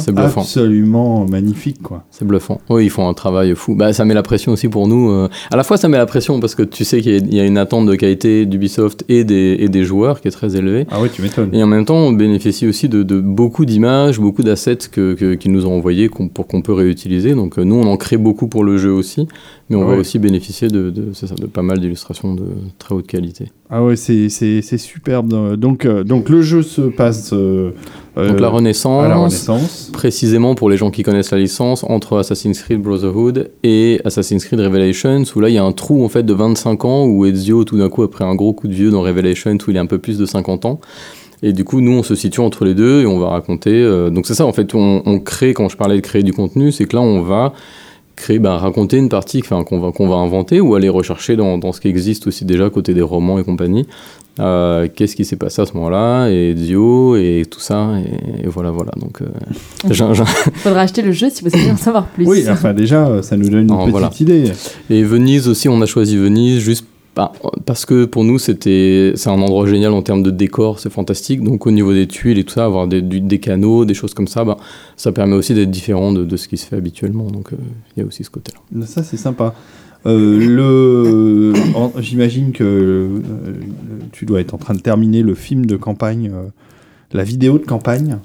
C'est 0.00 0.12
bluffant. 0.12 0.40
absolument 0.40 1.26
magnifique 1.26 1.80
quoi. 1.80 2.04
C'est 2.10 2.26
bluffant. 2.26 2.60
Oui, 2.68 2.86
ils 2.86 2.90
font 2.90 3.08
un 3.08 3.14
travail 3.14 3.54
fou. 3.54 3.76
Bah, 3.76 3.92
ça 3.92 4.04
met 4.04 4.14
la 4.14 4.24
pression 4.24 4.52
aussi 4.52 4.68
pour 4.68 4.88
nous. 4.88 5.10
euh. 5.10 5.28
À 5.52 5.56
la 5.56 5.62
fois, 5.62 5.76
ça 5.76 5.88
met 5.88 5.96
la 5.96 6.06
pression 6.06 6.40
parce 6.40 6.56
que 6.56 6.64
tu 6.64 6.84
sais 6.84 7.00
qu'il 7.00 7.12
y 7.12 7.14
a- 7.14 7.18
il 7.18 7.34
y 7.34 7.40
a 7.40 7.44
une 7.44 7.58
attente 7.58 7.86
de 7.86 7.94
qualité 7.94 8.46
d'Ubisoft 8.46 9.04
et 9.08 9.22
des, 9.22 9.56
et 9.60 9.68
des 9.68 9.84
joueurs 9.84 10.20
qui 10.20 10.26
est 10.28 10.32
très 10.32 10.56
élevée. 10.56 10.86
Ah 10.90 10.98
oui, 11.00 11.08
tu 11.12 11.22
m'étonnes. 11.22 11.54
Et 11.54 11.62
en 11.62 11.66
même 11.68 11.84
temps, 11.84 11.96
on 11.96 12.12
bénéficie 12.12 12.66
aussi 12.66 12.88
de, 12.88 13.02
de 13.04 13.20
beaucoup 13.20 13.64
d'images, 13.64 14.18
beaucoup 14.18 14.42
d'assets 14.42 14.76
que, 14.90 15.14
que- 15.14 15.34
qu'ils 15.34 15.52
nous 15.52 15.66
ont 15.66 15.76
envoyés 15.76 16.08
pour 16.08 16.46
qu'on 16.48 16.62
peut 16.62 16.72
réutiliser. 16.72 17.34
Donc 17.34 17.58
euh, 17.58 17.64
nous, 17.64 17.76
on 17.76 17.86
en 17.86 17.96
crée 17.96 18.16
beaucoup 18.16 18.48
pour 18.48 18.64
le 18.64 18.76
jeu 18.76 18.90
aussi, 18.92 19.28
mais 19.70 19.76
on 19.76 19.82
Ah 19.84 19.92
va 19.92 19.96
aussi 19.96 20.18
bénéficier 20.18 20.66
de, 20.68 20.90
de, 20.90 21.10
c'est 21.14 21.28
ça, 21.28 21.36
de 21.36 21.46
pas 21.46 21.62
mal 21.62 21.78
d'illustrations 21.78 22.34
de 22.34 22.44
très 22.78 22.94
haute 22.94 23.06
qualité. 23.06 23.52
Ah 23.68 23.82
ouais, 23.82 23.96
c'est 23.96 24.28
superbe. 24.78 25.56
Donc 25.56 25.84
euh, 25.84 26.04
donc 26.04 26.28
le 26.28 26.40
jeu 26.40 26.62
se 26.62 26.82
passe 26.82 27.32
euh, 27.32 27.72
Donc 28.16 28.36
euh, 28.36 28.38
la 28.38 28.48
Renaissance, 28.48 29.04
à 29.04 29.08
la 29.08 29.16
Renaissance. 29.16 29.90
précisément 29.92 30.54
pour 30.54 30.70
les 30.70 30.76
gens 30.76 30.90
qui 30.90 31.02
connaissent 31.02 31.32
la 31.32 31.38
licence, 31.38 31.82
entre 31.82 32.18
Assassin's 32.18 32.62
Creed 32.62 32.80
Brotherhood 32.80 33.50
et 33.64 34.00
Assassin's 34.04 34.44
Creed 34.44 34.60
Revelations, 34.60 35.24
où 35.34 35.40
là 35.40 35.48
il 35.48 35.54
y 35.54 35.58
a 35.58 35.64
un 35.64 35.72
trou 35.72 36.04
en 36.04 36.08
fait 36.08 36.22
de 36.22 36.32
25 36.32 36.84
ans, 36.84 37.06
où 37.06 37.26
Ezio 37.26 37.64
tout 37.64 37.76
d'un 37.76 37.88
coup 37.88 38.02
a 38.02 38.10
pris 38.10 38.24
un 38.24 38.36
gros 38.36 38.52
coup 38.52 38.68
de 38.68 38.74
vieux 38.74 38.90
dans 38.90 39.02
Revelations, 39.02 39.58
où 39.66 39.70
il 39.70 39.76
est 39.76 39.80
un 39.80 39.86
peu 39.86 39.98
plus 39.98 40.16
de 40.18 40.26
50 40.26 40.64
ans. 40.64 40.80
Et 41.42 41.52
du 41.52 41.64
coup, 41.64 41.80
nous, 41.80 41.92
on 41.92 42.02
se 42.02 42.14
situe 42.14 42.40
entre 42.40 42.64
les 42.64 42.74
deux 42.74 43.02
et 43.02 43.06
on 43.06 43.18
va 43.18 43.28
raconter. 43.28 43.70
euh, 43.74 44.10
donc 44.10 44.26
c'est 44.26 44.34
ça, 44.34 44.46
en 44.46 44.52
fait, 44.52 44.74
on, 44.74 45.02
on 45.04 45.18
crée, 45.20 45.52
quand 45.52 45.68
je 45.68 45.76
parlais 45.76 45.96
de 45.96 46.00
créer 46.00 46.22
du 46.22 46.32
contenu, 46.32 46.72
c'est 46.72 46.86
que 46.86 46.96
là, 46.96 47.02
on 47.02 47.20
va 47.20 47.52
créer, 48.16 48.38
ben, 48.38 48.56
raconter 48.56 48.96
une 48.96 49.08
partie 49.08 49.42
qu'on 49.42 50.08
va, 50.08 50.16
inventer 50.16 50.60
ou 50.60 50.74
aller 50.74 50.88
rechercher 50.88 51.36
dans, 51.36 51.58
dans 51.58 51.72
ce 51.72 51.80
qui 51.80 51.88
existe 51.88 52.26
aussi 52.26 52.44
déjà 52.44 52.70
côté 52.70 52.94
des 52.94 53.02
romans 53.02 53.38
et 53.38 53.44
compagnie. 53.44 53.86
Euh, 54.38 54.88
Qu'est-ce 54.94 55.16
qui 55.16 55.24
s'est 55.24 55.36
passé 55.36 55.62
à 55.62 55.66
ce 55.66 55.74
moment-là 55.74 56.28
et 56.28 56.50
Ezio 56.50 57.16
et 57.16 57.44
tout 57.50 57.60
ça. 57.60 57.92
Et, 57.98 58.44
et 58.44 58.48
voilà, 58.48 58.70
voilà. 58.70 58.92
Donc, 58.96 59.22
euh, 59.22 59.26
Faudra 60.54 60.80
acheter 60.80 61.02
le 61.02 61.12
jeu 61.12 61.30
si 61.30 61.44
vous 61.44 61.50
voulez 61.50 61.70
en 61.70 61.76
savoir 61.76 62.06
plus. 62.06 62.26
Oui, 62.26 62.44
enfin 62.48 62.74
déjà, 62.74 63.22
ça 63.22 63.36
nous 63.36 63.48
donne 63.48 63.68
une 63.68 63.76
petite 63.76 63.90
voilà. 63.90 64.10
idée. 64.20 64.52
Et 64.90 65.02
Venise 65.02 65.48
aussi, 65.48 65.68
on 65.68 65.80
a 65.80 65.86
choisi 65.86 66.16
Venise 66.16 66.60
juste 66.60 66.86
bah, 67.16 67.32
parce 67.64 67.86
que 67.86 68.04
pour 68.04 68.24
nous, 68.24 68.38
c'était 68.38 69.12
c'est 69.16 69.30
un 69.30 69.40
endroit 69.40 69.66
génial 69.66 69.92
en 69.92 70.02
termes 70.02 70.22
de 70.22 70.30
décor, 70.30 70.78
c'est 70.78 70.90
fantastique. 70.92 71.42
Donc 71.42 71.66
au 71.66 71.70
niveau 71.70 71.94
des 71.94 72.06
tuiles 72.06 72.38
et 72.38 72.44
tout 72.44 72.52
ça, 72.52 72.66
avoir 72.66 72.86
des, 72.86 73.38
canaux, 73.40 73.86
des 73.86 73.94
choses 73.94 74.12
comme 74.12 74.28
ça, 74.28 74.44
bah, 74.44 74.58
ça 74.96 75.12
permet 75.12 75.34
aussi 75.34 75.54
d'être 75.54 75.70
différent 75.70 76.12
de, 76.12 76.24
de 76.24 76.36
ce 76.36 76.46
qui 76.46 76.58
se 76.58 76.66
fait 76.66 76.76
habituellement. 76.76 77.30
Donc 77.30 77.52
euh, 77.52 77.56
il 77.96 78.00
y 78.00 78.02
a 78.04 78.06
aussi 78.06 78.22
ce 78.22 78.28
côté-là. 78.30 78.86
Ça, 78.86 79.02
c'est 79.02 79.16
sympa. 79.16 79.54
Euh, 80.04 80.38
le, 80.38 81.52
j'imagine 82.00 82.52
que 82.52 82.62
euh, 82.62 83.08
tu 84.12 84.26
dois 84.26 84.40
être 84.40 84.54
en 84.54 84.58
train 84.58 84.74
de 84.74 84.80
terminer 84.80 85.22
le 85.22 85.34
film 85.34 85.66
de 85.66 85.76
campagne, 85.76 86.30
la 87.12 87.24
vidéo 87.24 87.58
de 87.58 87.64
campagne. 87.64 88.18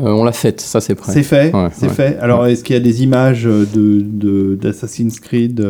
Euh, 0.00 0.10
on 0.10 0.22
l'a 0.22 0.32
faite, 0.32 0.60
ça 0.60 0.80
c'est 0.80 0.94
prêt. 0.94 1.12
C'est 1.12 1.22
fait, 1.24 1.52
Ouais, 1.52 1.70
c'est 1.72 1.88
ouais. 1.88 1.92
fait. 1.92 2.18
Alors, 2.18 2.46
est-ce 2.46 2.62
qu'il 2.62 2.74
y 2.74 2.76
a 2.76 2.82
des 2.82 3.02
images 3.02 3.44
de, 3.44 4.54
d'Assassin's 4.54 5.18
Creed 5.18 5.66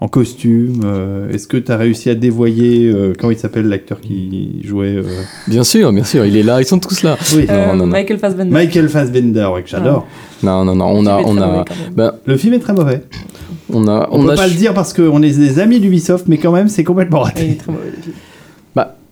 en 0.00 0.08
costume 0.08 0.82
euh, 0.84 1.30
Est-ce 1.30 1.48
que 1.48 1.56
tu 1.56 1.72
as 1.72 1.76
réussi 1.76 2.08
à 2.10 2.14
dévoyer 2.14 2.86
euh, 2.86 3.12
comment 3.18 3.32
il 3.32 3.38
s'appelle 3.38 3.68
l'acteur 3.68 4.00
qui 4.00 4.60
jouait 4.64 4.96
euh, 4.96 5.02
Bien 5.48 5.64
sûr, 5.64 5.92
bien 5.92 6.04
sûr, 6.04 6.24
il 6.24 6.36
est 6.36 6.42
là, 6.42 6.60
ils 6.60 6.66
sont 6.66 6.78
tous 6.78 7.02
là. 7.02 7.16
Oui, 7.34 7.46
Euh, 7.48 7.66
Non, 7.66 7.72
non, 7.72 7.86
non. 7.86 7.92
Michael 7.92 8.18
Fassbender. 8.18 8.52
Michael 8.52 8.88
Fassbender, 8.88 9.48
ouais, 9.52 9.62
que 9.62 9.68
j'adore. 9.68 10.06
Non, 10.42 10.64
non, 10.64 10.76
non, 10.76 10.86
on 10.86 11.06
a, 11.06 11.18
on 11.24 11.36
a, 11.38 11.64
quand 11.66 11.74
ben, 11.94 12.12
Le 12.26 12.36
film 12.36 12.54
est 12.54 12.60
très 12.60 12.74
mauvais. 12.74 13.02
on 13.72 13.88
a, 13.88 14.08
On, 14.12 14.20
on 14.20 14.26
peut 14.26 14.32
a 14.32 14.36
pas 14.36 14.46
le 14.46 14.54
dire 14.54 14.72
parce 14.72 14.92
qu'on 14.92 15.22
est 15.22 15.36
des 15.36 15.58
amis 15.58 15.80
d'Ubisoft, 15.80 16.26
mais 16.28 16.38
quand 16.38 16.52
même, 16.52 16.68
c'est 16.68 16.84
complètement 16.84 17.20
raté. 17.20 17.44
Il 17.44 17.50
est 17.52 17.56
très 17.56 17.72
mauvais. 17.72 17.92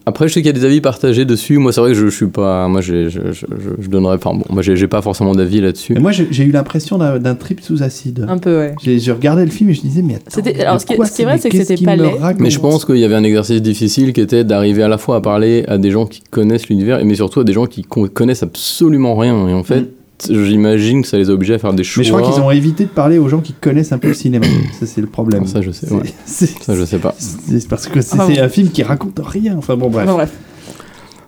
Après, 0.06 0.28
je 0.28 0.34
sais 0.34 0.40
qu'il 0.40 0.46
y 0.46 0.50
a 0.50 0.52
des 0.52 0.64
avis 0.64 0.80
partagés 0.80 1.24
dessus. 1.24 1.58
Moi, 1.58 1.72
c'est 1.72 1.80
vrai 1.80 1.90
que 1.90 1.96
je, 1.98 2.06
je 2.06 2.14
suis 2.14 2.26
pas. 2.28 2.68
Moi, 2.68 2.80
j'ai- 2.80 3.10
je, 3.10 3.20
je, 3.32 3.46
je, 3.50 3.82
je 3.82 3.88
donnerais. 3.88 4.14
Enfin, 4.16 4.34
bon, 4.34 4.44
moi, 4.50 4.62
j'ai 4.62 4.76
j'ai 4.76 4.86
pas 4.86 5.02
forcément 5.02 5.34
d'avis 5.34 5.60
là-dessus. 5.60 5.94
Moi, 5.94 6.12
j'ai 6.12 6.28
j'ai 6.30 6.44
eu 6.44 6.52
l'impression 6.52 6.96
d'un 6.98 7.34
trip 7.34 7.60
sous 7.60 7.82
acide. 7.82 8.24
Un 8.28 8.38
peu, 8.38 8.56
ouais. 8.58 8.74
J'ai 8.82 8.98
j'ai 9.00 9.12
regardé 9.12 9.44
le 9.44 9.50
film 9.50 9.70
et 9.70 9.74
je 9.74 9.80
disais, 9.80 10.02
mais 10.02 10.14
attends, 10.14 10.40
alors, 10.60 10.80
ce 10.80 10.86
qui 10.86 10.92
est- 10.92 10.96
quoi 10.96 11.06
ce 11.06 11.12
qui 11.16 11.22
est 11.22 11.24
ça- 11.24 11.30
vrai, 11.30 11.34
mais 11.34 11.40
c'est 11.40 11.48
que 11.50 11.64
c'était 11.64 11.84
pas 11.84 11.96
laid. 11.96 12.18
raconte 12.20 12.40
Mais 12.40 12.50
je 12.50 12.60
pense 12.60 12.84
qu'il 12.84 12.98
y 12.98 13.04
avait 13.04 13.14
un 13.16 13.24
exercice 13.24 13.60
difficile 13.60 14.12
qui 14.12 14.20
était 14.20 14.44
d'arriver 14.44 14.82
à 14.82 14.88
la 14.88 14.98
fois 14.98 15.16
à 15.16 15.20
parler 15.20 15.64
à 15.66 15.76
des 15.78 15.90
gens 15.90 16.06
qui 16.06 16.20
connaissent 16.30 16.68
l'univers, 16.68 17.04
mais 17.04 17.14
surtout 17.16 17.40
à 17.40 17.44
des 17.44 17.52
gens 17.52 17.66
qui 17.66 17.82
con- 17.82 18.08
connaissent 18.12 18.42
absolument 18.42 19.16
rien. 19.16 19.48
Et 19.48 19.52
en 19.54 19.64
fait, 19.64 19.80
Mm. 19.80 19.86
J'imagine 20.28 21.02
que 21.02 21.08
ça 21.08 21.18
les 21.18 21.30
oblige 21.30 21.50
à 21.50 21.58
faire 21.58 21.72
des 21.72 21.84
choix. 21.84 22.00
Mais 22.02 22.08
je 22.08 22.12
crois 22.12 22.30
qu'ils 22.30 22.40
ont 22.42 22.50
évité 22.50 22.84
de 22.84 22.90
parler 22.90 23.18
aux 23.18 23.28
gens 23.28 23.40
qui 23.40 23.52
connaissent 23.52 23.92
un 23.92 23.98
peu 23.98 24.08
le 24.08 24.14
cinéma. 24.14 24.46
ça, 24.80 24.86
c'est 24.86 25.00
le 25.00 25.06
problème. 25.06 25.42
Ah, 25.46 25.48
ça, 25.48 25.62
je 25.62 25.70
sais. 25.70 25.92
Ouais. 25.92 26.02
Ça, 26.26 26.74
je 26.74 26.84
sais 26.84 26.98
pas. 26.98 27.14
C'est 27.18 27.68
parce 27.68 27.86
que 27.86 28.00
c'est 28.00 28.16
Ah 28.18 28.26
c'est 28.26 28.40
un 28.40 28.48
film 28.48 28.70
qui 28.70 28.82
raconte 28.82 29.20
rien. 29.24 29.56
Enfin 29.56 29.76
bon, 29.76 29.88
bref. 29.88 30.08
Bref. 30.08 30.32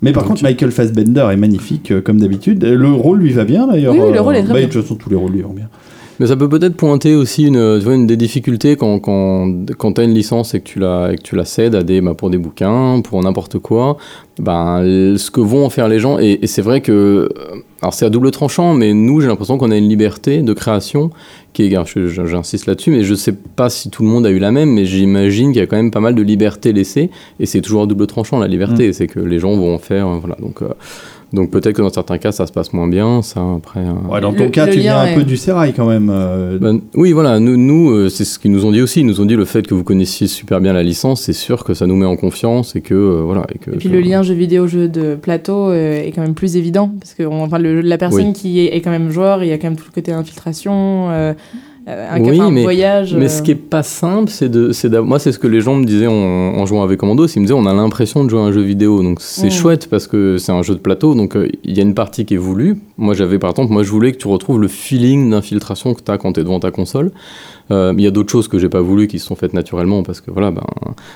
Mais 0.03 0.13
par 0.13 0.25
contre, 0.25 0.43
Michael 0.43 0.71
Fassbender 0.71 1.29
est 1.33 1.37
magnifique, 1.37 1.91
euh, 1.91 2.01
comme 2.01 2.21
d'habitude. 2.21 2.63
Le 2.65 2.93
rôle 2.93 3.19
lui 3.19 3.33
va 3.33 3.45
bien, 3.45 3.67
d'ailleurs. 3.67 3.95
Oui, 3.95 4.01
oui, 4.01 4.13
le 4.13 4.21
rôle 4.21 4.37
est 4.37 4.41
Euh, 4.41 4.45
très 4.45 4.53
bah, 4.53 4.59
bien. 4.61 4.69
De 4.69 4.73
toute 4.73 4.83
façon, 4.83 4.95
tous 4.95 5.11
les 5.11 5.17
rôles 5.17 5.33
lui 5.33 5.43
vont 5.43 5.53
bien. 5.53 5.69
Mais 6.21 6.27
ça 6.27 6.37
peut 6.37 6.49
peut-être 6.49 6.77
pointer 6.77 7.15
aussi 7.15 7.47
une, 7.47 8.07
des 8.07 8.17
difficultés 8.17 8.75
quand, 8.77 8.99
quand, 8.99 9.55
quand 9.77 9.93
tu 9.93 10.01
as 10.01 10.05
une 10.05 10.15
licence 10.15 10.55
et 10.55 10.61
que 10.61 10.65
tu 10.65 10.81
la, 10.81 11.13
et 11.13 11.17
que 11.17 11.23
tu 11.23 11.37
la 11.37 11.45
cèdes 11.45 11.77
à 11.77 11.83
des, 11.85 12.01
bah, 12.01 12.15
pour 12.15 12.29
des 12.31 12.39
bouquins, 12.39 13.01
pour 13.03 13.23
n'importe 13.23 13.59
quoi. 13.59 13.97
Ben, 14.41 14.83
ce 15.17 15.31
que 15.31 15.41
vont 15.41 15.65
en 15.65 15.71
faire 15.71 15.89
les 15.89 15.99
gens, 16.01 16.19
et, 16.19 16.41
et 16.43 16.47
c'est 16.47 16.63
vrai 16.63 16.81
que, 16.81 16.93
euh, 16.93 17.29
alors 17.83 17.95
c'est 17.95 18.05
à 18.05 18.11
double 18.11 18.31
tranchant, 18.31 18.75
mais 18.75 18.95
nous, 18.95 19.21
j'ai 19.21 19.29
l'impression 19.29 19.59
qu'on 19.59 19.71
a 19.71 19.77
une 19.77 19.89
liberté 19.89 20.43
de 20.43 20.53
création 20.53 21.11
qui 21.53 21.65
est, 21.65 22.27
j'insiste 22.27 22.67
là-dessus, 22.67 22.91
mais 22.91 23.03
je 23.03 23.15
sais 23.15 23.33
pas 23.33 23.69
si 23.71 23.91
tout 23.91 24.03
le 24.03 24.09
monde 24.09 24.27
a 24.27 24.31
eu 24.31 24.39
la 24.39 24.53
même, 24.53 24.71
mais 24.71 24.85
j'imagine 24.85 25.51
qu'il 25.53 25.61
y 25.61 25.63
a 25.63 25.67
quand 25.67 25.77
même 25.77 25.91
pas 25.91 26.01
mal 26.01 26.15
de 26.15 26.23
liberté 26.23 26.73
laissée, 26.73 27.11
et 27.41 27.47
c'est 27.47 27.61
toujours 27.61 27.83
à 27.83 27.87
double 27.87 28.07
tranchant 28.07 28.39
la 28.39 28.49
liberté, 28.49 28.93
c'est 28.93 29.07
que 29.07 29.21
les 29.21 29.39
gens 29.39 29.57
vont 29.57 29.75
en 29.75 29.79
faire, 29.79 30.09
euh, 30.09 30.19
voilà, 30.19 30.37
donc. 30.41 30.63
euh, 30.63 30.69
donc 31.33 31.51
peut-être 31.51 31.75
que 31.77 31.83
dans 31.83 31.91
certains 31.93 32.19
cas 32.19 32.33
ça 32.33 32.47
se 32.47 32.53
passe 32.53 32.73
moins 32.73 32.89
bien, 32.89 33.23
ça 33.23 33.41
après. 33.57 33.81
euh, 33.81 34.11
Ouais, 34.13 34.21
dans 34.21 34.31
Le- 34.31 34.37
ton 34.39 34.49
cas, 34.51 34.67
le 34.67 34.73
tu 34.73 34.79
viens 34.81 34.99
un 34.99 35.07
est- 35.07 35.15
peu 35.15 35.23
du 35.25 35.37
sérail 35.37 35.73
quand 35.75 35.87
même. 35.87 36.09
euh, 36.11 36.59
Ben, 36.59 36.81
oui, 36.95 37.13
voilà, 37.13 37.39
nous, 37.39 37.57
nous 37.57 37.91
euh, 37.91 38.09
c'est 38.09 38.25
ce 38.25 38.39
qu'ils 38.39 38.51
nous 38.53 38.65
ont 38.65 38.73
dit 38.73 38.81
aussi. 38.81 39.01
Ils 39.01 39.07
nous 39.07 39.21
ont 39.21 39.27
dit 39.27 39.37
le 39.37 39.45
fait 39.45 39.67
que 39.67 39.75
vous 39.75 39.85
connaissiez 39.85 40.27
super 40.27 40.61
bien 40.61 40.73
la 40.73 40.83
licence, 40.83 41.23
c'est 41.23 41.33
sûr 41.33 41.65
que 41.65 41.75
ça 41.75 41.87
nous 41.87 41.97
met 41.97 42.07
en 42.07 42.17
confiance 42.17 42.77
et 42.77 42.81
que 42.81 42.95
euh, 42.95 43.23
voilà. 43.25 43.45
Et, 43.55 43.59
que, 43.59 43.71
Et 43.73 43.77
puis 43.77 43.89
le 43.89 44.01
lien 44.01 44.23
jeu 44.23 44.35
vidéo 44.35 44.67
jeu 44.67 44.89
de 44.89 45.15
plateau 45.15 45.69
euh, 45.71 46.03
est 46.03 46.13
quand 46.13 46.23
même 46.23 46.35
plus 46.35 46.57
évident 46.57 46.91
parce 46.99 47.15
que 47.15 47.23
on, 47.25 47.43
enfin, 47.43 47.59
le- 47.59 47.81
la 47.83 47.99
personne 47.99 48.29
Oui. 48.29 48.33
qui 48.33 48.61
est, 48.61 48.77
est 48.77 48.81
quand 48.81 48.91
même 48.91 49.11
joueur, 49.11 49.43
il 49.45 49.49
y 49.49 49.53
a 49.53 49.59
quand 49.59 49.69
même 49.69 49.77
tout 49.77 49.85
le 49.89 49.95
côté 49.95 50.13
infiltration, 50.13 51.11
un, 51.89 52.21
Oui, 52.23 52.41
un 52.41 52.51
mais- 52.51 52.63
voyage. 52.63 53.15
Mais 53.15 53.25
euh, 53.27 53.29
ce 53.29 53.43
qui 53.43 53.53
est 53.53 53.55
pas 53.55 53.83
simple, 53.83 54.31
c'est 54.31 54.49
de, 54.49 54.73
c'est 54.73 54.91
moi 55.01 55.19
c'est 55.19 55.33
ce 55.33 55.39
que 55.39 55.47
les 55.47 55.61
gens 55.61 55.75
me 55.77 55.85
disaient 55.85 56.07
en, 56.07 56.13
en 56.13 56.67
jouant 56.67 56.83
avec 56.83 56.99
Commandos. 56.99 57.27
Ils 57.29 57.41
me 57.41 57.45
disaient 57.47 57.55
on 57.59 57.67
a 57.67 57.73
l'impression 57.75 58.25
de 58.25 58.31
jouer 58.31 58.41
à 58.41 58.43
un 58.43 58.53
jeu 58.53 58.61
vidéo, 58.63 59.03
donc 59.03 59.19
c'est 59.21 59.47
Mm. 59.49 59.51
chouette 59.51 59.89
parce 59.89 60.07
que 60.07 60.37
c'est 60.39 60.53
un 60.53 60.63
jeu 60.63 60.75
de 60.75 60.81
plateau, 60.81 61.15
donc 61.15 61.37
euh, 61.37 61.49
il 61.65 61.77
y 61.77 61.81
a 61.81 61.83
une 61.83 61.95
partie 61.95 62.25
qui 62.25 62.35
est 62.35 62.39
voulue. 62.39 62.77
Moi 62.99 63.15
j'avais 63.15 63.39
par 63.39 63.51
exemple, 63.51 63.73
moi 63.73 63.83
je 63.83 63.91
voulais 63.91 64.13
que 64.13 64.19
tu 64.19 64.29
retrouves 64.29 64.61
le 64.61 64.69
feeling 64.69 65.31
d'infiltration 65.31 65.95
que 65.95 66.03
tu 66.03 66.11
as 66.11 66.19
quand 66.19 66.33
tu 66.35 66.41
es 66.41 66.45
devant 66.45 66.61
ta 66.61 66.71
console. 66.71 67.11
Euh, 67.71 67.93
Il 67.97 68.03
y 68.03 68.07
a 68.07 68.11
d'autres 68.11 68.31
choses 68.31 68.49
que 68.49 68.59
j'ai 68.59 68.69
pas 68.69 68.81
voulu 68.81 69.07
qui 69.09 69.19
se 69.19 69.27
sont 69.27 69.37
faites 69.37 69.53
naturellement 69.55 70.03
parce 70.03 70.21
que 70.21 70.31
voilà, 70.31 70.51
ben, 70.51 70.63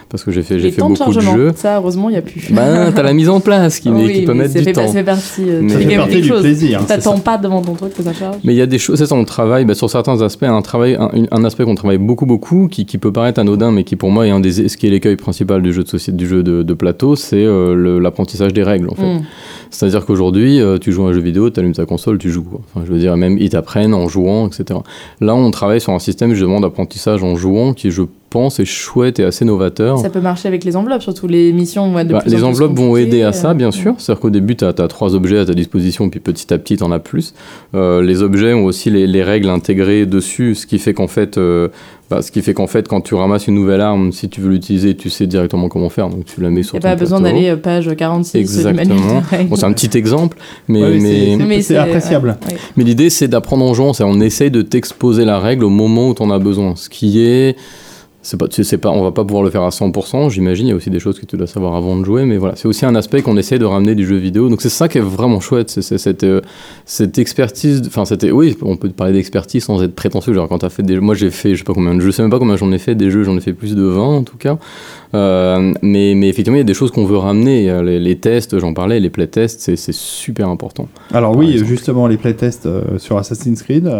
parce 0.08 0.22
que 0.24 0.30
j'ai 0.30 0.42
fait, 0.42 0.58
j'ai 0.58 0.70
fait 0.70 0.80
beaucoup 0.82 0.92
de 0.92 0.98
chargement, 0.98 1.34
jeux. 1.36 1.52
ça 1.54 1.76
heureusement 1.78 2.08
il 2.10 2.14
y 2.14 2.18
a 2.18 2.22
plus. 2.22 2.50
Ben 2.52 2.92
t'as 2.94 3.02
la 3.02 3.12
mise 3.12 3.28
en 3.28 3.40
place 3.40 3.80
qui, 3.80 3.88
Oui, 3.92 4.12
qui 4.12 4.22
peut 4.24 4.34
mettre 4.34 4.54
du 4.54 4.62
fait, 4.62 4.72
temps. 4.72 4.86
Ça 4.86 4.92
fait 4.92 5.04
partie. 5.04 5.42
euh, 5.48 5.60
Mais- 5.62 5.70
fait 5.76 5.96
partie 5.96 6.20
du 6.20 6.28
chose. 6.28 6.42
plaisir. 6.42 6.80
c'est 6.82 6.86
T'attends 6.88 7.18
pas 7.18 7.38
devant 7.38 7.62
ton 7.62 7.74
truc 7.74 7.94
que 7.94 8.02
ça 8.02 8.12
charge. 8.12 8.36
Mais 8.44 8.52
il 8.54 8.56
y 8.56 8.62
a 8.62 8.66
des 8.66 8.78
choses, 8.78 8.98
c'est 8.98 9.06
ça, 9.06 9.14
on 9.14 9.24
travaille 9.24 9.64
bah, 9.64 9.74
sur 9.74 9.88
certains 9.90 10.20
aspects, 10.22 10.42
un, 10.44 10.62
travail, 10.62 10.98
un, 11.30 11.44
aspect 11.44 11.64
qu'on 11.64 11.74
travaille 11.74 11.98
beaucoup, 11.98 12.26
beaucoup, 12.26 12.68
qui, 12.68 12.84
qui 12.86 12.98
peut 12.98 13.12
paraître 13.12 13.40
anodin, 13.40 13.70
mais 13.72 13.84
qui 13.84 13.96
pour 13.96 14.10
moi 14.10 14.26
est 14.26 14.30
un 14.30 14.40
des, 14.40 14.68
ce 14.68 14.76
qui 14.76 14.86
est 14.86 14.90
l'écueil 14.90 15.16
principal 15.16 15.62
du 15.62 15.72
jeu 15.72 15.82
de 15.82 15.88
société, 15.88 16.16
du 16.16 16.26
jeu 16.26 16.42
de, 16.42 16.62
de 16.62 16.74
plateau, 16.74 17.16
c'est 17.16 17.36
euh, 17.44 17.98
l'apprentissage 18.00 18.52
des 18.52 18.62
règles, 18.62 18.88
en 18.90 18.94
fait. 18.94 19.02
Mm. 19.14 19.22
C'est-à-dire 19.70 20.04
qu'aujourd'hui, 20.04 20.60
euh, 20.60 20.76
tu 20.78 20.92
joues 20.92 21.06
à 21.06 21.08
un 21.10 21.12
jeu 21.12 21.20
vidéo, 21.20 21.48
tu 21.50 21.58
allumes 21.60 21.72
ta 21.72 21.86
console, 21.86 22.18
tu 22.18 22.30
joues. 22.30 22.42
quoi. 22.42 22.60
Enfin, 22.74 22.84
je 22.86 22.92
veux 22.92 22.98
dire, 22.98 23.16
même 23.16 23.38
ils 23.38 23.48
t'apprennent 23.50 23.94
en 23.94 24.06
jouant, 24.08 24.46
etc. 24.48 24.80
Là, 25.20 25.34
on 25.34 25.50
travaille 25.50 25.80
sur 25.80 25.92
un 25.94 25.98
système 25.98 26.34
justement 26.42 26.60
d'apprentissage 26.60 27.22
en 27.22 27.36
jouant 27.36 27.72
qui, 27.72 27.90
je 27.90 28.02
pense, 28.30 28.58
est 28.58 28.64
chouette 28.64 29.20
et 29.20 29.24
assez 29.24 29.44
novateur. 29.44 29.98
Ça 29.98 30.10
peut 30.10 30.20
marcher 30.20 30.48
avec 30.48 30.64
les 30.64 30.74
enveloppes, 30.74 31.02
surtout 31.02 31.28
les 31.28 31.52
missions. 31.52 31.94
ouais, 31.94 32.04
de 32.04 32.12
Bah, 32.12 32.20
plus 32.20 32.30
en 32.30 32.32
les 32.32 32.36
plus 32.38 32.44
enveloppes 32.44 32.76
vont 32.76 32.96
aider 32.96 33.22
à 33.22 33.32
ça, 33.32 33.50
euh, 33.50 33.54
bien 33.54 33.70
sûr. 33.70 33.94
C'est-à-dire 33.98 34.20
qu'au 34.20 34.30
début, 34.30 34.56
tu 34.56 34.64
as, 34.64 34.72
trois 34.72 35.14
objets 35.14 35.38
à 35.38 35.44
ta 35.44 35.54
disposition, 35.54 36.08
puis 36.10 36.18
petit 36.18 36.52
à 36.52 36.58
petit, 36.58 36.76
tu 36.76 36.82
en 36.82 36.90
as 36.90 36.98
plus. 36.98 37.34
Euh, 37.74 38.02
les 38.02 38.22
objets 38.22 38.54
ont 38.54 38.64
aussi 38.64 38.90
les, 38.90 39.06
les 39.06 39.22
règles 39.22 39.50
intégrées 39.50 40.06
dessus, 40.06 40.54
ce 40.54 40.66
qui 40.66 40.78
fait 40.78 40.94
qu'en 40.94 41.08
fait, 41.08 41.38
euh, 41.38 41.68
bah, 42.12 42.20
ce 42.22 42.30
qui 42.30 42.42
fait 42.42 42.52
qu'en 42.52 42.66
fait, 42.66 42.88
quand 42.88 43.00
tu 43.00 43.14
ramasses 43.14 43.46
une 43.46 43.54
nouvelle 43.54 43.80
arme, 43.80 44.12
si 44.12 44.28
tu 44.28 44.40
veux 44.42 44.50
l'utiliser, 44.50 44.94
tu 44.96 45.08
sais 45.08 45.26
directement 45.26 45.68
comment 45.68 45.88
faire, 45.88 46.08
donc 46.10 46.24
tu 46.26 46.40
la 46.42 46.50
mets 46.50 46.62
sur 46.62 46.76
Il 46.76 46.80
n'y 46.80 46.86
a 46.86 46.90
pas 46.90 46.96
besoin 46.96 47.20
d'aller 47.20 47.48
euh, 47.48 47.56
page 47.56 47.88
46 47.96 48.32
du 48.58 48.64
manuel 48.64 48.74
de 48.88 48.92
Exactement. 48.92 49.22
règles. 49.30 49.48
Bon, 49.48 49.56
c'est 49.56 49.64
un 49.64 49.72
petit 49.72 49.96
exemple, 49.96 50.36
mais, 50.68 50.82
Ouais, 50.82 50.98
mais 51.00 51.36
mais, 51.46 51.62
c'est- 51.62 51.76
appréciable. 51.76 52.36
ouais, 52.46 52.52
ouais. 52.52 52.58
mais 52.76 52.84
l'idée, 52.84 53.08
c'est 53.08 53.28
d'apprendre 53.28 53.64
en 53.64 53.72
jouant. 53.72 53.92
C'est 53.94 54.04
on 54.04 54.20
essaye 54.20 54.50
de 54.50 54.60
t'exposer 54.62 55.24
la 55.24 55.38
règle 55.40 55.64
au 55.64 55.70
moment 55.70 56.08
où 56.10 56.14
tu 56.14 56.22
en 56.22 56.30
as 56.30 56.38
besoin. 56.38 56.74
Ce 56.76 56.88
qui 56.90 57.20
est. 57.22 57.56
C'est 58.22 58.36
pas, 58.36 58.46
c'est 58.50 58.78
pas, 58.78 58.90
on 58.90 59.02
va 59.02 59.10
pas 59.10 59.24
pouvoir 59.24 59.42
le 59.42 59.50
faire 59.50 59.62
à 59.62 59.70
100%, 59.70 60.30
j'imagine. 60.30 60.66
Il 60.66 60.70
y 60.70 60.72
a 60.72 60.76
aussi 60.76 60.90
des 60.90 61.00
choses 61.00 61.18
que 61.18 61.26
tu 61.26 61.36
dois 61.36 61.46
savoir 61.46 61.74
avant 61.74 61.96
de 61.96 62.04
jouer, 62.04 62.24
mais 62.24 62.36
voilà, 62.36 62.54
c'est 62.56 62.68
aussi 62.68 62.86
un 62.86 62.94
aspect 62.94 63.20
qu'on 63.22 63.36
essaie 63.36 63.58
de 63.58 63.64
ramener 63.64 63.94
du 63.94 64.06
jeu 64.06 64.16
vidéo. 64.16 64.48
Donc 64.48 64.62
c'est 64.62 64.68
ça 64.68 64.88
qui 64.88 64.98
est 64.98 65.02
vraiment 65.02 65.40
chouette, 65.40 65.70
c'est 65.70 65.82
c'est 65.82 65.98
cette, 65.98 66.24
euh, 66.24 66.40
cette 66.84 67.18
expertise. 67.18 67.82
Enfin, 67.86 68.04
c'était, 68.04 68.30
oui, 68.30 68.56
on 68.62 68.76
peut 68.76 68.88
parler 68.90 69.12
d'expertise 69.12 69.64
sans 69.64 69.82
être 69.82 69.94
prétentieux. 69.94 70.32
Genre 70.32 70.48
quand 70.48 70.58
t'as 70.58 70.70
fait 70.70 70.82
des, 70.82 71.00
moi 71.00 71.14
j'ai 71.14 71.30
fait, 71.30 71.50
je 71.54 71.58
sais 71.58 71.64
pas 71.64 71.74
combien 71.74 71.94
de 71.94 72.00
jeux, 72.00 72.12
je 72.12 72.16
sais 72.16 72.22
même 72.22 72.30
pas 72.30 72.38
combien 72.38 72.56
j'en 72.56 72.72
ai 72.72 72.78
fait 72.78 72.94
des 72.94 73.10
jeux, 73.10 73.24
j'en 73.24 73.36
ai 73.36 73.40
fait 73.40 73.52
plus 73.52 73.74
de 73.74 73.82
20 73.82 74.02
en 74.02 74.22
tout 74.22 74.38
cas. 74.38 74.58
Euh, 75.14 75.74
mais, 75.82 76.14
mais 76.14 76.28
effectivement, 76.28 76.56
il 76.56 76.60
y 76.60 76.62
a 76.62 76.64
des 76.64 76.74
choses 76.74 76.90
qu'on 76.90 77.04
veut 77.04 77.18
ramener. 77.18 77.82
Les, 77.82 77.98
les 77.98 78.16
tests, 78.16 78.58
j'en 78.58 78.72
parlais, 78.72 79.00
les 79.00 79.10
playtests, 79.10 79.60
c'est 79.60 79.76
c'est 79.76 79.92
super 79.94 80.48
important. 80.48 80.88
Alors 81.12 81.36
oui, 81.36 81.52
exemple. 81.52 81.70
justement, 81.70 82.06
les 82.06 82.16
playtests 82.16 82.66
euh, 82.66 82.98
sur 82.98 83.16
Assassin's 83.16 83.62
Creed, 83.62 83.90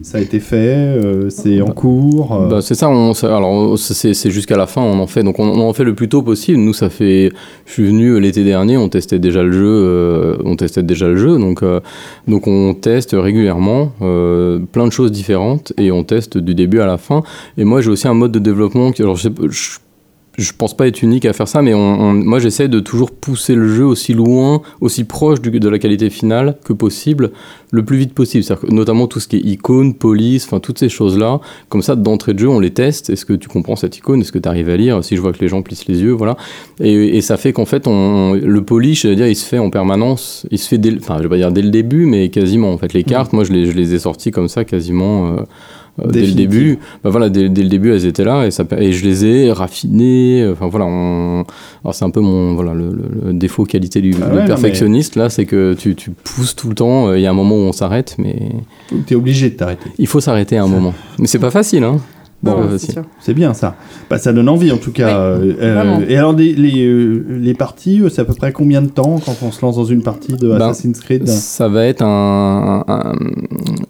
ça 0.00 0.18
a 0.18 0.20
été 0.20 0.40
fait, 0.40 0.56
euh, 0.56 1.28
c'est 1.28 1.60
en 1.60 1.66
cours. 1.70 2.32
euh, 2.32 2.48
Bah, 2.48 2.62
c'est 2.62 2.74
ça, 2.74 2.86
alors 2.88 3.78
c'est 3.78 4.30
jusqu'à 4.30 4.56
la 4.56 4.66
fin, 4.66 4.80
on 4.80 4.98
en 4.98 5.06
fait. 5.06 5.22
Donc 5.22 5.38
on, 5.38 5.60
en 5.60 5.72
fait 5.72 5.84
le 5.84 5.94
plus 5.94 6.08
tôt 6.08 6.22
possible. 6.22 6.58
Nous, 6.58 6.72
ça 6.72 6.88
fait. 6.88 7.30
Je 7.66 7.72
suis 7.72 7.84
venu 7.84 8.18
l'été 8.20 8.42
dernier, 8.44 8.76
on 8.76 8.88
testait 8.88 9.18
déjà 9.18 9.42
le 9.42 9.52
jeu, 9.52 9.66
euh, 9.66 10.36
on 10.44 10.56
testait 10.56 10.82
déjà 10.82 11.06
le 11.08 11.16
jeu, 11.16 11.38
donc 11.38 11.62
euh, 11.62 11.80
donc 12.26 12.46
on 12.46 12.74
teste 12.74 13.14
régulièrement 13.18 13.92
euh, 14.02 14.58
plein 14.72 14.86
de 14.86 14.92
choses 14.92 15.12
différentes 15.12 15.72
et 15.78 15.92
on 15.92 16.04
teste 16.04 16.38
du 16.38 16.54
début 16.54 16.80
à 16.80 16.86
la 16.86 16.98
fin. 16.98 17.22
Et 17.58 17.64
moi, 17.64 17.80
j'ai 17.80 17.90
aussi 17.90 18.08
un 18.08 18.14
mode 18.14 18.32
de 18.32 18.38
développement 18.38 18.92
qui, 18.92 19.02
je 20.38 20.50
pense 20.56 20.74
pas 20.76 20.86
être 20.86 21.02
unique 21.02 21.26
à 21.26 21.32
faire 21.34 21.46
ça, 21.48 21.60
mais 21.60 21.74
on, 21.74 21.78
on- 22.00 22.12
moi 22.14 22.38
j'essaie 22.38 22.68
de 22.68 22.80
toujours 22.80 23.10
pousser 23.10 23.54
le 23.54 23.68
jeu 23.68 23.84
aussi 23.84 24.14
loin, 24.14 24.62
aussi 24.80 25.04
proche 25.04 25.40
du- 25.42 25.60
de 25.60 25.68
la 25.68 25.78
qualité 25.78 26.08
finale 26.08 26.56
que 26.64 26.72
possible, 26.72 27.32
le 27.70 27.84
plus 27.84 27.98
vite 27.98 28.14
possible. 28.14 28.42
C'est-à-dire 28.42 28.68
que 28.68 28.74
notamment 28.74 29.06
tout 29.06 29.20
ce 29.20 29.28
qui 29.28 29.36
est 29.36 29.40
icône, 29.40 29.94
police, 29.94 30.44
enfin 30.46 30.58
toutes 30.60 30.78
ces 30.78 30.88
choses-là. 30.88 31.40
Comme 31.68 31.82
ça, 31.82 31.96
d'entrée 31.96 32.32
de 32.34 32.38
jeu, 32.38 32.48
on 32.48 32.60
les 32.60 32.70
teste. 32.70 33.10
Est-ce 33.10 33.24
que 33.26 33.34
tu 33.34 33.48
comprends 33.48 33.76
cette 33.76 33.96
icône? 33.98 34.20
Est-ce 34.22 34.32
que 34.32 34.38
tu 34.38 34.48
arrives 34.48 34.68
à 34.70 34.76
lire? 34.76 35.04
Si 35.04 35.16
je 35.16 35.20
vois 35.20 35.32
que 35.32 35.40
les 35.40 35.48
gens 35.48 35.60
plissent 35.62 35.86
les 35.86 36.00
yeux, 36.00 36.12
voilà. 36.12 36.36
Et, 36.80 37.16
et 37.16 37.20
ça 37.20 37.36
fait 37.36 37.52
qu'en 37.52 37.66
fait, 37.66 37.86
on, 37.86 38.32
le 38.34 38.64
polish, 38.64 39.02
c'est-à-dire, 39.02 39.26
il 39.26 39.36
se 39.36 39.44
fait 39.46 39.58
en 39.58 39.68
permanence. 39.70 40.46
Il 40.50 40.58
se 40.58 40.68
fait, 40.68 40.78
dès, 40.78 40.90
le- 40.90 40.98
enfin, 40.98 41.16
je 41.18 41.24
vais 41.24 41.28
pas 41.28 41.36
dire 41.36 41.52
dès 41.52 41.62
le 41.62 41.70
début, 41.70 42.06
mais 42.06 42.28
quasiment. 42.30 42.72
En 42.72 42.78
fait, 42.78 42.92
les 42.94 43.04
cartes, 43.04 43.32
moi, 43.34 43.44
je 43.44 43.52
les, 43.52 43.66
je 43.66 43.72
les 43.72 43.94
ai 43.94 43.98
sorties 43.98 44.30
comme 44.30 44.48
ça, 44.48 44.64
quasiment. 44.64 45.28
euh, 45.34 45.36
dès 46.08 46.22
le 46.26 46.32
début, 46.32 46.78
bah 47.04 47.10
voilà, 47.10 47.28
dès, 47.28 47.48
dès 47.48 47.62
le 47.62 47.68
début, 47.68 47.92
elles 47.92 48.06
étaient 48.06 48.24
là 48.24 48.46
et, 48.46 48.50
ça, 48.50 48.64
et 48.78 48.92
je 48.92 49.04
les 49.04 49.24
ai 49.24 49.52
raffinées. 49.52 50.48
Enfin 50.50 50.68
voilà, 50.68 50.86
on- 50.86 51.44
alors 51.84 51.94
c'est 51.94 52.04
un 52.04 52.10
peu 52.10 52.20
mon 52.20 52.54
voilà 52.54 52.72
le, 52.74 53.32
défaut 53.32 53.64
qualité 53.64 54.00
du, 54.00 54.14
Ah 54.22 54.34
ouais, 54.34 54.46
perfectionniste 54.46 55.16
là, 55.16 55.28
c'est 55.28 55.44
que 55.44 55.74
tu, 55.74 55.94
tu 55.94 56.10
pousses 56.10 56.54
tout 56.56 56.68
le 56.68 56.74
temps. 56.74 57.08
euh, 57.08 57.18
Il 57.18 57.22
y 57.22 57.26
a 57.26 57.30
un 57.30 57.34
moment 57.34 57.56
où 57.56 57.60
on 57.60 57.72
s'arrête, 57.72 58.16
mais 58.18 58.36
T'es 59.06 59.14
obligé 59.14 59.50
de 59.50 59.54
t'arrêter. 59.56 59.90
il 59.98 60.06
faut 60.06 60.20
s'arrêter 60.20 60.56
à 60.56 60.64
un 60.64 60.68
moment. 60.68 60.94
Mais 61.18 61.26
c'est 61.26 61.38
pas 61.38 61.50
facile, 61.50 61.84
hein. 61.84 61.98
Bon, 62.42 62.76
sûr. 62.76 63.02
C'est 63.20 63.34
bien 63.34 63.54
ça. 63.54 63.76
Bah, 64.10 64.18
ça 64.18 64.32
donne 64.32 64.48
envie 64.48 64.72
en 64.72 64.76
tout 64.76 64.90
cas. 64.90 65.16
Euh, 65.16 65.54
euh, 65.60 66.04
et 66.08 66.16
alors 66.16 66.32
les, 66.32 66.52
les, 66.54 66.84
euh, 66.84 67.24
les 67.40 67.54
parties, 67.54 68.00
euh, 68.00 68.08
c'est 68.08 68.20
à 68.20 68.24
peu 68.24 68.34
près 68.34 68.50
combien 68.52 68.82
de 68.82 68.88
temps 68.88 69.20
quand 69.24 69.36
on 69.42 69.52
se 69.52 69.62
lance 69.64 69.76
dans 69.76 69.84
une 69.84 70.02
partie 70.02 70.32
de 70.32 70.48
Ben, 70.48 70.60
Assassin's 70.60 70.98
Creed? 71.00 71.28
Ça 71.28 71.68
va 71.68 71.84
être 71.86 72.02
un, 72.02 72.84
un- 72.88 73.12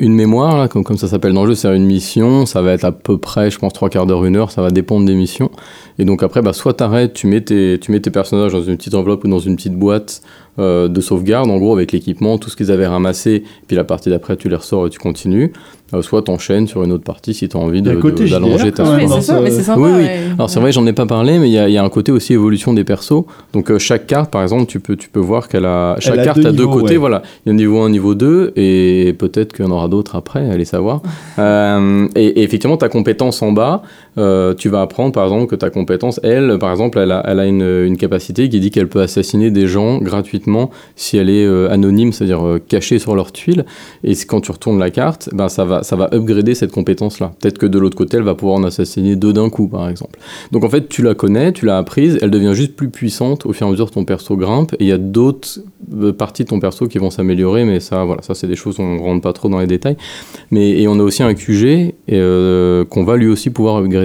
une 0.01 0.15
mémoire, 0.15 0.59
là, 0.59 0.69
comme, 0.69 0.85
comme 0.85 0.99
ça 0.99 1.09
s'appelle 1.09 1.33
dans 1.33 1.45
le 1.45 1.51
jeu, 1.53 1.55
c'est 1.55 1.75
une 1.75 1.87
mission. 1.87 2.45
Ça 2.45 2.61
va 2.61 2.73
être 2.73 2.85
à 2.85 2.93
peu 2.93 3.17
près, 3.17 3.51
je 3.51 3.59
pense, 3.59 3.73
trois 3.73 3.89
quarts 3.89 4.07
d'heure, 4.07 4.25
une 4.27 4.37
heure. 4.37 4.51
Ça 4.51 4.61
va 4.61 4.71
dépendre 4.71 5.07
des 5.07 5.15
missions. 5.15 5.51
Et 5.99 6.05
donc 6.05 6.23
après, 6.23 6.43
bah, 6.43 6.53
soit 6.53 6.75
t'arrêtes, 6.75 7.15
tu 7.15 7.27
mets, 7.29 7.41
tes, 7.41 7.79
tu 7.81 7.91
mets 7.91 8.01
tes 8.01 8.11
personnages 8.11 8.53
dans 8.53 8.63
une 8.63 8.77
petite 8.77 8.95
enveloppe 8.95 9.25
ou 9.25 9.29
dans 9.29 9.39
une 9.39 9.57
petite 9.57 9.75
boîte 9.77 10.21
euh, 10.59 10.89
de 10.89 11.01
sauvegarde, 11.01 11.51
en 11.51 11.57
gros, 11.59 11.73
avec 11.75 11.93
l'équipement, 11.93 12.39
tout 12.39 12.51
ce 12.51 12.57
qu'ils 12.57 12.71
avaient 12.71 12.87
ramassé. 12.87 13.43
Puis 13.67 13.77
la 13.77 13.85
partie 13.85 14.11
d'après, 14.11 14.37
tu 14.37 14.49
les 14.49 14.57
ressors 14.57 14.87
et 14.87 14.91
tu 14.91 14.99
continues. 14.99 15.53
Euh, 15.95 16.01
soit 16.01 16.23
t'enchaînes 16.23 16.67
sur 16.67 16.83
une 16.85 16.93
autre 16.93 17.05
partie 17.05 17.35
si 17.35 17.47
t'as 17.51 17.59
envie 17.59 17.81
Il 17.81 17.87
y 17.87 17.91
a 17.91 17.93
de- 17.93 17.99
un 17.99 18.01
côté 18.01 18.25
de- 18.25 18.31
d'allonger 18.31 18.73
ta 18.73 18.83
mais 18.97 19.07
c'est 19.51 19.61
sympa. 19.63 19.79
Oui, 19.79 19.91
oui. 19.95 19.97
ouais. 20.05 20.21
alors 20.39 20.49
c'est 20.49 20.59
vrai, 20.59 20.73
j'en 20.73 20.87
ai 20.87 20.95
pas 20.95 21.05
parlé, 21.05 21.39
mais 21.39 21.51
il 21.51 21.53
y, 21.53 21.59
a- 21.59 21.69
il 21.69 21.73
y 21.75 21.77
a 21.77 21.85
un 21.85 21.89
côté 21.91 22.11
aussi 22.13 22.33
évolution 22.33 22.73
des 22.73 22.83
persos. 22.83 23.25
Donc 23.53 23.71
euh, 23.71 23.79
chaque 23.79 24.07
carte, 24.07 24.31
par 24.31 24.43
exemple, 24.43 24.65
tu 24.65 24.81
peux, 24.81 24.97
tu 24.97 25.11
peux 25.11 25.21
voir 25.21 25.49
qu'elle 25.51 25.67
a 25.67 25.97
chaque 25.99 26.25
carte 26.25 26.39
deux 26.41 26.49
a 26.49 26.53
deux 26.53 26.65
niveaux, 26.65 26.79
côtés. 26.79 26.93
ouais. 26.95 26.97
Voilà, 26.97 27.21
il 27.45 27.49
y 27.49 27.51
a 27.51 27.53
un 27.53 27.57
niveau 27.59 27.81
1, 27.83 27.91
niveau 27.91 28.15
2, 28.15 28.55
et 28.57 29.15
peut-être 29.19 29.53
qu'il 29.53 29.67
y 29.67 29.69
en 29.69 29.71
aura 29.71 29.89
d'autres 29.89 30.17
après, 30.17 30.49
allez 30.51 30.65
savoir. 30.65 31.03
Euh, 31.39 32.07
et, 32.15 32.27
et 32.27 32.43
effectivement, 32.43 32.77
ta 32.77 32.89
compétence 32.89 33.43
en 33.43 33.53
bas, 33.53 33.83
euh, 34.19 34.55
tu 34.55 34.69
vas 34.69 34.83
apprendre 34.83 35.13
par 35.13 35.25
exemple 35.25 35.47
que 35.47 35.57
ta 35.57 35.71
compétence, 35.71 36.21
elle, 36.23 36.59
par 36.59 36.71
exemple, 36.71 36.99
elle 36.99 37.13
a, 37.13 37.47
une, 37.47 37.97
capacité 37.97 38.49
qui 38.49 38.61
dit 38.61 38.71
qu'elle 38.71 38.89
peut 38.89 39.01
assassiner 39.01 39.51
des 39.51 39.67
gens 39.67 39.99
gratuitement 39.99 40.71
si 40.97 41.17
elle 41.19 41.31
est 41.31 41.45
euh, 41.45 41.71
anonyme, 41.71 42.13
c'est-à-dire 42.13 42.45
euh, 42.45 42.59
cachée 42.59 42.99
sur 42.99 43.15
leur 43.15 43.33
tuile. 43.33 43.65
Et 44.03 44.15
quand 44.27 44.41
tu 44.41 44.51
retournes 44.51 44.79
la 44.79 44.91
carte, 44.91 45.31
ben, 45.33 45.49
ça, 45.49 45.65
va, 45.65 45.83
ça 45.83 45.97
va 45.97 46.09
upgrader 46.13 46.55
cette 46.55 46.73
compétence-là. 46.73 47.33
Peut-être 47.41 47.59
que 47.59 47.67
de 47.67 47.79
l'autre 47.79 47.97
côté, 47.97 48.17
elle 48.17 48.23
va 48.25 48.35
pouvoir 48.35 48.59
en 48.59 48.65
assassiner 48.65 49.17
deux 49.17 49.33
d'un 49.33 49.51
coup, 49.51 49.69
par 49.69 49.89
exemple. 49.89 50.19
Donc 50.51 50.65
en 50.65 50.69
fait, 50.69 50.89
tu 50.89 51.03
la 51.03 51.15
connais, 51.15 51.53
tu 51.53 51.67
l'as 51.67 51.79
apprise, 51.79 52.19
elle 52.23 52.31
devient 52.31 52.53
juste 52.55 52.75
plus 52.75 52.91
puissante 52.91 53.47
au 53.47 53.53
fur 53.53 53.67
et 53.67 53.69
à 53.69 53.73
mesure 53.73 53.89
que 53.89 53.95
ton 53.95 54.05
perso 54.05 54.37
grimpe. 54.37 54.75
Et 54.75 54.85
il 54.85 54.89
y 54.89 54.93
a 54.93 54.99
d'autres 54.99 55.61
parties 56.19 56.45
de 56.45 56.49
ton 56.49 56.61
perso 56.61 56.89
qui 56.89 56.99
vont 56.99 57.11
s'améliorer, 57.11 57.65
mais 57.65 57.81
ça, 57.81 58.05
voilà, 58.05 58.23
ça 58.23 58.35
c'est 58.35 58.47
des 58.47 58.57
choses 58.57 58.77
on 58.79 58.97
ne 58.97 59.01
rentre 59.01 59.23
pas 59.23 59.33
trop 59.33 59.49
dans 59.49 59.61
les 59.61 59.67
détails. 59.67 59.97
Mais 60.51 60.71
et 60.71 60.89
on 60.89 60.99
a 60.99 61.03
aussi 61.03 61.23
un 61.23 61.35
QG 61.35 61.95
qu'on 62.09 63.05
va 63.05 63.17
lui 63.17 63.29
aussi 63.29 63.51
pouvoir 63.51 63.77
upgrader. 63.77 64.02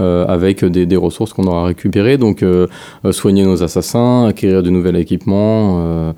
Euh, 0.00 0.24
avec 0.28 0.64
des, 0.64 0.86
des 0.86 0.96
ressources 0.96 1.32
qu'on 1.34 1.44
aura 1.44 1.64
récupérées, 1.66 2.16
donc 2.16 2.42
euh, 2.42 2.66
euh, 3.04 3.12
soigner 3.12 3.44
nos 3.44 3.62
assassins, 3.62 4.26
acquérir 4.28 4.62
de 4.62 4.70
nouveaux 4.70 4.94
équipements, 4.94 5.76
euh, 5.80 6.12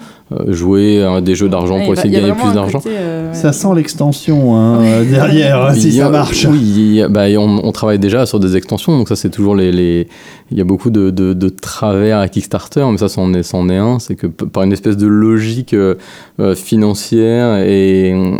jouer 0.48 1.02
à 1.02 1.20
des 1.20 1.34
jeux 1.34 1.48
d'argent 1.48 1.78
Ouais, 1.78 1.84
pour 1.84 1.94
essayer 1.94 2.14
de 2.14 2.20
gagner 2.20 2.32
plus 2.32 2.52
d'argent. 2.54 2.80
euh, 2.86 3.28
ouais. 3.30 3.34
Ça 3.34 3.52
sent 3.52 3.68
l'extension 3.74 4.54
hein, 4.56 4.78
derrière, 5.10 5.74
si 5.74 6.00
a- 6.00 6.04
ça 6.04 6.10
marche. 6.10 6.46
Oui, 6.48 7.02
a- 7.02 7.08
bah, 7.08 7.22
on, 7.38 7.60
on 7.64 7.72
travaille 7.72 7.98
déjà 7.98 8.24
sur 8.24 8.38
des 8.38 8.56
extensions, 8.56 8.96
donc 8.96 9.08
ça 9.08 9.16
c'est 9.16 9.30
toujours 9.30 9.56
les, 9.56 9.72
les- 9.72 10.06
Il 10.52 10.58
y 10.58 10.60
a 10.60 10.64
beaucoup 10.64 10.90
de, 10.90 11.10
de- 11.10 11.32
de 11.32 11.48
travers 11.48 12.18
à 12.18 12.28
Kickstarter, 12.28 12.84
mais 12.90 12.98
ça 12.98 13.08
c'en 13.08 13.32
est, 13.34 13.76
un, 13.76 13.98
c'est 13.98 14.14
que 14.14 14.26
par 14.26 14.62
une 14.62 14.72
espèce 14.72 14.96
de 14.96 15.06
logique 15.06 15.74
euh, 15.74 15.94
euh, 16.40 16.54
financière, 16.54 17.56
et 17.66 18.12
hum, 18.14 18.38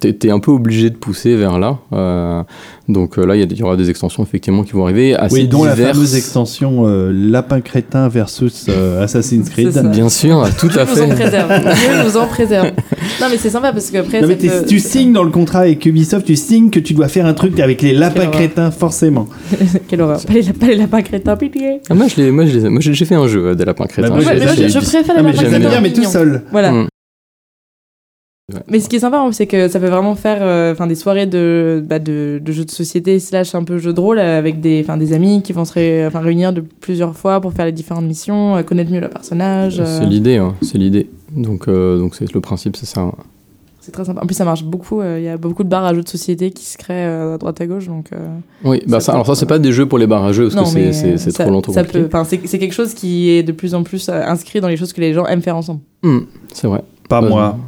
t'es 0.00 0.16
es 0.24 0.30
un 0.30 0.40
peu 0.40 0.50
obligé 0.50 0.90
de 0.90 0.96
pousser 0.96 1.36
vers 1.36 1.58
là. 1.58 1.78
Euh, 1.92 2.42
donc 2.88 3.16
là, 3.16 3.36
il 3.36 3.58
y, 3.58 3.62
aura 3.62 3.76
des 3.76 3.88
extensions 3.90 4.22
effectivement 4.22 4.64
qui 4.64 4.72
vont 4.72 4.84
arriver, 4.84 5.14
assez 5.14 5.34
Oui, 5.34 5.48
dont 5.48 5.64
la 5.64 5.74
diverses. 5.74 5.92
fameuse 5.94 6.14
extension 6.16 6.86
euh, 6.86 7.10
Lapin 7.12 7.60
Crétin 7.60 8.08
versus 8.08 8.66
euh, 8.68 9.02
Assassin's 9.02 9.48
Creed. 9.48 9.70
Bien 9.92 10.08
sûr, 10.08 10.44
tout 10.58 10.68
à 10.76 10.84
Dieu 10.84 10.94
nous 10.96 11.02
en 11.02 11.06
fait. 11.08 11.14
préserve. 11.22 11.48
Dieu 11.62 12.04
nous 12.04 12.16
en 12.16 12.26
préserve. 12.26 12.66
Non, 13.20 13.26
mais 13.30 13.36
c'est 13.38 13.50
sympa 13.50 13.72
parce. 13.72 13.92
Non, 13.92 14.02
mais 14.26 14.36
t'es- 14.36 14.48
peut- 14.48 14.64
tu 14.66 14.78
signes 14.80 15.12
dans 15.12 15.22
le 15.22 15.30
contrat 15.30 15.60
avec 15.60 15.86
Ubisoft, 15.86 16.26
tu 16.26 16.34
signes 16.36 16.70
que 16.70 16.80
tu 16.80 16.92
dois 16.92 17.08
faire 17.08 17.24
un 17.26 17.34
truc 17.34 17.58
avec 17.60 17.82
les 17.82 17.92
lapins 17.92 18.14
Quelle 18.14 18.28
horreur. 18.28 18.32
crétins, 18.40 18.70
forcément. 18.72 19.28
Quelle 19.88 20.00
horreur. 20.00 20.20
Pas 20.26 20.32
les, 20.34 20.42
pas 20.52 20.66
les 20.66 20.76
lapins 20.76 21.02
crétins, 21.02 21.36
Ah, 21.90 21.94
moi, 21.94 22.06
je 22.08 22.16
l'ai- 22.16 22.30
moi, 22.30 22.46
je 22.46 22.58
moi, 22.58 22.80
j'ai 22.80 23.04
fait 23.04 23.14
un 23.14 23.26
jeu 23.28 23.46
euh, 23.48 23.54
des 23.54 23.64
lapins 23.64 23.86
crétins. 23.86 24.08
Bah, 24.08 24.16
moi, 24.16 24.24
Ouais, 24.24 24.36
moi, 24.44 24.54
je, 24.54 24.78
préfère 24.78 25.16
les 25.16 25.22
lapins 25.22 25.32
j'aime 25.40 25.50
crétins. 25.50 25.68
bien, 25.68 25.80
mais 25.80 25.92
tout 25.92 26.04
seul. 26.04 26.42
Voilà. 26.50 26.72
Mm. 26.72 26.88
Mais 28.68 28.80
ce 28.80 28.88
qui 28.88 28.96
est 28.96 29.00
sympa, 29.00 29.26
c'est 29.32 29.46
que 29.46 29.68
ça 29.68 29.80
peut 29.80 29.86
vraiment 29.88 30.14
faire 30.14 30.38
euh, 30.42 30.72
enfin, 30.72 30.86
des 30.86 30.94
soirées 30.96 31.26
de, 31.26 31.82
bah, 31.86 31.98
de, 31.98 32.38
de 32.44 32.52
jeux 32.52 32.64
de 32.66 32.70
société 32.70 33.18
slash 33.18 33.54
un 33.54 33.64
peu 33.64 33.78
jeux 33.78 33.94
de 33.94 34.00
rôle 34.00 34.18
avec 34.18 34.60
des, 34.60 34.80
enfin, 34.84 34.98
des 34.98 35.14
amis 35.14 35.40
qui 35.42 35.52
vont 35.54 35.64
se 35.64 35.72
ré- 35.72 36.08
réunir 36.08 36.52
de 36.52 36.60
plusieurs 36.60 37.16
fois 37.16 37.40
pour 37.40 37.52
faire 37.54 37.64
les 37.64 37.72
différentes 37.72 38.04
missions, 38.04 38.56
euh, 38.56 38.62
connaître 38.62 38.90
mieux 38.90 39.00
le 39.00 39.08
personnage. 39.08 39.80
euh, 39.80 39.98
C'est 40.00 40.06
l'idée, 40.06 40.36
hein, 40.36 40.54
c'est 40.60 40.76
l'idée. 40.76 41.08
Donc, 41.34 41.66
euh, 41.68 41.98
donc 41.98 42.14
c'est 42.14 42.30
le 42.34 42.40
principe, 42.42 42.76
c'est 42.76 42.84
ça. 42.84 43.00
hein. 43.02 43.12
C'est 43.82 43.90
très 43.92 44.04
sympa. 44.04 44.22
En 44.22 44.26
plus, 44.26 44.34
ça 44.34 44.44
marche 44.44 44.64
beaucoup. 44.64 45.00
euh, 45.00 45.18
Il 45.18 45.24
y 45.24 45.28
a 45.28 45.36
beaucoup 45.36 45.64
de 45.64 45.68
bars 45.68 45.84
à 45.84 45.92
jeux 45.92 46.02
de 46.02 46.08
société 46.08 46.50
qui 46.52 46.64
se 46.64 46.78
créent 46.78 47.04
euh, 47.06 47.34
à 47.34 47.38
droite 47.38 47.60
à 47.60 47.66
gauche. 47.66 47.86
Donc, 47.88 48.06
euh, 48.12 48.16
Oui, 48.64 48.80
bah 48.86 49.00
Ça 49.00 49.06
ça, 49.06 49.12
alors 49.12 49.26
ça, 49.26 49.34
c'est 49.34 49.44
pas 49.46 49.58
des 49.58 49.72
jeux 49.72 49.86
pour 49.86 49.98
les 49.98 50.06
barrageux 50.06 50.44
parce 50.48 50.54
non, 50.54 50.80
que 50.80 50.92
c'est- 50.92 51.32
trop 51.32 51.50
longtemps 51.50 51.72
ça 51.72 51.82
compliqué. 51.82 52.00
peut, 52.00 52.06
enfin, 52.06 52.24
c'est, 52.24 52.40
c'est 52.46 52.58
quelque 52.58 52.72
chose 52.74 52.94
qui 52.94 53.30
est 53.30 53.42
de 53.42 53.52
plus 53.52 53.74
en 53.74 53.82
plus 53.82 54.08
inscrit 54.08 54.60
dans 54.60 54.68
les 54.68 54.76
choses 54.76 54.92
que 54.92 55.00
les 55.00 55.12
gens 55.12 55.26
aiment 55.26 55.42
faire 55.42 55.56
ensemble. 55.56 55.80
Hmm, 56.02 56.20
c'est 56.52 56.68
vrai. 56.68 56.82
Pas 57.08 57.20
moi. 57.20 57.58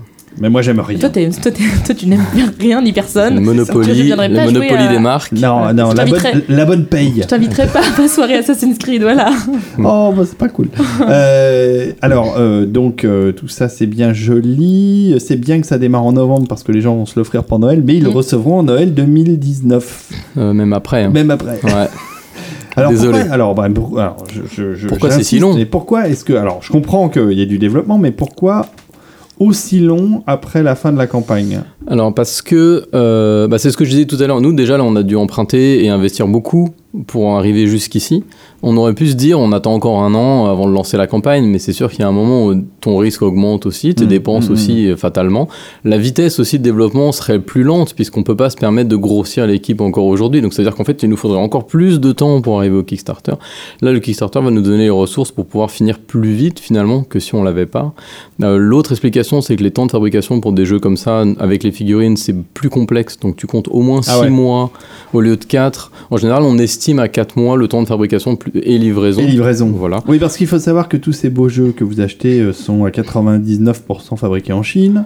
Mais 0.40 0.50
moi, 0.50 0.62
j'aime 0.62 0.80
rien. 0.80 0.98
Toi, 0.98 1.10
tu 1.96 2.06
n'aimes 2.08 2.24
rien 2.58 2.82
ni 2.82 2.92
personne. 2.92 3.36
Je 3.36 3.40
Monopoly, 3.40 4.02
viendrai 4.02 4.28
le 4.28 4.34
pas 4.34 4.44
jouer 4.44 4.52
monopoly 4.54 4.82
à- 4.82 4.88
des 4.92 4.98
marques. 4.98 5.32
Non, 5.32 5.72
non, 5.72 5.90
Je 5.92 5.96
la 5.96 6.04
bonne, 6.06 6.18
t'inviterai. 6.20 6.32
la 6.48 6.64
bonne 6.64 6.84
paye. 6.86 7.12
Je 7.22 7.26
t'inviterai 7.28 7.66
pas 7.68 7.80
à 7.80 8.00
ma 8.00 8.08
soirée 8.08 8.34
Assassin's 8.36 8.76
Creed, 8.78 9.02
voilà. 9.02 9.30
Oh, 9.78 10.12
bah, 10.16 10.22
c'est 10.26 10.36
pas 10.36 10.48
cool. 10.48 10.68
Euh, 11.08 11.92
alors, 12.02 12.34
euh, 12.38 12.66
donc, 12.66 13.04
euh, 13.04 13.32
tout 13.32 13.48
ça, 13.48 13.68
c'est 13.68 13.86
bien 13.86 14.12
joli. 14.12 15.14
C'est 15.20 15.36
bien 15.36 15.60
que 15.60 15.66
ça 15.66 15.78
démarre 15.78 16.04
en 16.04 16.12
novembre 16.12 16.46
parce 16.48 16.62
que 16.62 16.72
les 16.72 16.80
gens 16.80 16.96
vont 16.96 17.06
se 17.06 17.18
l'offrir 17.18 17.44
pour 17.44 17.58
Noël, 17.58 17.82
mais 17.86 17.96
ils 17.96 18.02
le 18.02 18.10
Mm. 18.10 18.14
recevront 18.14 18.58
en 18.58 18.62
Noël 18.64 18.92
2019, 18.94 20.10
Euh, 20.36 20.52
même 20.52 20.72
après. 20.72 21.04
hein. 21.04 21.10
même 21.10 21.30
après. 21.30 21.60
Ouais. 21.62 21.88
Alors, 22.76 22.90
Désolé. 22.90 23.18
Pourquoi, 23.18 23.34
alors, 23.34 23.54
bah, 23.54 23.68
pour- 23.72 24.00
alors, 24.00 24.16
je, 24.32 24.40
je- 24.52 24.74
je- 24.74 24.88
Pourquoi 24.88 25.10
c'est 25.10 25.22
si 25.22 25.36
j'insiste, 25.38 25.42
long 25.42 25.54
Mais 25.54 25.64
pourquoi 25.64 26.08
est-ce 26.08 26.24
que. 26.24 26.32
Alors, 26.32 26.58
je 26.60 26.72
comprends 26.72 27.08
qu'il 27.08 27.30
y 27.32 27.40
ait 27.40 27.46
du 27.46 27.58
développement, 27.58 27.98
mais 27.98 28.10
pourquoi 28.10 28.66
aussi 29.38 29.80
long 29.80 30.22
après 30.26 30.62
la 30.62 30.74
fin 30.74 30.92
de 30.92 30.98
la 30.98 31.06
campagne 31.06 31.60
Alors 31.86 32.14
parce 32.14 32.42
que 32.42 32.86
euh, 32.94 33.48
bah, 33.48 33.58
c'est 33.58 33.70
ce 33.70 33.76
que 33.76 33.84
je 33.84 33.90
disais 33.90 34.04
tout 34.06 34.16
à 34.20 34.26
l'heure. 34.26 34.40
Nous 34.40 34.52
déjà 34.52 34.78
là, 34.78 34.84
on 34.84 34.96
a 34.96 35.02
dû 35.02 35.16
emprunter 35.16 35.84
et 35.84 35.88
investir 35.88 36.28
beaucoup 36.28 36.70
pour 37.06 37.36
arriver 37.36 37.66
jusqu'ici. 37.66 38.24
On 38.66 38.76
aurait 38.78 38.94
pu 38.94 39.06
se 39.08 39.14
dire, 39.14 39.38
on 39.38 39.52
attend 39.52 39.74
encore 39.74 40.00
un 40.02 40.14
an 40.14 40.46
avant 40.46 40.66
de 40.66 40.72
lancer 40.72 40.96
la 40.96 41.06
campagne, 41.06 41.44
mais 41.44 41.58
c'est 41.58 41.74
sûr 41.74 41.90
qu'il 41.90 42.00
y 42.00 42.02
a 42.02 42.08
un 42.08 42.12
moment 42.12 42.46
où 42.46 42.54
ton 42.80 42.96
risque 42.96 43.20
augmente 43.20 43.66
aussi, 43.66 43.94
tes 43.94 44.04
Mm, 44.06 44.08
dépenses 44.08 44.48
mm, 44.48 44.52
aussi 44.52 44.88
euh, 44.88 44.96
fatalement. 44.96 45.48
La 45.84 45.98
vitesse 45.98 46.40
aussi 46.40 46.58
de 46.58 46.64
développement 46.64 47.12
serait 47.12 47.40
plus 47.40 47.62
lente 47.62 47.94
puisqu'on 47.94 48.22
peut 48.22 48.36
pas 48.36 48.48
se 48.48 48.56
permettre 48.56 48.88
de 48.88 48.96
grossir 48.96 49.46
l'équipe 49.46 49.80
encore 49.82 50.06
aujourd'hui. 50.06 50.40
Donc 50.40 50.54
c'est-à-dire 50.54 50.74
qu'en 50.74 50.84
fait, 50.84 51.02
il 51.02 51.10
nous 51.10 51.16
faudrait 51.18 51.38
encore 51.38 51.66
plus 51.66 52.00
de 52.00 52.12
temps 52.12 52.40
pour 52.40 52.58
arriver 52.58 52.76
au 52.76 52.82
Kickstarter. 52.82 53.34
Là, 53.82 53.92
le 53.92 54.00
Kickstarter 54.00 54.40
va 54.40 54.50
nous 54.50 54.62
donner 54.62 54.84
les 54.84 54.90
ressources 54.90 55.30
pour 55.30 55.44
pouvoir 55.44 55.70
finir 55.70 55.98
plus 55.98 56.32
vite 56.32 56.58
finalement 56.58 57.02
que 57.02 57.20
si 57.20 57.34
on 57.34 57.42
l'avait 57.42 57.66
pas. 57.66 57.92
Euh, 58.42 58.56
L'autre 58.56 58.92
explication, 58.92 59.42
c'est 59.42 59.56
que 59.56 59.62
les 59.62 59.72
temps 59.72 59.84
de 59.86 59.90
fabrication 59.92 60.40
pour 60.40 60.52
des 60.52 60.64
jeux 60.64 60.78
comme 60.78 60.96
ça, 60.96 61.24
avec 61.38 61.62
les 61.64 61.70
figurines, 61.72 62.16
c'est 62.16 62.34
plus 62.54 62.70
complexe. 62.70 63.18
Donc 63.20 63.36
tu 63.36 63.46
comptes 63.46 63.68
au 63.68 63.80
moins 63.82 64.00
6 64.00 64.10
Ah 64.12 64.20
ouais. 64.20 64.30
mois 64.30 64.70
au 65.12 65.20
lieu 65.20 65.36
de 65.36 65.44
4. 65.44 65.92
En 66.10 66.16
général, 66.16 66.42
on 66.44 66.56
estime 66.58 66.98
à 66.98 67.08
4 67.08 67.36
mois 67.38 67.56
le 67.56 67.68
temps 67.68 67.82
de 67.82 67.86
fabrication 67.88 68.36
plus- 68.36 68.52
et 68.54 68.78
livraison. 68.78 69.20
Et 69.20 69.26
livraison. 69.26 69.68
Voilà. 69.76 70.00
Oui, 70.08 70.18
parce 70.18 70.36
qu'il 70.36 70.46
faut 70.46 70.58
savoir 70.58 70.88
que 70.88 70.96
tous 70.96 71.12
ces 71.12 71.30
beaux 71.30 71.48
jeux 71.48 71.72
que 71.76 71.84
vous 71.84 72.00
achetez 72.00 72.40
euh, 72.40 72.52
sont 72.52 72.84
à 72.84 72.90
99% 72.90 74.16
fabriqués 74.16 74.52
en 74.52 74.62
Chine. 74.62 75.04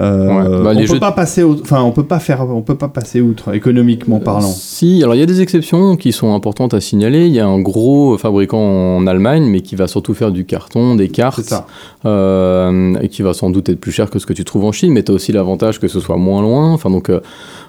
Euh, 0.00 0.26
Ouais. 0.26 0.64
Bah, 0.64 0.72
on 0.74 0.80
peut 0.80 0.86
jeux- 0.86 0.98
pas 0.98 1.12
passer, 1.12 1.44
au- 1.44 1.60
enfin, 1.60 1.80
on 1.82 1.92
peut 1.92 2.02
pas 2.02 2.18
faire, 2.18 2.40
on 2.50 2.60
peut 2.62 2.74
pas 2.74 2.88
passer 2.88 3.20
outre 3.20 3.54
économiquement 3.54 4.18
parlant. 4.18 4.40
Si, 4.50 5.00
alors 5.04 5.14
il 5.14 5.20
y 5.20 5.22
a 5.22 5.26
des 5.26 5.40
exceptions 5.42 5.94
qui 5.96 6.10
sont 6.10 6.34
importantes 6.34 6.74
à 6.74 6.80
signaler. 6.80 7.26
Il 7.26 7.32
y 7.32 7.38
a 7.38 7.46
un 7.46 7.60
gros 7.60 8.18
fabricant 8.18 8.58
en 8.58 9.06
Allemagne, 9.06 9.44
mais 9.44 9.60
qui 9.60 9.76
va 9.76 9.86
surtout 9.86 10.12
faire 10.12 10.32
du 10.32 10.44
carton, 10.44 10.96
des 10.96 11.08
cartes, 11.08 11.54
euh, 12.04 12.94
et 13.00 13.08
qui 13.08 13.22
va 13.22 13.32
sans 13.32 13.50
doute 13.50 13.68
être 13.68 13.80
plus 13.80 13.92
cher 13.92 14.10
que 14.10 14.18
ce 14.18 14.26
que 14.26 14.32
tu 14.32 14.44
trouves 14.44 14.64
en 14.64 14.72
Chine, 14.72 14.92
mais 14.92 15.04
tu 15.04 15.12
as 15.12 15.14
aussi 15.14 15.30
l'avantage 15.30 15.78
que 15.78 15.86
ce 15.88 16.00
soit 16.00 16.16
moins 16.16 16.42
loin. 16.42 16.72
Enfin, 16.72 16.90
donc, 16.90 17.08
euh, 17.08 17.20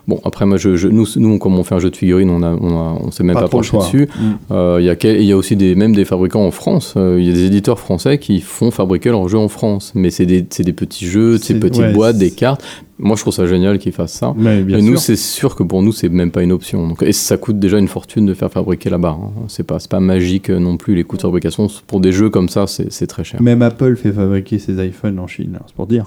bon, 0.08 0.20
après, 0.24 0.46
moi, 0.46 0.58
je, 0.58 0.76
je- 0.76 0.88
nous, 0.88 1.06
nous, 1.18 1.38
comme 1.38 1.58
on 1.60 1.64
fait 1.64 1.76
un 1.76 1.80
jeu 1.80 1.90
de 1.90 1.96
figurines, 1.96 2.30
on 2.30 2.42
a, 2.44 2.52
on, 2.54 2.70
a- 2.78 2.98
on 3.04 3.12
s'est 3.12 3.24
même 3.24 3.36
Pas 3.36 3.48
penché 3.48 3.78
dessus. 3.78 4.08
Mm. 4.18 4.22
Euh, 4.52 4.78
Il 4.80 4.86
y, 4.86 4.90
a 4.90 4.96
quel- 4.96 5.22
y 5.24 5.32
a 5.32 5.38
aussi 5.38 5.56
des, 5.56 5.76
même 5.76 5.94
des 5.96 6.06
fabricants 6.06 6.46
en 6.46 6.52
France. 6.52 6.94
Euh, 6.98 7.18
Il 7.20 7.26
y 7.26 7.30
a 7.30 7.34
des 7.34 7.46
éditeurs 7.46 7.80
français 7.80 8.18
qui 8.18 8.40
font 8.42 8.72
fabriquer 8.72 9.10
leurs 9.10 9.28
jeux 9.30 9.38
en 9.38 9.48
France, 9.50 9.92
mais 9.96 10.10
c'est 10.10 10.26
des, 10.26 10.42
des 10.42 10.74
petits 10.74 11.06
jeux, 11.08 11.38
des 11.38 11.56
petites 11.56 11.82
ouais, 11.82 11.94
boîtes, 11.94 12.18
des 12.18 12.32
cartes. 12.32 12.64
Moi, 13.00 13.16
je 13.16 13.22
trouve 13.22 13.34
ça 13.34 13.46
génial 13.46 13.78
qu'ils 13.78 13.92
fassent 13.92 14.14
ça. 14.14 14.34
Mais 14.36 14.64
bien 14.64 14.78
Et 14.80 14.82
sûr. 14.82 14.92
nous, 14.92 14.98
c'est 14.98 15.16
sûr 15.16 15.56
que 15.56 15.62
pour 15.62 15.84
nous, 15.84 15.92
c'est 15.92 16.10
même 16.10 16.32
pas 16.32 16.42
une 16.42 16.52
option. 16.52 16.88
Donc, 16.88 17.04
et 17.04 17.12
ça 17.14 17.38
coûte 17.38 17.60
déjà 17.60 17.78
une 17.78 17.88
fortune 17.88 18.26
de 18.26 18.34
faire 18.34 18.50
fabriquer 18.52 18.90
là-bas. 18.90 19.16
hein. 19.22 19.32
C'est 19.50 19.68
pas, 19.68 19.78
pas 19.88 20.00
magique 20.00 20.50
non 20.50 20.78
plus. 20.78 20.96
Les 20.96 21.04
coûts 21.04 21.18
de 21.18 21.22
fabrication 21.22 21.68
pour 21.86 22.00
des 22.00 22.12
jeux 22.12 22.32
comme 22.32 22.50
ça, 22.50 22.66
c'est 22.66 22.92
c'est 22.92 23.06
très 23.06 23.24
cher. 23.24 23.40
Même 23.42 23.62
Apple 23.62 23.96
fait 23.98 24.12
fabriquer 24.12 24.58
ses 24.58 24.84
iPhones 24.84 25.20
en 25.20 25.28
Chine, 25.28 25.60
c'est 25.68 25.76
pour 25.76 25.86
dire. 25.86 26.06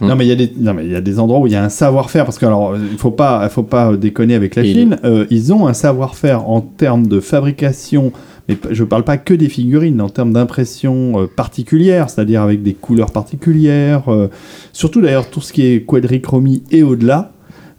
Mm. 0.00 0.06
Non 0.06 0.16
mais 0.16 0.24
il 0.26 0.28
y 0.28 0.32
a 0.32 0.36
des 0.36 0.52
non 0.58 0.74
mais 0.74 0.84
il 0.84 0.92
y 0.92 0.96
a 0.96 1.00
des 1.00 1.18
endroits 1.18 1.40
où 1.40 1.46
il 1.46 1.52
y 1.52 1.56
a 1.56 1.64
un 1.64 1.68
savoir-faire 1.68 2.24
parce 2.24 2.38
que 2.38 2.46
alors 2.46 2.76
il 2.76 2.98
faut 2.98 3.10
pas 3.10 3.40
il 3.44 3.50
faut 3.50 3.62
pas 3.62 3.96
déconner 3.96 4.34
avec 4.34 4.54
la 4.54 4.62
Et 4.62 4.72
Chine. 4.72 4.98
Euh, 5.04 5.26
ils 5.30 5.52
ont 5.52 5.66
un 5.66 5.74
savoir-faire 5.74 6.48
en 6.48 6.60
termes 6.60 7.06
de 7.06 7.20
fabrication. 7.20 8.12
Mais 8.48 8.56
je 8.70 8.84
parle 8.84 9.02
pas 9.02 9.16
que 9.16 9.34
des 9.34 9.48
figurines, 9.48 10.00
en 10.00 10.08
termes 10.08 10.32
d'impression 10.32 11.20
euh, 11.20 11.26
particulière, 11.26 12.08
c'est-à-dire 12.08 12.42
avec 12.42 12.62
des 12.62 12.74
couleurs 12.74 13.10
particulières. 13.10 14.08
euh, 14.08 14.28
surtout 14.72 15.00
d'ailleurs 15.00 15.28
tout 15.30 15.40
ce 15.40 15.52
qui 15.52 15.66
est 15.66 15.84
quadrichromie 15.84 16.62
et 16.70 16.82
au-delà. 16.82 17.32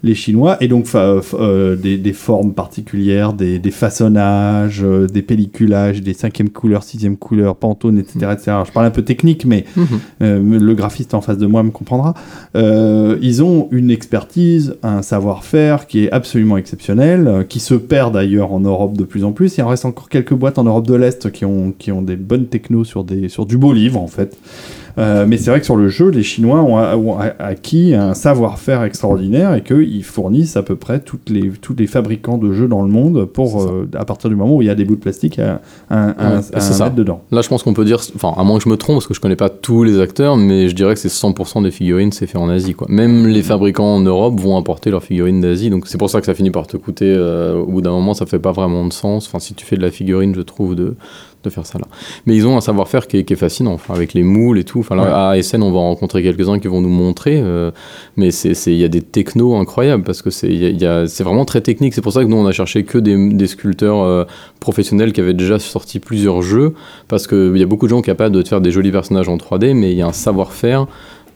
Les 0.04 0.14
Chinois, 0.14 0.56
et 0.60 0.68
donc 0.68 0.86
euh, 0.94 1.74
des, 1.74 1.98
des 1.98 2.12
formes 2.12 2.52
particulières, 2.54 3.32
des, 3.32 3.58
des 3.58 3.70
façonnages, 3.72 4.80
euh, 4.84 5.08
des 5.08 5.22
pelliculages, 5.22 6.02
des 6.02 6.14
cinquième 6.14 6.50
couleurs, 6.50 6.84
sixième 6.84 7.16
couleurs, 7.16 7.56
Pantone, 7.56 7.98
etc., 7.98 8.18
etc. 8.32 8.50
Alors, 8.52 8.64
je 8.64 8.70
parle 8.70 8.86
un 8.86 8.90
peu 8.92 9.02
technique, 9.02 9.44
mais 9.44 9.64
Mhm. 9.76 9.86
euh, 10.22 10.58
le 10.60 10.74
graphiste 10.74 11.14
en 11.14 11.20
face 11.20 11.36
de 11.38 11.46
moi 11.46 11.64
me 11.64 11.70
comprendra. 11.72 12.14
Ils 12.54 13.42
ont 13.42 13.66
une 13.72 13.90
expertise, 13.90 14.76
un 14.84 15.02
savoir-faire 15.02 15.86
qui 15.88 16.04
est 16.04 16.12
absolument 16.12 16.56
exceptionnel, 16.58 17.46
qui 17.48 17.58
se 17.58 17.74
perd 17.74 18.14
d'ailleurs 18.14 18.52
en 18.52 18.60
Europe 18.60 18.96
de 18.96 19.04
plus 19.04 19.24
en 19.24 19.32
plus. 19.32 19.56
Il 19.58 19.62
en 19.62 19.68
reste 19.68 19.84
encore 19.84 20.08
quelques 20.08 20.34
boîtes 20.34 20.58
en 20.58 20.64
Europe 20.64 20.86
de 20.86 20.94
l'Est 20.94 21.30
qui 21.32 21.44
ont, 21.44 21.72
qui 21.76 21.90
ont 21.90 22.02
des 22.02 22.16
bonnes 22.16 22.46
technos 22.46 22.84
sur, 22.84 23.02
des, 23.02 23.28
sur 23.28 23.46
du 23.46 23.58
beau 23.58 23.72
livre 23.72 24.00
en 24.00 24.06
fait. 24.06 24.36
Mais 24.96 25.36
c'est 25.36 25.50
vrai 25.50 25.60
que 25.60 25.64
sur 25.66 25.76
le 25.76 25.88
jeu, 25.88 26.08
les 26.10 26.24
Chinois 26.24 26.60
ont, 26.60 26.76
ont 26.76 27.18
acquis 27.38 27.94
un 27.94 28.14
savoir-faire 28.14 28.82
extraordinaire 28.82 29.54
et 29.54 29.60
qu'ils 29.88 30.04
fournissent 30.04 30.56
à 30.56 30.62
peu 30.62 30.76
près 30.76 31.00
toutes 31.00 31.30
les, 31.30 31.50
tous 31.50 31.74
les 31.76 31.86
fabricants 31.86 32.38
de 32.38 32.52
jeux 32.52 32.68
dans 32.68 32.82
le 32.82 32.88
monde 32.88 33.24
pour, 33.24 33.62
euh, 33.62 33.88
à 33.94 34.04
partir 34.04 34.30
du 34.30 34.36
moment 34.36 34.56
où 34.56 34.62
il 34.62 34.66
y 34.66 34.70
a 34.70 34.74
des 34.74 34.84
bouts 34.84 34.96
de 34.96 35.00
plastique 35.00 35.38
à, 35.38 35.60
Ouais, 35.90 36.42
ça. 36.60 36.84
mettre 36.84 36.96
dedans. 36.96 37.22
Là, 37.30 37.42
je 37.42 37.48
pense 37.48 37.62
qu'on 37.62 37.74
peut 37.74 37.84
dire, 37.84 38.00
enfin, 38.14 38.32
à 38.36 38.44
moins 38.44 38.58
que 38.58 38.64
je 38.64 38.68
me 38.68 38.76
trompe, 38.76 38.96
parce 38.96 39.06
que 39.06 39.14
je 39.14 39.20
connais 39.20 39.36
pas 39.36 39.48
tous 39.48 39.84
les 39.84 40.00
acteurs, 40.00 40.36
mais 40.36 40.68
je 40.68 40.74
dirais 40.74 40.94
que 40.94 41.00
c'est 41.00 41.08
100% 41.08 41.62
des 41.62 41.70
figurines, 41.70 42.12
c'est 42.12 42.26
fait 42.26 42.38
en 42.38 42.48
Asie, 42.48 42.74
quoi. 42.74 42.86
Même 42.90 43.26
les 43.26 43.42
fabricants 43.42 43.94
en 43.96 44.00
Europe 44.00 44.38
vont 44.38 44.56
importer 44.56 44.90
leurs 44.90 45.02
figurines 45.02 45.40
d'Asie, 45.40 45.70
donc 45.70 45.86
c'est 45.86 45.98
pour 45.98 46.10
ça 46.10 46.20
que 46.20 46.26
ça 46.26 46.34
finit 46.34 46.50
par 46.50 46.66
te 46.66 46.76
coûter, 46.76 47.12
euh, 47.16 47.60
au 47.60 47.66
bout 47.66 47.80
d'un 47.80 47.90
moment, 47.90 48.14
ça 48.14 48.26
fait 48.26 48.38
pas 48.38 48.52
vraiment 48.52 48.86
de 48.86 48.92
sens. 48.92 49.26
Enfin, 49.26 49.38
si 49.38 49.54
tu 49.54 49.64
fais 49.64 49.76
de 49.76 49.82
la 49.82 49.90
figurine, 49.90 50.34
je 50.34 50.42
trouve, 50.42 50.74
de, 50.74 50.94
de 51.48 51.52
faire 51.54 51.66
ça 51.66 51.78
là. 51.78 51.86
Mais 52.26 52.36
ils 52.36 52.46
ont 52.46 52.56
un 52.56 52.60
savoir-faire 52.60 53.06
qui 53.06 53.18
est, 53.18 53.24
qui 53.24 53.32
est 53.32 53.36
fascinant, 53.36 53.72
enfin, 53.72 53.94
avec 53.94 54.14
les 54.14 54.22
moules 54.22 54.58
et 54.58 54.64
tout. 54.64 54.80
Enfin, 54.80 54.96
là, 54.96 55.28
à 55.28 55.30
ASN, 55.32 55.62
on 55.62 55.72
va 55.72 55.78
en 55.78 55.88
rencontrer 55.88 56.22
quelques-uns 56.22 56.58
qui 56.58 56.68
vont 56.68 56.80
nous 56.80 56.88
montrer, 56.88 57.40
euh, 57.42 57.70
mais 58.16 58.30
c'est, 58.30 58.54
c'est- 58.54 58.72
il 58.72 58.78
y 58.78 58.84
a 58.84 58.88
des 58.88 59.02
technos 59.02 59.56
incroyables 59.56 60.02
parce 60.04 60.22
que 60.22 60.30
c'est, 60.30 60.48
y 60.52 60.64
a- 60.66 60.70
y 60.70 60.86
a- 60.86 61.04
vraiment 61.24 61.44
très 61.44 61.60
technique. 61.60 61.94
C'est 61.94 62.00
pour 62.02 62.12
ça 62.12 62.22
que 62.22 62.28
nous, 62.28 62.36
on 62.36 62.46
a 62.46 62.52
cherché 62.52 62.84
que 62.84 62.98
des, 62.98 63.16
des 63.34 63.46
sculpteurs 63.46 64.00
euh, 64.02 64.24
professionnels 64.60 65.12
qui 65.12 65.20
avaient 65.20 65.34
déjà 65.34 65.58
sorti 65.58 65.98
plusieurs 65.98 66.42
jeux, 66.42 66.74
parce 67.08 67.26
qu'il 67.26 67.56
y 67.56 67.62
a 67.62 67.66
beaucoup 67.66 67.86
de 67.86 67.90
gens 67.90 68.02
capables 68.02 68.34
de 68.34 68.42
faire 68.46 68.60
des 68.60 68.70
jolis 68.70 68.92
personnages 68.92 69.28
en 69.28 69.36
3D, 69.36 69.74
mais 69.74 69.92
il 69.92 69.96
y 69.98 70.02
a 70.02 70.06
un 70.06 70.12
savoir-faire 70.12 70.86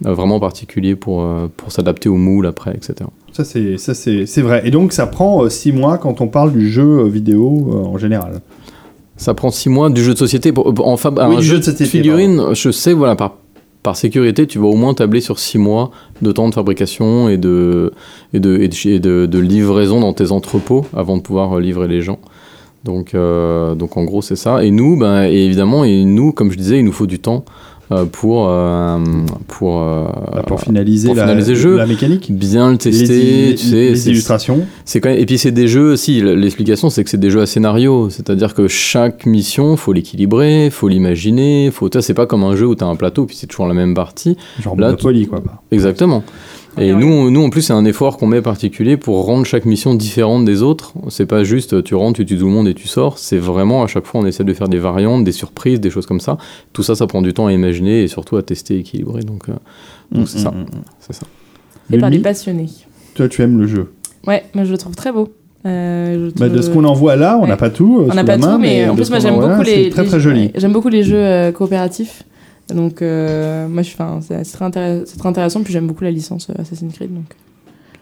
euh, 0.06 0.14
vraiment 0.14 0.40
particulier 0.40 0.96
pour, 0.96 1.22
euh, 1.22 1.46
pour 1.56 1.70
s'adapter 1.70 2.08
aux 2.08 2.16
moules 2.16 2.46
après, 2.46 2.72
etc. 2.74 2.94
Ça, 3.32 3.44
c'est, 3.44 3.78
ça 3.78 3.94
c'est, 3.94 4.26
c'est 4.26 4.42
vrai. 4.42 4.62
Et 4.64 4.70
donc, 4.70 4.92
ça 4.92 5.06
prend 5.06 5.48
6 5.48 5.72
mois 5.72 5.96
quand 5.98 6.20
on 6.20 6.26
parle 6.28 6.52
du 6.52 6.68
jeu 6.70 6.82
euh, 7.00 7.08
vidéo 7.08 7.70
euh, 7.72 7.86
en 7.86 7.96
général. 7.98 8.40
Ça 9.16 9.34
prend 9.34 9.50
six 9.50 9.68
mois 9.68 9.90
du 9.90 10.02
jeu 10.02 10.14
de 10.14 10.18
société. 10.18 10.52
Pour, 10.52 10.72
pour- 10.74 10.88
en 10.88 10.96
fab- 10.96 11.18
Oui, 11.18 11.36
un 11.36 11.38
du 11.38 11.44
jeu 11.44 11.58
de 11.58 11.62
société, 11.64 11.84
figurine, 11.84 12.42
je 12.54 12.70
sais, 12.70 12.92
voilà, 12.92 13.14
par, 13.14 13.34
par 13.82 13.96
sécurité, 13.96 14.46
tu 14.46 14.58
vas 14.58 14.66
au 14.66 14.74
moins 14.74 14.94
tabler 14.94 15.20
sur 15.20 15.38
six 15.38 15.58
mois 15.58 15.90
de 16.22 16.32
temps 16.32 16.48
de 16.48 16.54
fabrication 16.54 17.28
et 17.28 17.36
de, 17.36 17.92
et 18.32 18.40
de, 18.40 18.56
et 18.58 18.68
de, 18.68 18.88
et 18.88 18.98
de- 19.00 19.26
de 19.26 19.38
livraison 19.38 20.00
dans 20.00 20.12
tes 20.12 20.32
entrepôts 20.32 20.86
avant 20.96 21.16
de 21.16 21.22
pouvoir 21.22 21.56
euh, 21.56 21.60
livrer 21.60 21.88
les 21.88 22.00
gens. 22.02 22.18
Donc, 22.84 23.14
euh, 23.14 23.74
donc 23.76 23.96
en 23.96 24.02
gros, 24.04 24.22
c'est 24.22 24.34
ça. 24.36 24.64
Et 24.64 24.70
nous, 24.72 24.96
ben, 24.96 25.24
et 25.24 25.44
évidemment, 25.44 25.84
et 25.84 26.04
nous, 26.04 26.32
comme 26.32 26.50
je 26.50 26.56
disais, 26.56 26.78
il 26.78 26.84
nous 26.84 26.90
faut 26.92 27.06
du 27.06 27.20
temps 27.20 27.44
euh, 27.46 27.52
pour, 28.10 28.48
euh, 28.48 28.98
pour, 29.48 29.80
euh, 29.82 30.04
Bah, 30.32 30.42
pour 30.46 30.60
finaliser, 30.60 31.08
pour 31.08 31.16
la, 31.16 31.34
le 31.34 31.54
jeu. 31.54 31.76
la 31.76 31.86
mécanique. 31.86 32.30
bien 32.32 32.70
le 32.70 32.78
tester. 32.78 33.06
les, 33.50 33.54
tu 33.54 33.66
sais, 33.66 33.76
les 33.90 33.96
c'est- 33.96 34.10
illustrations. 34.10 34.60
c'est 34.84 35.00
quand 35.00 35.08
même... 35.10 35.18
Et 35.18 35.26
puis 35.26 35.38
c'est 35.38 35.50
des 35.52 35.68
jeux, 35.68 35.96
si, 35.96 36.20
l'explication 36.20 36.90
c'est 36.90 37.04
que 37.04 37.10
c'est 37.10 37.20
des 37.20 37.30
jeux 37.30 37.40
à 37.42 37.46
scénario, 37.46 38.08
c'est-à-dire 38.10 38.54
que 38.54 38.68
chaque 38.68 39.26
mission, 39.26 39.76
faut 39.76 39.92
l'équilibrer, 39.92 40.70
faut 40.70 40.88
l'imaginer, 40.88 41.70
faut... 41.72 41.88
c'est 42.00 42.14
pas 42.14 42.26
comme 42.26 42.44
un 42.44 42.56
jeu 42.56 42.66
où 42.66 42.74
tu 42.74 42.84
as 42.84 42.86
un 42.86 42.96
plateau 42.96 43.26
puis 43.26 43.36
c'est 43.36 43.46
toujours 43.46 43.66
la 43.66 43.74
même 43.74 43.94
partie. 43.94 44.36
Genre 44.60 44.76
Là, 44.78 44.86
Monopoly, 44.88 45.26
quoi. 45.26 45.42
Exactement. 45.70 46.22
Et 46.78 46.92
Ouais, 46.92 46.94
ouais. 46.94 47.00
nous, 47.04 47.30
nous, 47.30 47.42
en 47.44 47.50
plus, 47.50 47.60
c'est 47.62 47.74
un 47.74 47.84
effort 47.84 48.16
qu'on 48.16 48.26
met 48.26 48.40
particulier 48.40 48.96
pour 48.96 49.26
rendre 49.26 49.44
chaque 49.44 49.66
mission 49.66 49.94
différente 49.94 50.46
des 50.46 50.62
autres. 50.62 50.94
C'est 51.10 51.26
pas 51.26 51.44
juste 51.44 51.82
tu 51.84 51.94
rentres, 51.94 52.16
tu 52.16 52.24
tues 52.24 52.38
tout 52.38 52.46
le 52.46 52.50
monde 52.52 52.66
et 52.66 52.72
tu 52.74 52.88
sors. 52.88 53.18
C'est 53.18 53.36
vraiment 53.36 53.82
à 53.82 53.86
chaque 53.86 54.06
fois 54.06 54.20
on 54.22 54.26
essaie 54.26 54.44
de 54.44 54.54
faire 54.54 54.68
des 54.68 54.78
variantes, 54.78 55.22
des 55.24 55.32
surprises, 55.32 55.80
des 55.80 55.90
choses 55.90 56.06
comme 56.06 56.20
ça. 56.20 56.38
Tout 56.72 56.82
ça, 56.82 56.94
ça 56.94 57.06
prend 57.06 57.20
du 57.20 57.34
temps 57.34 57.46
à 57.46 57.52
imaginer 57.52 58.02
et 58.02 58.08
surtout 58.08 58.36
à 58.38 58.42
tester, 58.42 58.78
équilibrer. 58.78 59.22
Donc, 59.22 59.48
euh, 59.50 59.52
donc 60.12 60.28
c'est 60.28 60.38
ça. 60.38 60.50
Mm, 60.50 60.54
mm, 60.60 60.60
mm. 60.62 60.82
C'est 61.00 61.12
ça. 61.12 61.26
Fait 61.90 61.98
par 61.98 62.10
des 62.10 62.20
passionnés. 62.20 62.68
toi, 63.14 63.28
tu 63.28 63.42
aimes 63.42 63.58
le 63.60 63.66
jeu. 63.66 63.92
Ouais, 64.26 64.44
moi 64.54 64.64
je 64.64 64.72
le 64.72 64.78
trouve 64.78 64.94
très 64.96 65.12
beau. 65.12 65.28
Euh, 65.66 66.30
Bah, 66.38 66.48
de 66.48 66.60
ce 66.62 66.70
qu'on 66.70 66.84
en 66.84 66.94
voit 66.94 67.16
là, 67.16 67.38
on 67.40 67.44
n'a 67.46 67.50
Ouais. 67.52 67.56
pas 67.58 67.70
tout. 67.70 67.98
euh, 68.00 68.04
On 68.04 68.14
n'a 68.14 68.14
la 68.14 68.24
pas 68.24 68.36
main, 68.38 68.54
tout, 68.54 68.58
mais 68.60 68.88
en 68.88 68.94
plus, 68.96 69.10
moi 69.10 69.18
j'aime 69.18 69.38
beaucoup 69.38 69.62
les. 69.62 69.84
C'est 69.84 69.90
très 69.90 70.04
très 70.04 70.18
jeux- 70.18 70.30
joli. 70.30 70.50
J'aime 70.56 70.72
beaucoup 70.72 70.88
les 70.88 71.02
jeux 71.04 71.16
euh, 71.22 71.52
coopératifs. 71.52 72.24
Donc, 72.74 73.02
euh, 73.02 73.68
moi, 73.68 73.82
c'est 73.84 73.96
très, 74.52 74.64
intéress- 74.64 75.16
très 75.16 75.28
intéressant. 75.28 75.62
Puis 75.62 75.72
j'aime 75.72 75.86
beaucoup 75.86 76.04
la 76.04 76.10
licence 76.10 76.48
euh, 76.50 76.60
Assassin's 76.60 76.92
Creed. 76.94 77.12
Donc. 77.14 77.24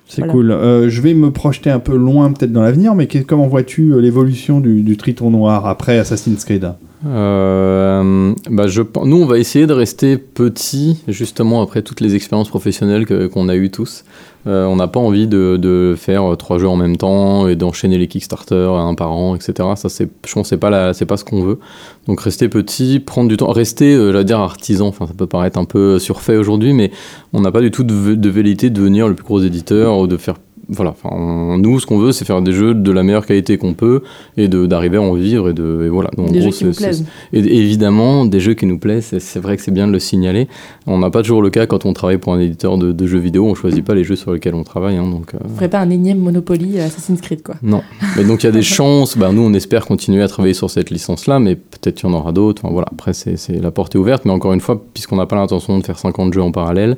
C'est 0.08 0.22
Voilà. 0.22 0.32
cool. 0.32 0.50
Euh, 0.50 0.88
je 0.90 1.00
vais 1.02 1.14
me 1.14 1.30
projeter 1.30 1.70
un 1.70 1.78
peu 1.78 1.96
loin 1.96 2.32
peut-être 2.32 2.52
dans 2.52 2.62
l'avenir, 2.62 2.94
mais 2.96 3.06
que- 3.06 3.18
comment 3.18 3.46
vois-tu 3.46 3.92
euh, 3.92 4.00
l'évolution 4.00 4.58
du, 4.60 4.82
du 4.82 4.96
Triton 4.96 5.30
Noir 5.30 5.66
après 5.66 5.98
Assassin's 5.98 6.44
Creed? 6.44 6.68
Euh, 7.06 8.34
bah 8.50 8.66
je, 8.66 8.82
nous, 9.04 9.16
on 9.22 9.26
va 9.26 9.38
essayer 9.38 9.66
de 9.66 9.72
rester 9.72 10.16
petit, 10.18 10.98
justement, 11.08 11.62
après 11.62 11.82
toutes 11.82 12.00
les 12.00 12.14
expériences 12.14 12.48
professionnelles 12.48 13.06
qu'on 13.30 13.48
a 13.48 13.54
eues 13.56 13.70
tous. 13.70 14.04
Euh, 14.46 14.64
on 14.64 14.76
n'a 14.76 14.88
pas 14.88 15.00
envie 15.00 15.26
de, 15.26 15.58
de 15.60 15.94
faire 15.96 16.32
euh, 16.32 16.36
trois 16.36 16.58
jeux 16.58 16.68
en 16.68 16.76
même 16.76 16.96
temps 16.96 17.46
et 17.46 17.56
d'enchaîner 17.56 17.98
les 17.98 18.08
Kickstarter 18.08 18.70
un 18.74 18.94
par 18.94 19.12
an, 19.12 19.34
etc. 19.34 19.68
Ça, 19.76 19.88
c'est, 19.88 20.08
je 20.26 20.32
pense 20.32 20.48
c'est 20.48 20.56
pas, 20.56 20.94
c'est 20.94 21.04
pas 21.04 21.18
ce 21.18 21.24
qu'on 21.24 21.42
veut. 21.42 21.58
Donc, 22.06 22.20
rester 22.20 22.48
petit, 22.48 23.00
prendre 23.00 23.28
du 23.28 23.36
temps, 23.36 23.50
rester, 23.52 23.94
euh, 23.94 24.12
j'allais 24.12 24.24
dire, 24.24 24.38
artisan. 24.38 24.88
Enfin, 24.88 25.06
ça 25.06 25.14
peut 25.14 25.26
paraître 25.26 25.58
un 25.58 25.66
peu 25.66 25.98
surfait 25.98 26.36
aujourd'hui, 26.36 26.72
mais 26.72 26.90
on 27.32 27.40
n'a 27.40 27.52
pas 27.52 27.60
du 27.60 27.70
tout 27.70 27.84
de, 27.84 28.14
de 28.14 28.28
velléité 28.30 28.70
de 28.70 28.74
devenir 28.74 29.08
le 29.08 29.14
plus 29.14 29.24
gros 29.24 29.40
éditeur 29.42 29.98
ou 29.98 30.06
de 30.06 30.16
faire. 30.16 30.36
Voilà, 30.72 30.92
enfin, 30.92 31.08
on- 31.14 31.58
nous, 31.58 31.80
ce 31.80 31.86
qu'on 31.86 31.98
veut, 31.98 32.12
c'est 32.12 32.24
faire 32.24 32.40
des 32.42 32.52
jeux 32.52 32.74
de 32.74 32.90
la 32.92 33.02
meilleure 33.02 33.26
qualité 33.26 33.58
qu'on 33.58 33.74
peut 33.74 34.02
et 34.36 34.46
d'arriver 34.48 34.98
à 34.98 35.02
en 35.02 35.14
vivre 35.14 35.48
et 35.50 35.52
de. 35.52 35.82
Et 35.84 35.88
voilà. 35.88 36.10
Donc, 36.16 36.28
en 36.28 36.32
des 36.32 36.38
gros, 36.38 36.50
jeux 36.50 36.56
qui 36.56 36.64
nous 36.64 36.72
plaisent. 36.74 37.04
et 37.32 37.38
évidemment, 37.38 38.24
des 38.24 38.40
jeux 38.40 38.54
qui 38.54 38.66
nous 38.66 38.78
plaisent, 38.78 39.14
c'est- 39.18 39.40
vrai 39.40 39.56
que 39.56 39.62
c'est 39.62 39.70
bien 39.72 39.86
de 39.88 39.92
le 39.92 39.98
signaler. 39.98 40.48
On 40.86 40.98
n'a 40.98 41.10
pas 41.10 41.22
toujours 41.22 41.42
le 41.42 41.50
cas 41.50 41.66
quand 41.66 41.86
on 41.86 41.92
travaille 41.92 42.18
pour 42.18 42.32
un 42.34 42.38
éditeur 42.40 42.78
de, 42.78 42.92
de 42.92 43.06
jeux 43.06 43.18
vidéo, 43.18 43.46
on 43.46 43.54
choisit 43.54 43.84
pas 43.84 43.94
les 43.94 44.04
jeux 44.04 44.16
sur 44.16 44.32
lesquels 44.32 44.54
on 44.54 44.64
travaille. 44.64 44.96
hein, 44.96 45.08
donc, 45.10 45.34
euh, 45.34 45.38
On 45.44 45.54
ferait 45.56 45.68
pas 45.68 45.80
un 45.80 45.90
énième 45.90 46.18
Monopoly 46.18 46.78
euh, 46.78 46.86
Assassin's 46.86 47.20
Creed, 47.20 47.42
quoi. 47.42 47.56
non. 47.62 47.82
Mais 48.16 48.24
donc 48.24 48.42
il 48.42 48.46
y 48.46 48.48
a 48.48 48.52
des 48.52 48.62
chances, 48.78 49.16
bah, 49.18 49.30
nous 49.32 49.42
on 49.42 49.52
espère 49.54 49.86
continuer 49.86 50.22
à 50.22 50.28
travailler 50.28 50.54
sur 50.54 50.70
cette 50.70 50.90
licence-là, 50.90 51.38
mais 51.40 51.56
peut-être 51.56 51.96
qu'il 51.96 52.08
y 52.08 52.12
en 52.12 52.14
aura 52.16 52.32
d'autres. 52.32 52.62
Enfin, 52.64 52.72
voilà, 52.72 52.88
après, 52.92 53.12
c'est 53.12 53.36
c'est- 53.36 53.60
la 53.60 53.70
porte 53.70 53.94
est 53.94 53.98
ouverte, 53.98 54.24
mais 54.24 54.30
encore 54.32 54.52
une 54.52 54.60
fois, 54.60 54.82
puisqu'on 54.94 55.16
n'a 55.16 55.26
pas 55.26 55.36
l'intention 55.36 55.78
de 55.78 55.84
faire 55.84 55.98
50 55.98 56.32
jeux 56.34 56.42
en 56.42 56.52
parallèle, 56.52 56.96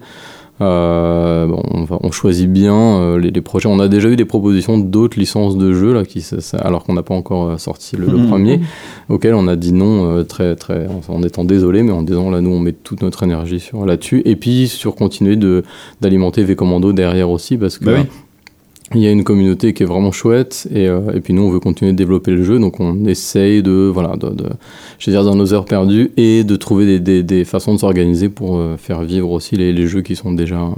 euh, 0.60 1.48
on, 1.70 1.84
va- 1.84 1.98
on 2.02 2.10
choisit 2.12 2.50
bien 2.50 2.74
euh, 2.76 3.18
les, 3.18 3.30
les 3.30 3.40
projets. 3.40 3.68
On 3.68 3.80
a 3.80 3.88
déjà 3.88 4.08
eu 4.08 4.16
des 4.16 4.24
propositions 4.24 4.78
d'autres 4.78 5.18
licences 5.18 5.56
de 5.56 5.72
jeux, 5.72 5.92
là, 5.94 6.04
qui, 6.04 6.20
ça- 6.20 6.40
ça- 6.40 6.58
alors 6.58 6.84
qu'on 6.84 6.92
n'a 6.94 7.02
pas 7.02 7.14
encore 7.14 7.48
euh, 7.50 7.58
sorti 7.58 7.96
le, 7.96 8.06
le 8.06 8.18
Mhm. 8.18 8.28
premier, 8.28 8.60
auquel 9.08 9.34
on 9.34 9.48
a 9.48 9.56
dit 9.56 9.72
non 9.72 10.06
euh, 10.06 10.22
très, 10.24 10.54
très, 10.56 10.86
en, 10.86 11.00
en 11.14 11.22
étant 11.22 11.44
désolé, 11.44 11.82
mais 11.82 11.92
en 11.92 12.02
disant 12.02 12.30
là, 12.30 12.40
nous 12.40 12.50
on 12.50 12.60
met 12.60 12.72
toute 12.72 13.02
notre 13.02 13.22
énergie 13.22 13.60
sur 13.60 13.84
là-dessus, 13.86 14.22
et 14.24 14.36
puis 14.36 14.68
sur 14.68 14.94
continuer 14.94 15.36
d'alimenter 16.00 16.44
V 16.44 16.54
Commando 16.54 16.92
derrière 16.92 17.30
aussi, 17.30 17.56
parce 17.56 17.78
que. 17.78 17.84
Bah 17.86 17.92
oui. 17.96 18.06
Il 18.94 19.00
y 19.00 19.06
a 19.06 19.10
une 19.10 19.24
communauté 19.24 19.72
qui 19.72 19.82
est 19.82 19.86
vraiment 19.86 20.12
chouette 20.12 20.68
et, 20.70 20.86
euh, 20.88 21.12
et 21.14 21.20
puis 21.20 21.32
nous 21.34 21.42
on 21.42 21.50
veut 21.50 21.60
continuer 21.60 21.92
de 21.92 21.96
développer 21.96 22.30
le 22.32 22.42
jeu 22.42 22.58
donc 22.58 22.80
on 22.80 23.04
essaye 23.06 23.62
de 23.62 23.90
voilà 23.92 24.16
de, 24.16 24.28
de 24.30 24.44
je 24.98 25.10
veux 25.10 25.16
dire 25.16 25.24
dans 25.24 25.34
nos 25.34 25.52
heures 25.54 25.64
perdues 25.64 26.10
et 26.16 26.44
de 26.44 26.56
trouver 26.56 26.86
des, 26.86 27.00
des, 27.00 27.22
des 27.22 27.44
façons 27.44 27.74
de 27.74 27.78
s'organiser 27.78 28.28
pour 28.28 28.56
euh, 28.58 28.76
faire 28.76 29.02
vivre 29.02 29.30
aussi 29.30 29.56
les, 29.56 29.72
les 29.72 29.86
jeux 29.86 30.02
qui 30.02 30.16
sont 30.16 30.32
déjà 30.32 30.60
euh, 30.60 30.70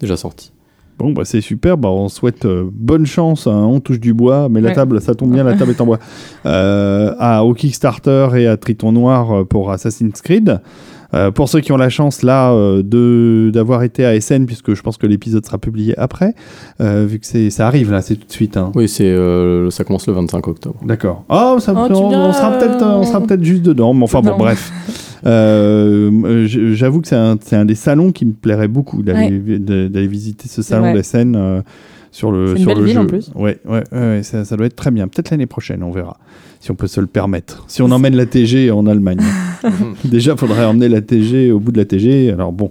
déjà 0.00 0.16
sortis. 0.16 0.50
Bon, 0.98 1.12
bah, 1.12 1.26
c'est 1.26 1.42
super. 1.42 1.76
Bah, 1.76 1.90
on 1.90 2.08
souhaite 2.08 2.46
euh, 2.46 2.64
bonne 2.72 3.04
chance. 3.04 3.46
hein. 3.46 3.66
On 3.68 3.80
touche 3.80 4.00
du 4.00 4.14
bois, 4.14 4.48
mais 4.48 4.62
la 4.62 4.70
Ouais. 4.70 4.74
table, 4.74 4.98
ça 5.02 5.14
tombe 5.14 5.30
bien, 5.30 5.44
la 5.44 5.52
table 5.54 5.72
est 5.72 5.80
en 5.82 5.84
bois. 5.84 5.98
Euh, 6.46 7.12
à, 7.18 7.44
au 7.44 7.52
Kickstarter 7.52 8.28
et 8.36 8.46
à 8.46 8.56
Triton 8.56 8.92
Noir 8.92 9.44
pour 9.46 9.70
Assassin's 9.70 10.22
Creed. 10.22 10.60
Euh, 11.16 11.30
pour 11.30 11.48
ceux 11.48 11.60
qui 11.60 11.72
ont 11.72 11.76
la 11.76 11.88
chance 11.88 12.22
là 12.22 12.52
euh, 12.52 12.82
de 12.82 13.50
d'avoir 13.52 13.82
été 13.82 14.04
à 14.04 14.20
SN, 14.20 14.44
puisque 14.46 14.74
je 14.74 14.82
pense 14.82 14.96
que 14.98 15.06
l'épisode 15.06 15.44
sera 15.46 15.58
publié 15.58 15.98
après, 15.98 16.34
euh, 16.80 17.06
vu 17.08 17.18
que 17.18 17.26
c'est 17.26 17.50
ça 17.50 17.66
arrive 17.66 17.90
là, 17.90 18.02
c'est 18.02 18.16
tout 18.16 18.26
de 18.26 18.32
suite. 18.32 18.56
hein. 18.56 18.70
Oui 18.74 18.88
c'est 18.88 19.04
euh, 19.10 19.70
ça 19.70 19.84
commence 19.84 20.06
le 20.06 20.12
25 20.12 20.46
octobre. 20.48 20.76
D'accord. 20.84 21.24
Oh, 21.28 21.56
ça, 21.58 21.72
Oh, 21.76 21.88
on, 21.90 22.32
sera 22.32 22.50
peut-être 22.58 22.82
euh, 22.82 22.96
on 22.98 23.02
sera 23.04 23.20
peut-être 23.20 23.42
juste 23.42 23.62
dedans, 23.62 23.94
mais 23.94 24.04
enfin 24.04 24.20
bon, 24.20 24.36
bref. 24.36 24.70
Euh, 25.24 26.46
J'avoue 26.74 27.00
que 27.00 27.08
c'est 27.08 27.16
un, 27.16 27.36
c'est 27.40 27.56
un 27.56 27.64
des 27.64 27.74
salons 27.74 28.12
qui 28.12 28.26
me 28.26 28.32
plairait 28.32 28.68
beaucoup 28.68 29.02
d'aller 29.02 30.06
visiter 30.06 30.48
ce 30.48 30.62
salon 30.62 30.92
vrai. 30.92 31.00
d'SN 31.02 31.34
euh, 31.36 31.62
sur 32.10 32.30
le 32.32 32.50
une 32.52 32.58
sur 32.58 32.66
belle 32.68 32.78
le 32.78 32.84
ville, 32.84 32.94
jeu. 32.94 33.00
en 33.00 33.06
plus. 33.06 33.30
Ouais, 33.34 33.58
ouais, 33.68 34.22
ça, 34.22 34.44
ça 34.44 34.56
doit 34.56 34.66
être 34.66 34.76
très 34.76 34.90
bien. 34.90 35.08
Peut-être 35.08 35.30
l'année 35.30 35.46
prochaine, 35.46 35.82
on 35.82 35.90
verra 35.90 36.16
si 36.60 36.70
on 36.70 36.74
peut 36.74 36.86
se 36.86 37.00
le 37.00 37.06
permettre. 37.06 37.64
Si 37.68 37.82
on 37.82 37.90
emmène 37.90 38.16
la 38.16 38.26
TG 38.26 38.70
en 38.70 38.86
Allemagne. 38.86 39.20
Déjà, 40.04 40.32
il 40.32 40.38
faudrait 40.38 40.64
emmener 40.64 40.88
la 40.88 41.00
TG 41.00 41.52
au 41.52 41.60
bout 41.60 41.72
de 41.72 41.78
la 41.78 41.84
TG. 41.84 42.30
Alors 42.32 42.52
bon. 42.52 42.70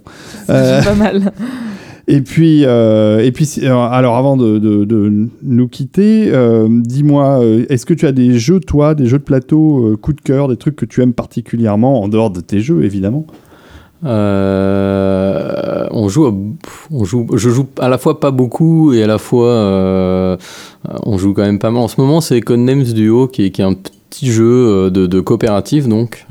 Euh, 0.50 0.80
C'est 0.80 0.88
pas 0.88 0.94
mal. 0.94 1.32
et 2.08 2.20
puis, 2.20 2.64
euh, 2.64 3.20
et 3.20 3.32
puis, 3.32 3.44
si- 3.46 3.64
alors, 3.66 4.16
avant 4.16 4.36
de, 4.36 4.58
de- 4.58 4.84
de 4.84 5.28
nous 5.42 5.68
quitter, 5.68 6.30
euh, 6.32 6.66
dis-moi, 6.70 7.40
euh, 7.42 7.64
est-ce 7.68 7.86
que 7.86 7.94
tu 7.94 8.06
as 8.06 8.12
des 8.12 8.38
jeux, 8.38 8.60
toi, 8.60 8.94
des 8.94 9.06
jeux 9.06 9.18
de 9.18 9.24
plateau, 9.24 9.86
euh, 9.92 9.96
coup 9.96 10.12
de 10.12 10.20
cœur, 10.20 10.48
des 10.48 10.56
trucs 10.56 10.76
que 10.76 10.84
tu 10.86 11.02
aimes 11.02 11.14
particulièrement 11.14 12.02
en 12.02 12.08
dehors 12.08 12.30
de 12.30 12.40
tes 12.40 12.60
jeux, 12.60 12.84
évidemment? 12.84 13.26
Euh, 14.06 15.86
on 15.90 16.08
joue, 16.08 16.56
on 16.90 17.04
joue, 17.04 17.26
je 17.34 17.50
joue 17.50 17.66
à 17.78 17.88
la 17.88 17.98
fois 17.98 18.20
pas 18.20 18.30
beaucoup 18.30 18.92
et 18.92 19.02
à 19.02 19.06
la 19.06 19.18
fois 19.18 19.50
euh, 19.50 20.36
on 21.02 21.18
joue 21.18 21.34
quand 21.34 21.42
même 21.42 21.58
pas 21.58 21.70
mal. 21.70 21.82
En 21.82 21.88
ce 21.88 22.00
moment, 22.00 22.20
c'est 22.20 22.40
Codenames 22.40 22.84
Duo 22.84 23.26
qui 23.26 23.44
est, 23.44 23.60
un 23.60 23.74
petit 23.74 24.30
jeu 24.30 24.44
euh, 24.44 24.90
de, 24.90 25.06
de 25.06 25.20
coopératif, 25.20 25.88
donc 25.88 26.24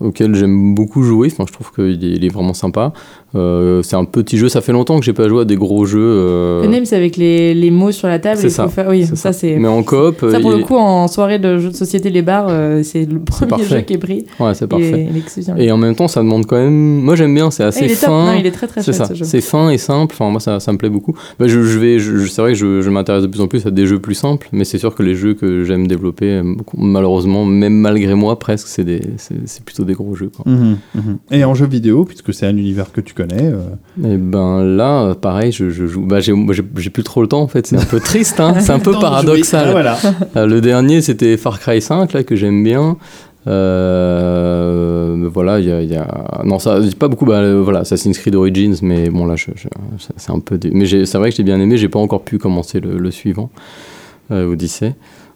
auquel 0.00 0.34
j'aime 0.34 0.74
beaucoup 0.74 1.02
jouer. 1.02 1.28
Enfin, 1.32 1.44
je 1.48 1.52
trouve 1.52 1.72
qu'il 1.72 2.04
est, 2.04 2.16
il 2.16 2.24
est 2.24 2.32
vraiment 2.32 2.54
sympa. 2.54 2.92
Euh, 3.34 3.82
c'est 3.82 3.96
un 3.96 4.04
petit 4.04 4.38
jeu. 4.38 4.48
Ça 4.48 4.60
fait 4.60 4.72
longtemps 4.72 4.98
que 4.98 5.04
j'ai 5.04 5.12
pas 5.12 5.28
joué 5.28 5.42
à 5.42 5.44
des 5.44 5.56
gros 5.56 5.84
jeux. 5.86 5.98
euh, 6.00 6.62
Le 6.62 6.68
name, 6.68 6.84
c'est 6.84 6.96
avec 6.96 7.16
les, 7.16 7.54
les 7.54 7.70
mots 7.70 7.90
sur 7.92 8.08
la 8.08 8.18
table. 8.18 8.38
C'est 8.40 8.48
ça, 8.50 8.68
faire- 8.68 8.88
Oui, 8.88 9.06
c'est 9.06 9.16
ça, 9.16 9.32
c'est. 9.32 9.56
Mais 9.56 9.68
en 9.68 9.82
coop, 9.82 10.24
Ça, 10.30 10.38
pour 10.40 10.52
il 10.52 10.58
le 10.58 10.64
coup, 10.64 10.76
en 10.76 11.08
soirée 11.08 11.38
de 11.38 11.58
jeux 11.58 11.70
de 11.70 11.74
société, 11.76 12.10
les 12.10 12.22
bars, 12.22 12.46
euh, 12.48 12.82
c'est 12.82 13.04
le 13.04 13.18
premier 13.20 13.64
jeu 13.64 13.80
qui 13.80 13.94
est 13.94 13.98
pris. 13.98 14.24
ouais, 14.40 14.54
c'est 14.54 14.64
Et 14.66 14.68
parfait. 14.68 15.08
Et 15.58 15.72
en 15.72 15.76
même 15.76 15.94
temps, 15.96 16.08
ça 16.08 16.20
demande 16.20 16.46
quand 16.46 16.56
même. 16.56 17.00
Moi, 17.02 17.16
j'aime 17.16 17.34
bien. 17.34 17.50
C'est 17.50 17.64
Ah, 17.64 17.68
assez 17.68 17.84
il 17.86 17.90
est 17.90 18.00
top. 18.00 18.10
fin. 18.10 18.26
Non, 18.32 18.38
il 18.38 18.46
est 18.46 18.50
très 18.50 18.66
très 18.66 18.82
C'est 18.82 18.92
ça, 18.92 19.08
c'est 19.14 19.40
fin 19.40 19.70
et 19.70 19.78
simple. 19.78 20.14
Enfin, 20.18 20.30
moi, 20.30 20.40
ça, 20.40 20.60
ça 20.60 20.72
me 20.72 20.78
plaît 20.78 20.90
beaucoup. 20.90 21.14
Bah, 21.38 21.46
je, 21.48 21.62
je 21.62 21.78
vais, 21.78 21.98
je, 21.98 22.26
c'est 22.26 22.40
vrai 22.42 22.52
que 22.52 22.58
je, 22.58 22.80
je 22.82 22.90
m'intéresse 22.90 23.22
de 23.22 23.28
plus 23.28 23.40
en 23.40 23.48
plus 23.48 23.66
à 23.66 23.70
des 23.70 23.86
jeux 23.86 23.98
plus 23.98 24.14
simples, 24.14 24.48
mais 24.52 24.64
c'est 24.64 24.78
sûr 24.78 24.94
que 24.94 25.02
les 25.02 25.14
jeux 25.14 25.34
que 25.34 25.64
j'aime 25.64 25.86
développer, 25.86 26.30
euh, 26.30 26.54
malheureusement, 26.76 27.44
même 27.44 27.74
malgré 27.74 28.14
moi, 28.14 28.38
presque, 28.38 28.68
c'est 28.68 28.84
des, 28.84 29.00
c'est, 29.16 29.64
plutôt 29.64 29.84
des 29.84 29.94
gros 29.94 30.14
jeux. 30.14 30.30
Quoi. 30.34 30.50
Mhm, 30.50 30.76
mhm. 30.94 31.18
Et 31.30 31.44
en 31.44 31.54
jeu 31.54 31.66
vidéo, 31.66 32.04
puisque 32.04 32.32
c'est 32.34 32.46
un 32.46 32.56
univers 32.56 32.92
que 32.92 33.00
tu 33.00 33.14
connais. 33.14 33.23
Euh, 33.32 33.58
Et 34.04 34.16
ben 34.16 34.62
là, 34.64 35.14
pareil, 35.14 35.52
je, 35.52 35.70
je 35.70 35.86
joue. 35.86 36.02
Bah, 36.06 36.20
j'ai, 36.20 36.32
plus 36.90 37.02
trop 37.04 37.22
le 37.22 37.28
temps 37.28 37.42
en 37.42 37.48
fait. 37.48 37.66
C'est 37.66 37.76
un 37.76 37.84
peu 37.84 38.00
triste, 38.00 38.40
hein. 38.40 38.54
c'est 38.60 38.72
un 38.72 38.78
peu. 38.78 38.92
Ah, 38.96 39.00
paradoxal. 39.00 39.70
voilà. 39.70 39.98
Euh, 40.36 40.46
le 40.46 40.60
dernier, 40.60 41.00
c'était 41.02 41.36
Far 41.36 41.58
Cry 41.60 41.80
5, 41.82 42.12
là, 42.12 42.22
que 42.24 42.36
j'aime 42.36 42.62
bien. 42.64 42.96
Euh, 43.46 45.28
voilà, 45.32 45.58
il 45.60 45.66
y 45.66 45.72
a, 45.72 45.82
il 45.82 45.90
y 45.90 45.96
a- 45.96 46.40
Non, 46.44 46.58
ça, 46.58 46.78
pas 46.98 47.08
beaucoup. 47.08 47.24
Bah, 47.26 47.38
euh, 47.38 47.60
voilà, 47.62 47.80
Assassin's 47.80 48.18
Creed 48.18 48.34
Origins, 48.34 48.76
mais 48.82 49.10
bon, 49.10 49.26
là, 49.26 49.34
c'est 50.16 50.30
un 50.30 50.38
peu. 50.40 50.58
dé- 50.58 50.70
Mais 50.72 50.86
c'est 50.86 51.18
vrai 51.18 51.30
que 51.30 51.36
j'ai 51.36 51.42
bien 51.42 51.60
aimé, 51.60 51.76
j'ai 51.76 51.88
pas 51.88 51.98
encore 51.98 52.22
pu 52.22 52.38
commencer 52.38 52.80
le, 52.80 52.98
le 52.98 53.10
suivant, 53.10 53.50
euh, 54.30 54.46
Odyssey. 54.52 54.94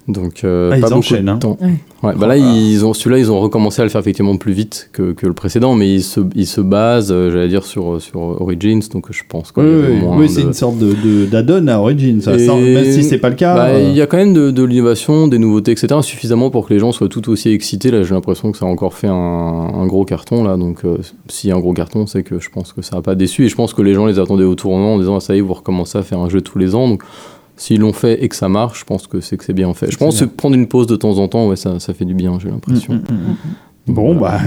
Donc, 0.08 0.42
euh, 0.42 0.70
Ah, 0.72 0.76
ils 0.76 0.80
pas 0.80 0.86
beaucoup 0.88 0.98
enchaînent, 1.00 1.26
de 1.26 1.30
hein. 1.30 1.36
temps. 1.36 1.58
Ouais. 1.60 1.74
Ouais, 2.02 2.14
bah 2.16 2.26
là, 2.26 2.36
ils 2.38 2.84
ont, 2.86 2.94
celui-là, 2.94 3.18
ils 3.18 3.30
ont 3.30 3.40
recommencé 3.40 3.82
à 3.82 3.84
le 3.84 3.90
faire 3.90 4.00
effectivement 4.00 4.36
plus 4.38 4.52
vite 4.52 4.88
que, 4.92 5.12
que 5.12 5.26
le 5.26 5.32
précédent, 5.34 5.74
mais 5.74 5.92
ils 5.92 6.02
se, 6.02 6.20
ils 6.34 6.46
se 6.46 6.60
basent, 6.62 7.12
euh, 7.12 7.30
j'allais 7.30 7.48
dire, 7.48 7.64
sur, 7.66 8.00
sur 8.00 8.20
Origins, 8.40 8.80
donc 8.92 9.08
je 9.10 9.22
pense 9.28 9.52
qu'il 9.52 9.62
Oui, 9.64 9.98
oui, 10.16 10.26
de- 10.28 10.32
c'est 10.32 10.40
une 10.42 10.52
sorte 10.54 10.78
de, 10.78 10.94
de- 10.94 11.26
d'add-on 11.26 11.66
à 11.66 11.76
Origin, 11.78 12.20
ça. 12.22 12.38
Sans- 12.38 12.58
même 12.58 12.84
si 12.90 13.02
c'est 13.04 13.18
pas 13.18 13.28
le 13.28 13.34
cas. 13.34 13.54
bah, 13.54 13.66
euh, 13.66 13.88
Il 13.90 13.96
y 13.96 14.00
a 14.00 14.06
quand 14.06 14.16
même 14.16 14.32
de, 14.32 14.50
de 14.50 14.62
l'innovation, 14.62 15.28
des 15.28 15.38
nouveautés, 15.38 15.72
etc. 15.72 15.88
Suffisamment 16.02 16.48
pour 16.50 16.66
que 16.68 16.72
les 16.72 16.78
gens 16.80 16.92
soient 16.92 17.08
tout 17.08 17.28
aussi 17.30 17.50
excités. 17.50 17.90
Là, 17.90 18.02
j'ai 18.02 18.14
l'impression 18.14 18.50
que 18.52 18.56
ça 18.58 18.64
a 18.64 18.68
encore 18.68 18.94
fait 18.94 19.08
un, 19.08 19.12
un 19.14 19.86
gros 19.86 20.04
carton. 20.06 20.42
Là, 20.44 20.56
donc, 20.56 20.84
euh, 20.86 20.96
s'il 21.28 21.50
y 21.50 21.52
a 21.52 21.56
un 21.56 21.60
gros 21.60 21.74
carton, 21.74 22.06
c'est 22.06 22.22
que 22.22 22.38
je 22.38 22.48
pense 22.48 22.72
que 22.72 22.80
ça 22.80 22.96
n'a 22.96 23.02
pas 23.02 23.14
déçu. 23.14 23.44
Et 23.44 23.48
je 23.48 23.56
pense 23.56 23.74
que 23.74 23.82
les 23.82 23.92
gens 23.92 24.06
les 24.06 24.18
attendaient 24.18 24.44
au 24.44 24.54
tournant 24.54 24.94
en 24.94 24.98
disant 24.98 25.16
ah, 25.16 25.20
ça 25.20 25.34
y 25.34 25.38
est, 25.38 25.42
vous 25.42 25.52
recommencez 25.54 25.98
à 25.98 26.02
faire 26.02 26.20
un 26.20 26.28
jeu 26.30 26.40
tous 26.40 26.58
les 26.58 26.74
ans. 26.74 26.88
Donc, 26.88 27.02
s'ils 27.58 27.80
l'ont 27.80 27.92
fait 27.92 28.24
et 28.24 28.28
que 28.28 28.36
ça 28.36 28.48
marche, 28.48 28.80
je 28.80 28.84
pense 28.86 29.06
que 29.06 29.20
c'est 29.20 29.36
que 29.36 29.44
c'est 29.44 29.52
bien 29.52 29.74
fait. 29.74 29.90
Je 29.90 29.98
pense 29.98 30.20
que 30.20 30.24
prendre 30.24 30.54
une 30.56 30.66
pause 30.68 30.86
de 30.86 30.96
temps 30.96 31.18
en 31.18 31.28
temps, 31.28 31.46
ouais, 31.48 31.56
ça, 31.56 31.78
ça 31.78 31.92
fait 31.92 32.06
du 32.06 32.14
bien, 32.14 32.38
j'ai 32.40 32.48
l'impression. 32.48 32.94
Mm, 32.94 32.96
mm, 32.96 33.14
mm. 33.90 33.92
Bon, 33.94 34.14
bah, 34.14 34.38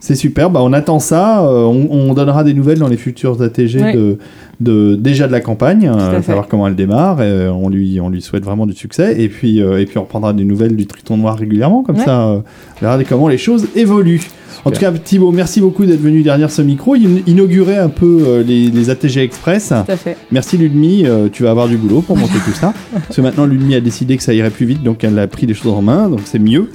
c'est 0.00 0.16
super. 0.16 0.50
Bah, 0.50 0.60
on 0.62 0.72
attend 0.72 0.98
ça. 0.98 1.46
Euh, 1.46 1.62
on, 1.64 1.86
on 1.90 2.12
donnera 2.14 2.42
des 2.44 2.54
nouvelles 2.54 2.78
dans 2.80 2.88
les 2.88 2.96
futurs 2.96 3.40
ATG 3.40 3.80
Ouais. 3.80 3.92
de, 3.94 4.18
de, 4.60 4.96
déjà 4.96 5.26
de 5.28 5.32
la 5.32 5.40
campagne, 5.40 5.88
euh, 5.88 6.20
savoir 6.22 6.48
comment 6.48 6.66
elle 6.66 6.74
démarre. 6.74 7.22
Et, 7.22 7.26
euh, 7.26 7.52
on, 7.52 7.68
lui, 7.68 8.00
on 8.00 8.08
lui 8.08 8.20
souhaite 8.20 8.44
vraiment 8.44 8.66
du 8.66 8.72
succès. 8.74 9.20
Et 9.20 9.28
puis, 9.28 9.62
euh, 9.62 9.80
et 9.80 9.86
puis 9.86 9.96
on 9.98 10.02
reprendra 10.02 10.32
des 10.32 10.44
nouvelles 10.44 10.74
du 10.76 10.86
Triton 10.86 11.16
Noir 11.16 11.38
régulièrement. 11.38 11.82
Comme 11.84 11.96
Ouais. 11.98 12.04
ça, 12.04 12.22
euh, 12.28 12.40
on 12.76 12.80
verra 12.84 13.02
comment 13.04 13.28
les 13.28 13.38
choses 13.38 13.68
évoluent. 13.76 14.22
En 14.64 14.70
tout 14.70 14.80
cas, 14.80 14.90
Thibaut, 14.92 15.30
merci 15.30 15.60
beaucoup 15.60 15.84
d'être 15.84 16.00
venu 16.00 16.22
derrière 16.22 16.50
ce 16.50 16.62
micro. 16.62 16.96
Il 16.96 17.22
inaugurait 17.26 17.76
un 17.76 17.90
peu 17.90 18.24
euh, 18.26 18.42
les, 18.42 18.70
les 18.70 18.90
ATG 18.90 19.18
Express. 19.18 19.68
Tout 19.68 19.92
à 19.92 19.96
fait. 19.96 20.16
Merci 20.32 20.56
Ludmi, 20.56 21.04
euh, 21.04 21.28
tu 21.30 21.42
vas 21.42 21.50
avoir 21.50 21.68
du 21.68 21.76
boulot 21.76 22.00
pour 22.00 22.16
monter 22.16 22.38
tout 22.44 22.52
ça. 22.52 22.72
Parce 22.92 23.16
que 23.16 23.20
maintenant 23.20 23.44
Ludmi 23.44 23.74
a 23.74 23.80
décidé 23.80 24.16
que 24.16 24.22
ça 24.22 24.32
irait 24.32 24.50
plus 24.50 24.66
vite, 24.66 24.82
donc 24.82 25.04
elle 25.04 25.18
a 25.18 25.26
pris 25.26 25.46
les 25.46 25.54
choses 25.54 25.72
en 25.72 25.82
main, 25.82 26.08
donc 26.08 26.20
c'est 26.24 26.38
mieux. 26.38 26.70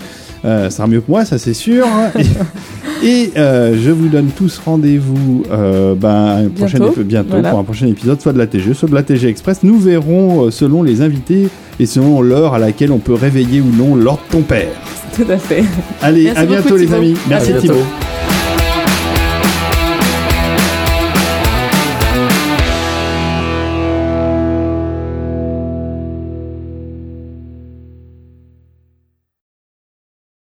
Euh, 0.46 0.70
ça 0.70 0.78
sera 0.78 0.88
mieux 0.88 1.02
que 1.02 1.10
moi, 1.10 1.26
ça 1.26 1.38
c'est 1.38 1.54
sûr. 1.54 1.86
Et, 3.04 3.32
euh, 3.38 3.78
je 3.82 3.92
vous 3.92 4.08
donne 4.10 4.28
tous 4.36 4.60
rendez-vous 4.64 5.44
euh, 5.52 5.96
ben, 5.96 6.46
un 6.46 6.50
prochain 6.50 6.80
Bientôt. 6.80 7.04
bientôt 7.04 7.30
Voilà. 7.32 7.50
pour 7.52 7.60
un 7.60 7.64
prochain 7.64 7.88
épisode, 7.88 8.20
soit 8.20 8.34
de 8.34 8.38
la 8.38 8.48
TG, 8.48 8.74
soit 8.74 8.90
de 8.90 8.96
la 8.96 9.04
TG 9.04 9.28
Express. 9.30 9.60
Nous 9.64 9.80
verrons 9.80 10.46
euh, 10.48 10.52
selon 10.52 10.84
les 10.84 11.02
invités 11.02 11.48
et 11.80 11.86
selon 11.86 12.22
l'heure 12.22 12.54
à 12.56 12.60
laquelle 12.60 12.92
on 12.92 13.00
peut 13.00 13.14
réveiller 13.14 13.62
ou 13.62 13.72
non 13.76 13.96
l'ordre 13.96 14.24
de 14.28 14.34
ton 14.38 14.42
père. 14.42 14.68
Tout 15.16 15.26
à 15.30 15.38
fait. 15.38 15.64
Allez, 16.02 16.24
Merci 16.26 16.40
à 16.40 16.46
bientôt 16.46 16.64
beaucoup, 16.70 16.78
les 16.82 16.94
amis. 16.94 17.16
Merci 17.30 17.52
bientôt. 17.52 17.62
Thibaut. 17.68 18.39